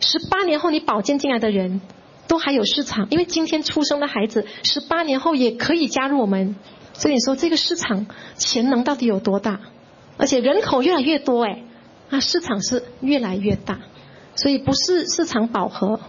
[0.00, 1.80] 十八年后你保荐进来的人
[2.26, 6.56] 都还有市场，因为今天出生的孩子十八年后也可以加入我们，
[6.94, 8.06] 所以你说这个市场
[8.36, 9.60] 潜能到底有多大？
[10.16, 11.62] 而且人口越来越多，哎，
[12.10, 13.80] 啊市场是越来越大，
[14.36, 16.00] 所以不是市场饱和，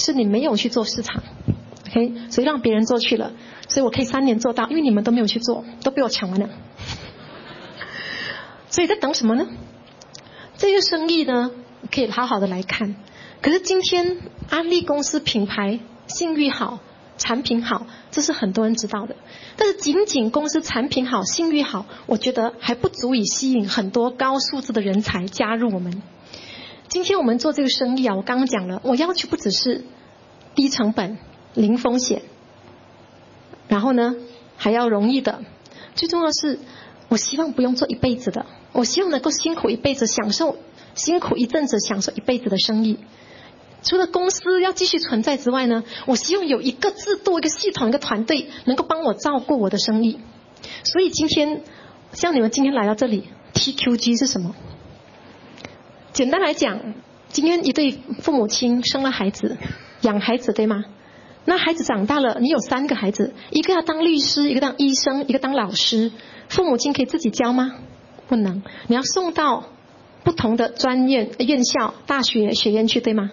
[0.00, 1.22] 是你没有去做市场。
[1.88, 3.32] OK，所以让别人做去了，
[3.68, 6.48] 所以我可以三年做到，因为你们都没有去做，都被我抢完了。
[8.68, 9.46] 所以在等什么呢？
[10.56, 11.50] 这个生意呢，
[11.92, 12.94] 可以好好的来看。
[13.42, 14.18] 可是今天
[14.48, 16.78] 安利公司品牌信誉好，
[17.16, 19.16] 产品好，这是很多人知道的。
[19.56, 26.02] 但是仅仅公司产品好、信誉好，我觉得还不足以吸引很多高素质的人才加入我们。
[26.90, 29.84] 今天我们做这个生意啊，我刚刚讲了，我要求不只是
[30.54, 31.16] 低成本。
[31.52, 32.22] 零风险，
[33.66, 34.14] 然后呢，
[34.56, 35.42] 还要容易的。
[35.96, 36.60] 最重要是，
[37.08, 40.58] 我希望不用做一辈子的，我希望能够辛苦一辈子，享受
[40.94, 42.98] 辛苦一阵子，享受一辈子的生意。
[43.82, 50.20] 除了公司要继续存在之外呢，我希望有一个制度、一个系统、一个团队，能够帮我照顾我的生意。
[50.84, 51.62] 所以今天，
[52.12, 54.54] 像你们今天来到这里，TQG 是什么？
[56.20, 56.78] 简单来讲，
[57.30, 59.56] 今天一对父母亲生了孩子，
[60.02, 60.84] 养孩子，对吗？
[61.46, 66.12] 那孩子长大了，你有三个孩子，一个要当律师，一个当医生，一个当老师。
[66.50, 67.74] 父母亲可以自己教吗？
[68.28, 69.64] 不能，你要送到
[70.22, 73.30] 不同的专业院校、大学学院去，对吗？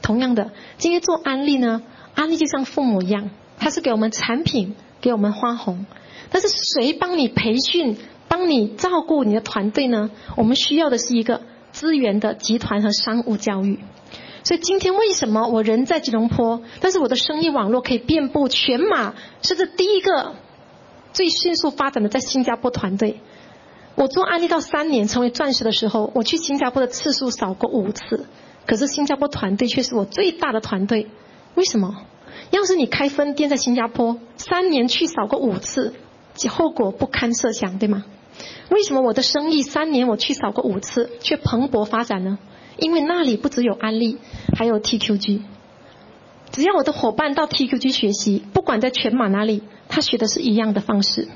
[0.00, 1.82] 同样的，今天做安利呢，
[2.14, 5.84] 安利就像父母一样，他是给我们产品，给我们花红。
[6.30, 7.98] 但是谁帮你培训、
[8.28, 10.08] 帮你照顾你的团队呢？
[10.38, 11.42] 我们需要的是一个
[11.80, 13.78] 资源的集团和商务教育。
[14.44, 20.34] 所以今天为什么我人在吉隆坡，但是我的生意网络可以遍布全马，甚至第一个
[21.14, 23.20] 最迅速发展的在新加坡团队？
[23.94, 28.26] 我做安利到三年成为钻石的时候，我去新加坡的次数少过五次，
[28.66, 31.08] 可是新加坡团队却是我最大的团队。
[31.54, 32.04] 为什么？
[32.50, 35.94] 要是你开分店在新加坡，三年去少过五次，
[36.50, 38.04] 后果不堪设想，对吗？
[38.70, 42.38] 为什么我的生意三年我去少过五次，却蓬勃发展呢？
[42.78, 44.18] 因为那里不只有安利，
[44.56, 45.42] 还有 TQG。
[46.50, 51.28] 只要我的伙伴到 TQG 学习，不管在全马哪里，他学的是一样的方式。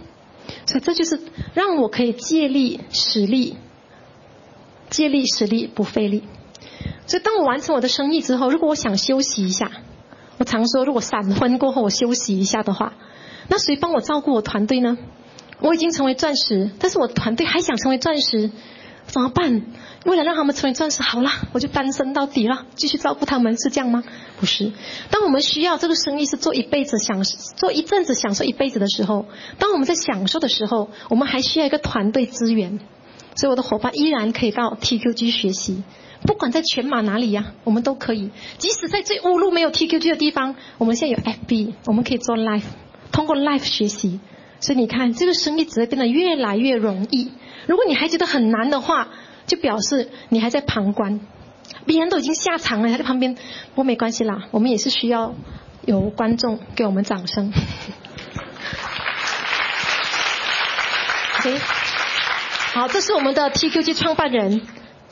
[0.66, 1.20] 所以这就是
[1.54, 3.56] 让我可以借力使力，
[4.90, 6.24] 借力使力不费力。
[7.06, 9.70] 所以当我完成我的生意之后，如果我想休息一下，
[10.38, 12.94] 我常说，如果闪婚过后我休息一下的话，
[13.48, 14.96] 那谁帮我照顾我团队呢？
[15.60, 18.50] 我已经成为钻石，但是我团队还想成为钻石，
[19.06, 19.62] 怎么办？
[20.04, 24.04] 为了让他们成为钻石，好了，我就单身到底了，继续照顾他们，是这样吗？
[24.38, 24.72] 不是。
[25.10, 27.22] 当我们需要这个生意是做一辈子享
[27.56, 29.26] 做一阵子享受一辈子的时候，
[29.58, 32.80] 当我们在享受的时候，我们还需要一个团队资源。
[33.36, 35.82] 所以我的伙伴依然可以到 TQG 学习，
[36.22, 38.30] 不管在全马哪里呀，我们都可以。
[38.58, 42.62] 即使在最误路没有 TQG 的地方，我们现在有 FB，我们可以做 Live，
[43.10, 44.20] 通过 Live 学习。
[44.64, 47.30] 所以你看，这个生意只会变得越来越容易。
[47.66, 49.08] 如果你还觉得很难的话，
[49.46, 51.20] 就表示你还在旁观。
[51.84, 53.40] 别人都已经下场了，还在旁边，不
[53.74, 55.34] 过没关系啦，我们也是需要
[55.84, 57.52] 有观众给我们掌声。
[62.72, 64.62] 好，这是我们的 TQG 创办人。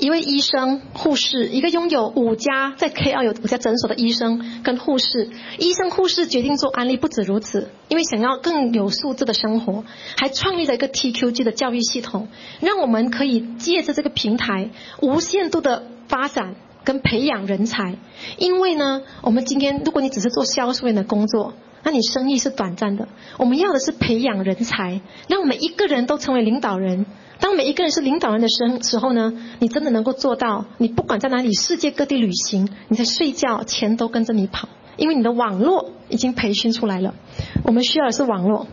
[0.03, 9.85] 一位医生、护士，一个拥有五家在 KL 有五家诊所的医生跟护士，医生、护士决定做安利，不止如此，因为想要更有素质的生活，
[10.17, 12.27] 还创立了一个 TQG 的教育系统，
[12.59, 14.71] 让我们可以借着这个平台
[15.01, 17.95] 无限度的发展跟培养人才。
[18.39, 21.55] 因为呢，我们今天如果你只是做销售员的工作，
[21.85, 23.07] 那你生意是短暂的。
[23.39, 27.07] 我们要的是培养人才，让每一个人都成为领导人。
[27.43, 37.17] 当每一个人是领导人的时时候呢，你真的能够做到，你不管在哪里，世界各地旅行，你在睡觉，钱都跟着你跑，因为你的网络已经培训出来了。
[37.65, 38.69] 我们需要的是网络，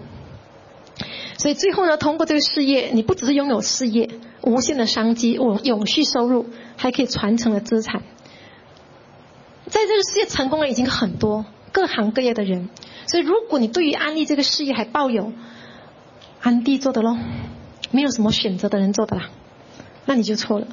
[1.39, 4.07] 所以最后呢，通过这个事业，你不只是拥有事业、
[4.43, 6.45] 无限的商机、我永续收入，
[6.77, 8.03] 还可以传承的资产。
[9.65, 12.69] 在这个世界成功的已经很多，各行各业的人。
[13.07, 15.33] 所以如果你对于安利这个事业还抱有
[16.39, 17.17] 安迪做的喽。
[17.91, 19.29] 没有什么选择的人做的啦，
[20.05, 20.67] 那你就错了。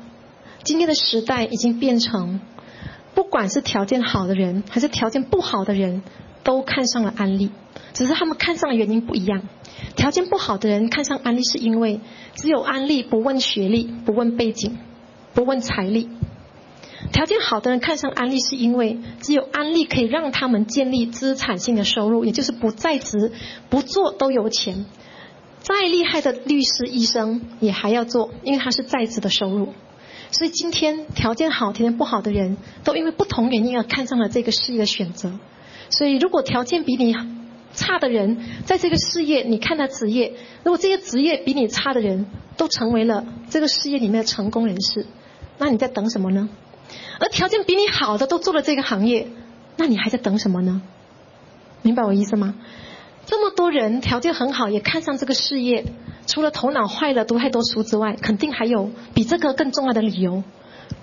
[0.63, 2.41] 今天的时代已经变成，
[3.15, 6.03] 不管是条件好的人还是条件不好的人，
[6.43, 7.51] 都看上了安利，
[7.93, 9.43] 只是他们看上的原因不一样。
[9.95, 12.01] 条件不好的人看上安利，是因为
[12.35, 14.79] 只有安利不问学历、不问背景、
[15.35, 16.09] 不问财力；
[17.13, 23.33] 条件好的人看上安利，是因为只有安利可以让他们建立资产性的收入，也就是不在职、
[23.71, 24.87] 不做都有钱。
[25.67, 29.75] 再厉害的律师、医生也还要做，因为他是在职的收入。
[30.31, 35.33] 所以今天条件好、条件不好的人都因为不同原因而看上了这个事业的选择。
[35.91, 37.13] 所以如果条件比你
[37.75, 42.27] 差的人在这个事业，你看他职业，如果这些职业比你差的人
[42.57, 45.05] 都成为了这个事业里面的成功人士，
[45.59, 46.49] 那你在等什么呢？
[47.19, 49.27] 而条件比你好的都做了这个行业，
[49.77, 50.81] 那你还在等什么呢？
[51.83, 52.55] 明白我意思吗？
[53.27, 55.85] 这么多人条件很好，也看上这个事业，
[56.29, 60.45] 除了头脑坏了读太多书之外，肯定还有比这个更重要的理由。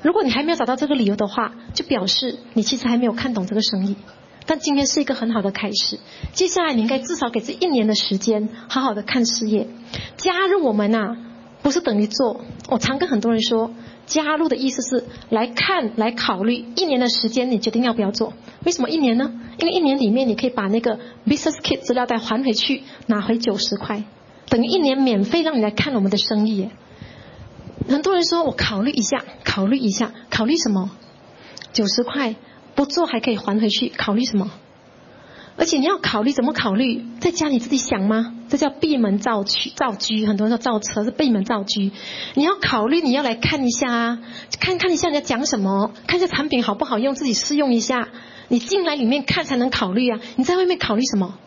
[0.02, 3.98] 如果你还没有找到这个理由的话，就表示你其实还没有看懂这个生意。
[4.46, 6.00] 但今天是一个很好的开始，
[6.32, 9.68] 接下来你应该至少给这一年的时间，好好的看事业，
[10.16, 11.18] 加入我们呐，
[11.62, 12.40] 不是等于做。
[12.70, 13.72] 我常跟很多人说。
[14.14, 18.32] 加入的意思是来看、来考虑一年的时间，你决定要不要做？
[18.64, 19.34] 为什么一年呢？
[19.58, 24.04] 因为一年里面你可以把那个 business kit 资料袋还回去，拿回九十块，
[24.50, 26.70] 等于一年免费让你来看我们的生意。
[27.90, 30.92] 很多人说我考虑一下，考虑一下，考虑什么？
[31.72, 32.36] 九十块
[32.76, 34.52] 不做还可以还回去，考虑什么？
[35.56, 38.34] 而且你要考虑怎么考虑，在家你自己想吗？
[38.50, 40.26] 这叫闭门造车，造车。
[40.26, 41.92] 很多人说造车是闭门造车。
[42.34, 44.20] 你要考虑，你要来看一下啊，
[44.60, 48.10] 看看一下人家讲什么，看一下产品好不好用，自己试用一下。
[48.48, 50.20] 你进来里面看才能考虑啊。
[50.36, 51.38] 你在外面考虑什么？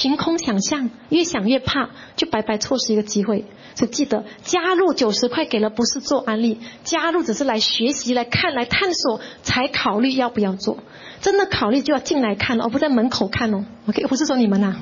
[0.00, 3.44] 凭空想象，越想越怕，就白白错失一个机会。
[3.74, 10.78] 所以记得加入九十块给了，不是做安利，加入只是来学习、来看、来探索，才考虑要不要做。
[11.20, 13.66] 真的考虑就要进来看，而不在门口看哦。
[13.88, 14.74] OK，不是说你们呐。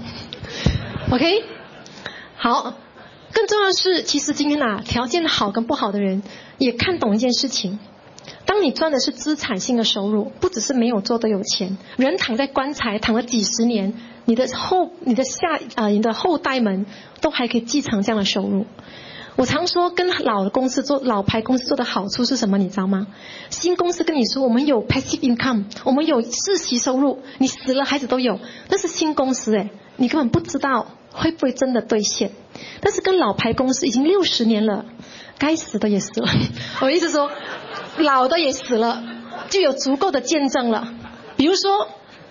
[1.10, 1.42] OK，
[2.36, 2.74] 好。
[3.32, 6.22] 更重要的是，其实今天呐，条件好跟不好的人
[6.58, 7.80] 也看懂一件事情：
[8.46, 13.94] 当你赚的是资产性的收入，不只是没有做的有钱，人躺在棺材躺了几十年，
[14.28, 16.84] 你的后、你的下啊、你的后代们
[17.22, 18.66] 都还可以继承这样的收入。
[19.36, 22.58] 我常说跟老的公司做老牌公司做的好处是什么？
[22.58, 23.06] 你知道吗？
[23.48, 28.38] 新公司跟你说我们有 passive income，我们有世袭收入，你死了孩子都有。
[28.68, 32.32] 但是新公司哎，你根本不知道会不会真的兑现。
[32.82, 34.84] 但是跟老牌公司已经六十年了，
[35.38, 36.28] 该死的也死了。
[36.82, 37.30] 我意思说，
[37.96, 39.02] 老的也死了，
[39.48, 40.92] 就有足够的见证了。
[41.36, 41.88] 比如说，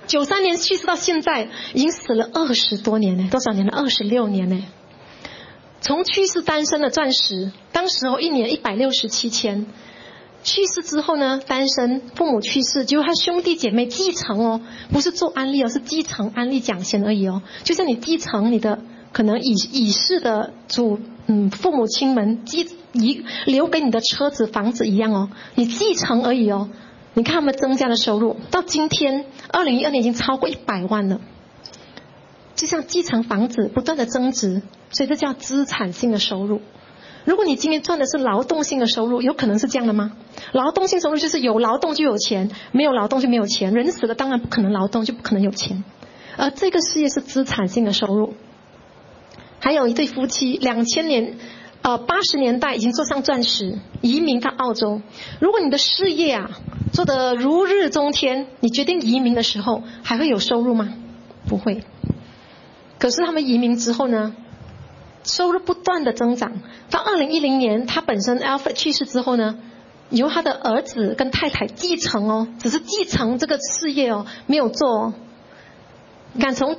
[0.07, 3.77] 九三年去世到现在，已经死了二十多年呢，多少年了？
[3.77, 4.63] 二十六年呢。
[5.79, 9.67] 从去世单身的钻石，当时候一年一百六十七千，
[10.43, 14.61] 去世之后呢，单身父母去世，结果他兄弟姐妹继承哦，
[14.91, 18.79] 不是做安利哦，是继承安利奖钱而已哦，就像你继承你的
[19.13, 26.69] 可能已已逝的祖嗯父母亲们继遗留给你的车子房子一样哦，你继承而已哦，
[27.17, 31.19] 你看他们增加的收入，到今天二零一二年已经超过一百万了。
[32.53, 34.61] 就像继承房子不断的增值，
[34.91, 36.61] 所以这叫资产性的收入。
[37.25, 40.11] 如果你今天赚的是劳动性的收入，有可能是这样的吗？
[40.51, 43.73] 劳动性收入就是有劳动就有钱，没有劳动就没有钱。
[43.73, 45.83] 人死了当然不可能劳动，就不可能有钱。
[46.37, 48.35] 而这个事业是资产性的收入。
[49.59, 51.35] 还有一对夫妻，两千年，
[51.81, 55.01] 呃八十年代已经做上钻石，移民到澳洲。
[55.39, 56.51] 如果你的事业啊
[56.91, 60.93] 做得如日中天，你决定移民的时候，还会有收入吗？
[61.47, 61.83] 不会。
[62.99, 64.35] 可是他们移民之后呢，
[65.23, 66.51] 收入不断的增长。
[66.89, 69.57] 到二零一零年，他本身 Alfred 去世之后呢，
[70.09, 74.89] 由他的儿子跟太太继承哦，只是继承这个事业哦，没有做。
[74.89, 75.13] 哦。
[76.39, 76.77] 敢，从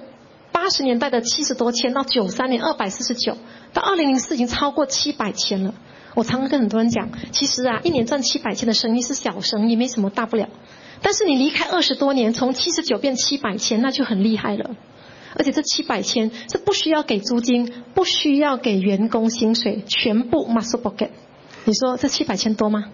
[0.60, 3.38] 八十年代的七十多千到九三年二百四十九，
[3.72, 5.72] 到二零零四已经超过七百千了。
[6.16, 10.48] 我常常跟很多人讲，其实啊，一年赚七百千的生意是小生意，没什么大不了。
[11.00, 14.72] 但是你离开二十多年，从七十九变七百千，那就很厉害了。
[15.36, 21.10] 而且这七百千是不需要给租金，不需要给员工薪水，全部 must pocket。
[21.66, 22.86] 你说这七百千多吗？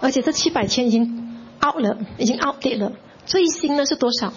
[0.00, 2.92] 而且这七百千已经 out 了，已经 out date 了。
[3.26, 4.32] 最新的是多少？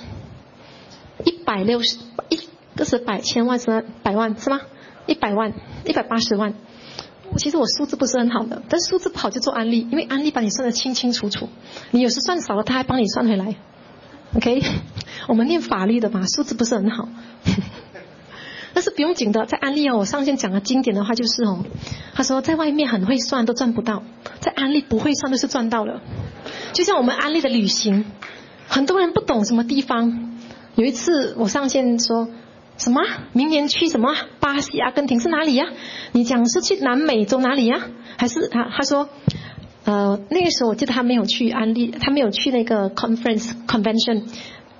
[1.25, 1.97] 一百六十
[2.29, 2.39] 一，
[2.75, 4.61] 这是百千万是百万是吗？
[5.07, 5.53] 一百万，
[5.85, 6.53] 一百八十万。
[7.37, 11.47] 其实我数字不是很好的，但数字不好就做安利，因为安利把你算得清清楚楚。
[11.91, 13.55] 你有时算少了，他还帮你算回来。
[14.35, 14.61] OK，
[15.27, 17.07] 我们念法律的嘛，数字不是很好，
[18.73, 19.45] 但是不用紧的。
[19.45, 21.63] 在安利哦，我上线讲的经典的话就是哦，
[22.13, 24.03] 他说在外面很会算都赚不到，
[24.39, 26.01] 在安利不会算都是赚到了。
[26.73, 28.05] 就像我们安利的旅行，
[28.67, 30.30] 很多人不懂什么地方。
[30.75, 32.27] 有一次我上线说
[32.77, 33.01] 什么
[33.33, 35.65] 明年去什么巴西、阿根廷是哪里呀？
[36.13, 37.87] 你讲是去南美洲哪里呀？
[38.17, 39.09] 还是他他说？
[39.83, 44.25] 呃，那个时候我记得他没有去安利，他没有去那个 conference convention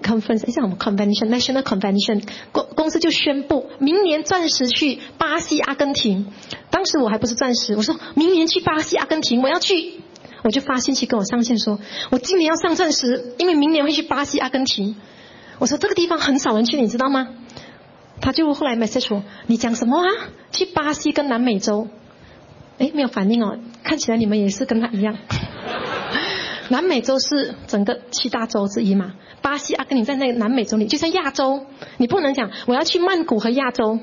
[0.04, 6.28] conference，哎，叫什么 convention national convention，公公司就宣布明年钻石去巴西、阿根廷。
[6.70, 10.02] 当时我还不是钻石，我说明年去巴西、阿根廷，我要去，
[10.44, 11.80] 我就发信息跟我上线说，
[12.12, 14.96] 我今年要上钻石，因为明年会去巴西、阿根廷。
[15.62, 17.28] 我说这个地方很少人去，你知道吗？
[18.20, 20.08] 他就后来 message 我，你讲什么啊？
[20.52, 21.88] 去巴西跟南美洲？
[22.80, 25.16] 哎，没有反应哦，看起来你们也是跟他一样。
[26.70, 29.14] 南美洲是整个七大洲之一嘛？
[29.44, 31.68] 巴西、阿根廷在那个南美洲里，就像亚洲，
[31.98, 34.00] 你不能讲我要去曼谷和亚洲，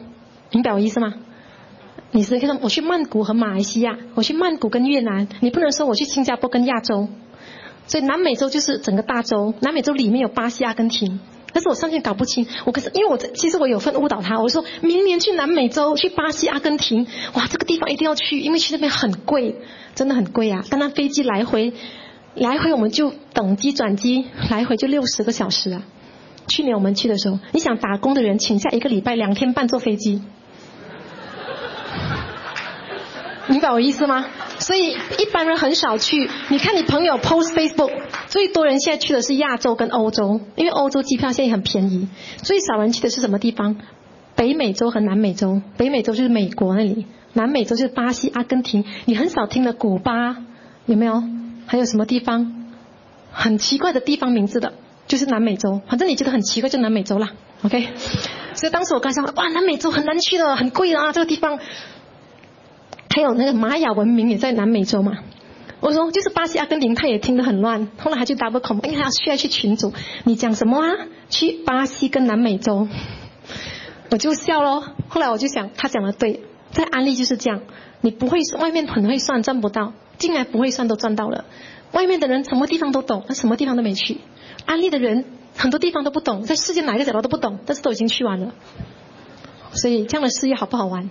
[0.52, 1.14] 明白我意思吗？
[2.12, 7.08] 你是看我去曼谷和马来西亚，我去曼谷跟越南，你不能说我去新加坡跟亚洲。
[7.88, 11.18] 所以南美洲就是整个大洲，南美洲里面有巴西、阿根廷。
[11.52, 19.56] 但是我上线搞不清，我可是因为我其实我有份误导他，我说明年去南美洲，去巴西、阿根廷，哇，这个地方一定要去，因为去那边很贵，
[19.94, 20.64] 真的很贵啊！
[20.70, 21.72] 刚刚飞机来回，
[22.34, 25.82] 来回我们就等机转机，来回就六十个小时啊。
[26.46, 30.22] 去年我们去的时候，你想打工的人请假一个礼拜两天半坐飞机，
[33.48, 34.26] 明白我意思吗？
[34.58, 36.28] 所以一般人很少去。
[36.48, 37.90] 你看你朋友 post Facebook，
[38.28, 42.08] 最多人现在去的是亚洲跟欧洲，因为欧洲机票现在很便宜。
[42.42, 43.76] 最少人去的是什么地方？
[44.36, 45.62] 北美洲和南美洲。
[45.78, 48.84] 北美洲就是美国那里，南美洲就是巴西、阿根廷。
[49.06, 50.36] 你很少听的古巴，
[50.84, 51.22] 有没有？
[51.66, 52.66] 还有什么地方？
[53.32, 54.74] 很奇怪的地方名字的，
[55.06, 55.80] 就是南美洲。
[55.88, 57.30] 反正你觉得很奇怪，就南美洲啦。
[57.62, 57.88] OK。
[58.54, 61.58] 所以当时我刚想，哇，南美洲很难去的，很贵的啊，这个地方。
[63.18, 65.18] 还有那个玛雅文明也在南美洲嘛？
[65.80, 67.88] 我说就是巴西、阿根廷，他也听得很乱。
[67.98, 69.92] 后来他就 double c o m 因为他需要去群组，
[70.22, 70.92] 你讲什么啊？
[71.28, 72.86] 去巴西跟南美洲，
[74.12, 74.84] 我就笑咯。
[75.08, 77.62] 后来我就想，他讲的对，在安利就是这样，
[78.02, 81.44] 你不会外面很会算赚不到，进来不会算都赚到了。
[81.90, 84.18] 外面的人什么地方都懂，他什么地方都没去。
[84.64, 85.24] 安利的人
[85.56, 88.52] 很多地方都不懂，在世界哪个角落都不懂，但是都已经去完了。
[89.72, 91.10] 所以这样的事业好不好玩？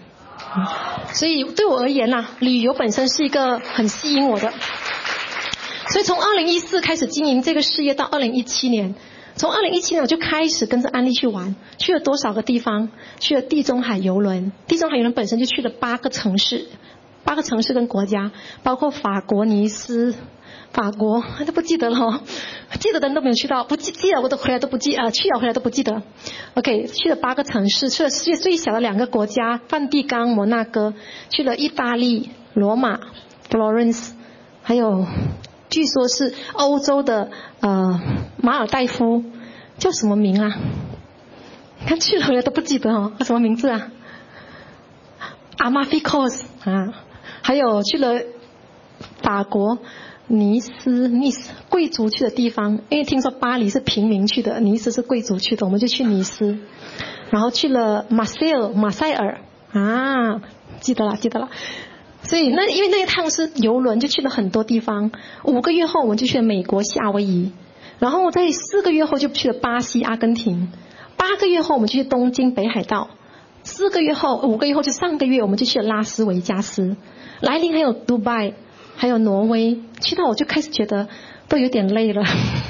[1.13, 4.51] 所以对我而言呐，旅游本身是一个很吸引我的。
[5.89, 8.95] 所以从二零一四开始经营这个事业到二零一七年，
[9.35, 12.89] 从二零一七年我就开始跟着安利去玩，去了多少个地方？
[13.19, 16.67] 去了地中海游轮，地中海游轮本身就去了八个城市，
[17.23, 18.31] 八个城市跟国家，
[18.63, 20.15] 包括法国尼斯。
[20.77, 22.21] 法国都不记得了，
[22.79, 26.03] 记得的人都没有去到，不记记得我都回来都不记啊，去了回来都不记得。
[26.53, 30.93] OK，去了八个城市，去了世界最小的两个国家，梵蒂冈、摩纳哥，
[31.29, 32.99] 去了意大利罗马
[33.49, 34.11] Florence，
[34.61, 35.07] 还有
[35.67, 37.31] 据说是欧洲的
[37.61, 37.99] 呃
[38.37, 39.23] 马尔代夫，
[39.79, 40.59] 叫什么名啊？
[41.87, 43.87] 看去了回来都不记得哦，叫什么名字啊？
[45.57, 46.93] 阿马菲科斯啊，
[47.41, 48.21] 还有去了
[49.23, 49.79] 法国。
[50.27, 56.59] 尼斯，尼斯贵族去的地方，因为听说巴黎是平民去的，尼斯是贵族去的，我们就去尼斯，
[57.29, 59.39] 然后去了马赛尔，马赛尔
[59.71, 60.41] 啊，
[60.81, 61.49] 记得了，记得了。
[62.23, 65.11] 所以那因为那一趟是游轮，就去了很多地方。
[65.43, 67.53] 五个月后我们就去了美国夏威夷，
[67.99, 70.69] 然后在四个月后就去了巴西、阿根廷。
[71.15, 73.11] 八个月后我们就去东京北海道，
[73.63, 76.97] 四个月后五个月后就上个月我们就去了拉斯维加斯，
[77.39, 78.53] 来临还有迪拜。
[78.97, 81.07] 还有挪威，去到我就开始觉得
[81.47, 82.23] 都有点累了，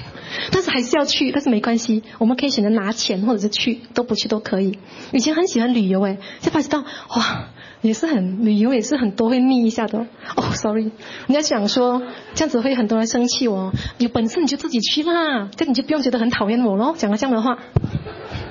[0.52, 4.78] 但是还是要去，但是没关系，我们可以选择拿钱或者是去，都不去都可以。
[5.14, 7.48] 以前很喜欢旅游哎，就发觉到哇，
[7.82, 10.00] 也是很旅游也是很多会腻一下的。
[10.36, 10.92] 哦，sorry，
[11.28, 12.04] 人家想说
[12.36, 17.58] 这样子会很多人生气哦，有本事你就自己去啦，这你就不用觉得很讨厌我喽，讲了这样的话，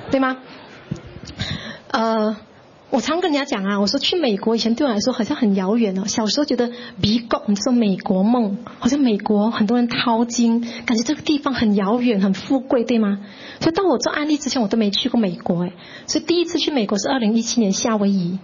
[0.09, 0.37] 对吗？
[1.91, 2.37] 呃。
[2.89, 6.05] 我常跟人家讲啊，我说去美国以前对我来说好像很遥远哦。
[6.07, 13.19] 小时候觉得美国，你说美国梦，好像美国很多人淘金，感觉这个地方很遥远、很富贵，对吗？
[13.59, 15.73] 所以当我做安利之前，我都没去过美国哎。
[16.05, 18.39] 所以第一次去美国是二零一七年夏威夷，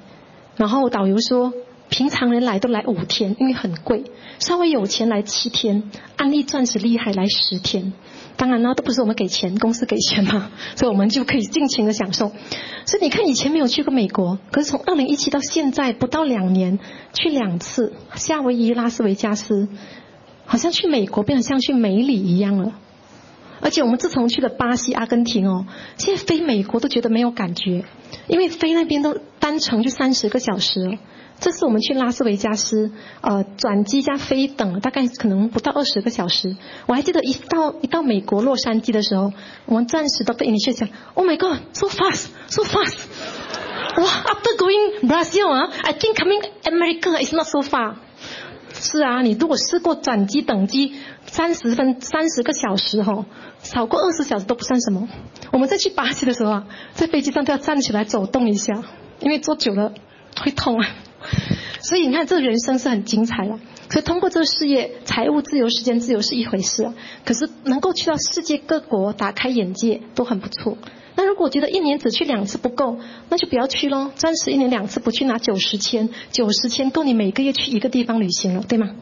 [0.57, 1.53] 然后导游说
[1.87, 4.03] 平常人来都来五天，因为很贵，
[4.39, 7.93] 稍微有钱来七天，安利钻石厉害来十天。
[8.35, 12.31] 当然呢，都不是我们给钱，公司给钱嘛， 所以我们就可以尽情的享受。
[12.85, 16.79] 所以你看，以前没有去过美国，可是从二零一七到现在不到两年，
[17.13, 19.67] 去两次夏威夷、拉斯维加斯，
[20.45, 22.73] 好像去美国变得像去美里一样了。
[23.61, 25.65] 而且我们自从去了巴西、阿根廷哦，
[25.97, 27.85] 现在飞美国都觉得没有感觉，
[28.27, 30.97] 因为飞那边都单程就三十个小时。
[31.43, 32.89] 这次我们去拉斯维加斯，
[33.19, 36.55] 呃，转机加飞等大概可能不到二十个小时。
[36.85, 39.33] 我还记得一到一到美国洛杉矶的时候，
[39.65, 42.95] 我们暂时都被你去想，Oh my God, so fast, so fast！
[43.97, 47.95] 哇，After going Brazil 啊，I think coming America is not so far。
[48.73, 50.93] 是啊，你如果试过转机等机
[51.25, 53.25] 三十分三十个小时哈，
[53.61, 55.09] 少过二十小时都不算什么。
[55.51, 58.81] 我们再去巴西的时候啊，在飞机上都要站起来走动一下，
[59.19, 59.91] 因为坐久了
[60.41, 60.87] 会痛啊。
[61.81, 63.59] 所以你看，这人生是很精彩的。
[63.89, 66.93] 所以通过这个事业，财务自由、时间自由是一回事啊。
[67.25, 70.77] 可是能够去到世界各国，打开眼界都很不错。
[71.15, 72.97] 那如果觉得一年只去两次不够，
[73.29, 74.09] 那就不要去喽。
[74.15, 78.95] 暂时一年两次不去，拿九十千，九十千够你每个月去一个地方旅行了，对吗？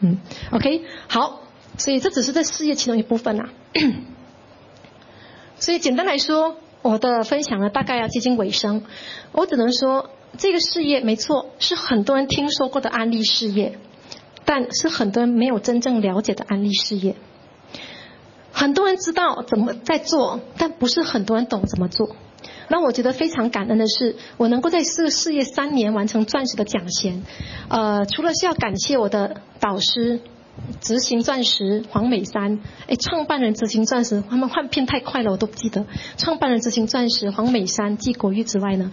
[0.00, 0.18] 嗯
[0.52, 1.42] ，OK，好。
[1.76, 3.48] 所以这只是在事业其中一部分呐。
[5.58, 8.82] 所以简单来说，我的分享呢，大概要接近尾声。
[9.32, 10.10] 我只能说。
[10.38, 13.78] 这个事业没错，是很多人听说过的安利事业，
[14.44, 17.16] 但是很多人没有真正了解的安利事业。
[18.52, 22.16] 很多人知道怎么在做，但不是很多人懂怎么做。
[22.68, 27.22] 那我觉得非常感恩的是，我能够在这个事业三年完成钻石的奖衔。
[27.68, 30.20] 呃，除了是要感谢我的导师。
[30.80, 35.86] 执行钻石黄美山，哎，创办人执行钻石，他们换片太快了，我都不记得。
[36.16, 38.90] 创办人执行钻石黄美山、继国玉之外呢，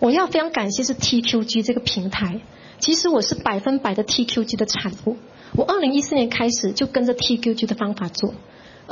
[0.00, 2.40] 我要非常感谢是 TQG 这个平台。
[2.78, 5.16] 其实我是百分百的 TQG 的产物，
[5.54, 8.34] 我二零一四年开始就跟着 TQG 的方法做，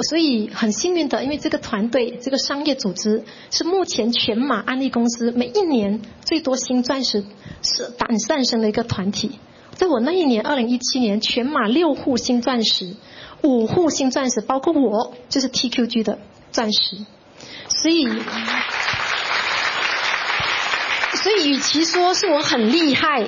[0.08, 7.24] 所以很幸运的，因为这个团队、这个商业组织是目前全马安利公司每一年最多新钻石
[7.62, 9.32] 是诞诞生的一个团体。
[9.74, 12.94] 在我那一年，二零一七年，全马六户新钻石，
[13.42, 16.18] 五户新钻石，包括我就是 TQG 的
[16.52, 16.98] 钻石，
[17.68, 18.06] 所以，
[21.14, 23.26] 所以与其说是我很厉害，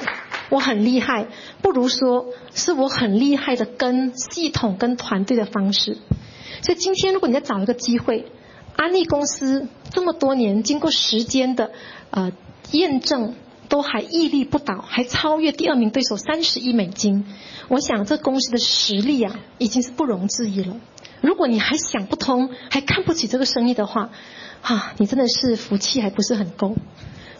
[0.48, 1.26] 我很厉害，
[1.62, 5.98] 不如说是我很厉害的跟系统跟团队的方式。
[6.62, 8.30] 所以今天如果你再找一个机会，
[8.76, 11.72] 安利公司这么多年经过时间的
[12.10, 12.32] 呃
[12.70, 13.34] 验证。
[13.68, 17.24] 都还屹立不倒，还超越第二名对手三十亿美金。
[17.68, 20.76] 我想这公司的实力啊，已经是不容置疑了。
[21.20, 24.10] 如果你还想不通，还看不起这个生意的话，
[24.62, 26.74] 啊，你真的是福气还不是很够。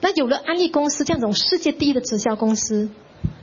[0.00, 2.90] 那有了安利公司这样种世界第一的直销公司，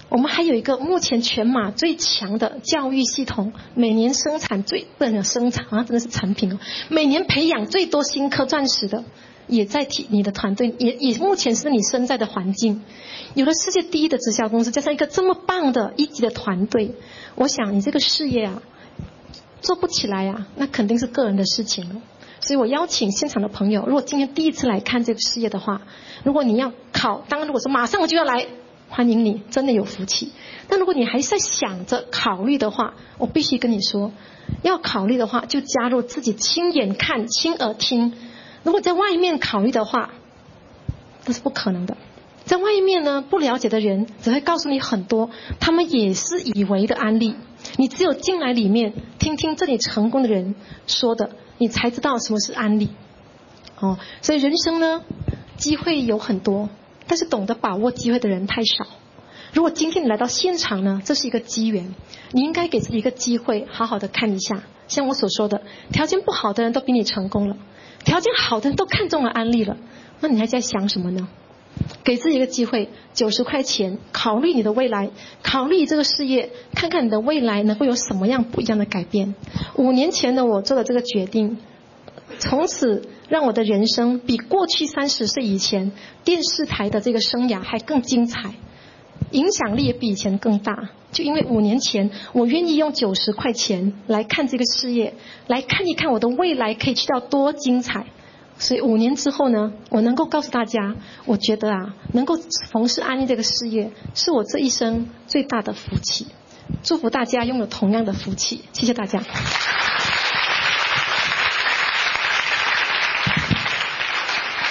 [0.09, 9.03] 我们还有一个目前全马最强的教育系统，每年生产最不能生产啊，真的是产品哦，每年培养最多新科钻石的，
[9.55, 12.81] 也在提你的团队，也也目前是你身在的环境。
[13.35, 16.93] 有了世界第一的直销公司，加上一个这么棒的一级的团队，
[17.35, 18.61] 我想你这个事业啊，
[19.61, 22.01] 做不起来呀，那肯定是个人的事情了。
[22.41, 25.81] 所以我邀请现场的朋友，如果今天第一次来看这个事业的话，
[26.23, 28.45] 如果你要考，当然如果说马上我就要来，
[28.89, 30.31] 欢迎你，真的有福气。
[30.67, 34.11] 但如果你还是在想着考虑的话，我必须跟你说，
[34.61, 38.13] 要考虑的话就加入自己亲眼看、亲耳听。
[38.63, 40.11] 如果在外面考虑的话，
[41.25, 41.95] 那是不可能的。
[42.45, 45.29] 在外面呢，不了解的人只会告诉你很多，
[45.59, 47.35] 他们也是以为的案例。
[47.77, 50.55] 你只有进来里面听听这里成功的人
[50.87, 51.29] 说的。
[51.59, 52.89] 你才知道什么是安利，
[53.79, 55.03] 哦，所以人生呢，
[55.55, 56.67] 机会有很多，
[57.07, 58.87] 但是懂得把握机会的人太少。
[59.53, 61.93] 如果今天你来到现场呢，这是一个机缘，
[62.31, 64.63] 你应该给自己一个机会，好好的看一下。
[64.87, 65.61] 像我所说的，
[65.91, 67.55] 条件不好的人都比你成功了，
[68.03, 69.77] 条件好的人都看中了安利了，
[70.19, 71.27] 那你还在想什么呢？
[72.03, 75.09] 给自己一个机会，九十块钱，考虑你的未来，
[75.41, 79.33] 考虑这个事业，看看你的未来能够有什么样不一样的改变。
[79.75, 81.57] 五年前的我做的这个决定，
[82.37, 85.91] 从此让我的人生比过去三十岁以前
[86.23, 88.53] 电视台的这个生涯还更精彩，
[89.31, 90.89] 影响力也比以前更大。
[91.13, 95.13] 就因为五年前我愿意用九十块钱来看这个事业，
[95.47, 98.07] 来看一看我的未来可以去到多精彩。
[98.57, 100.95] 所以五年之后呢，我能够告诉大家，
[101.25, 106.27] 我觉得啊，能够从事安利这个事业，是我这一生最大的福气。
[106.83, 109.23] 祝福大家拥有同样的福气，谢谢大家。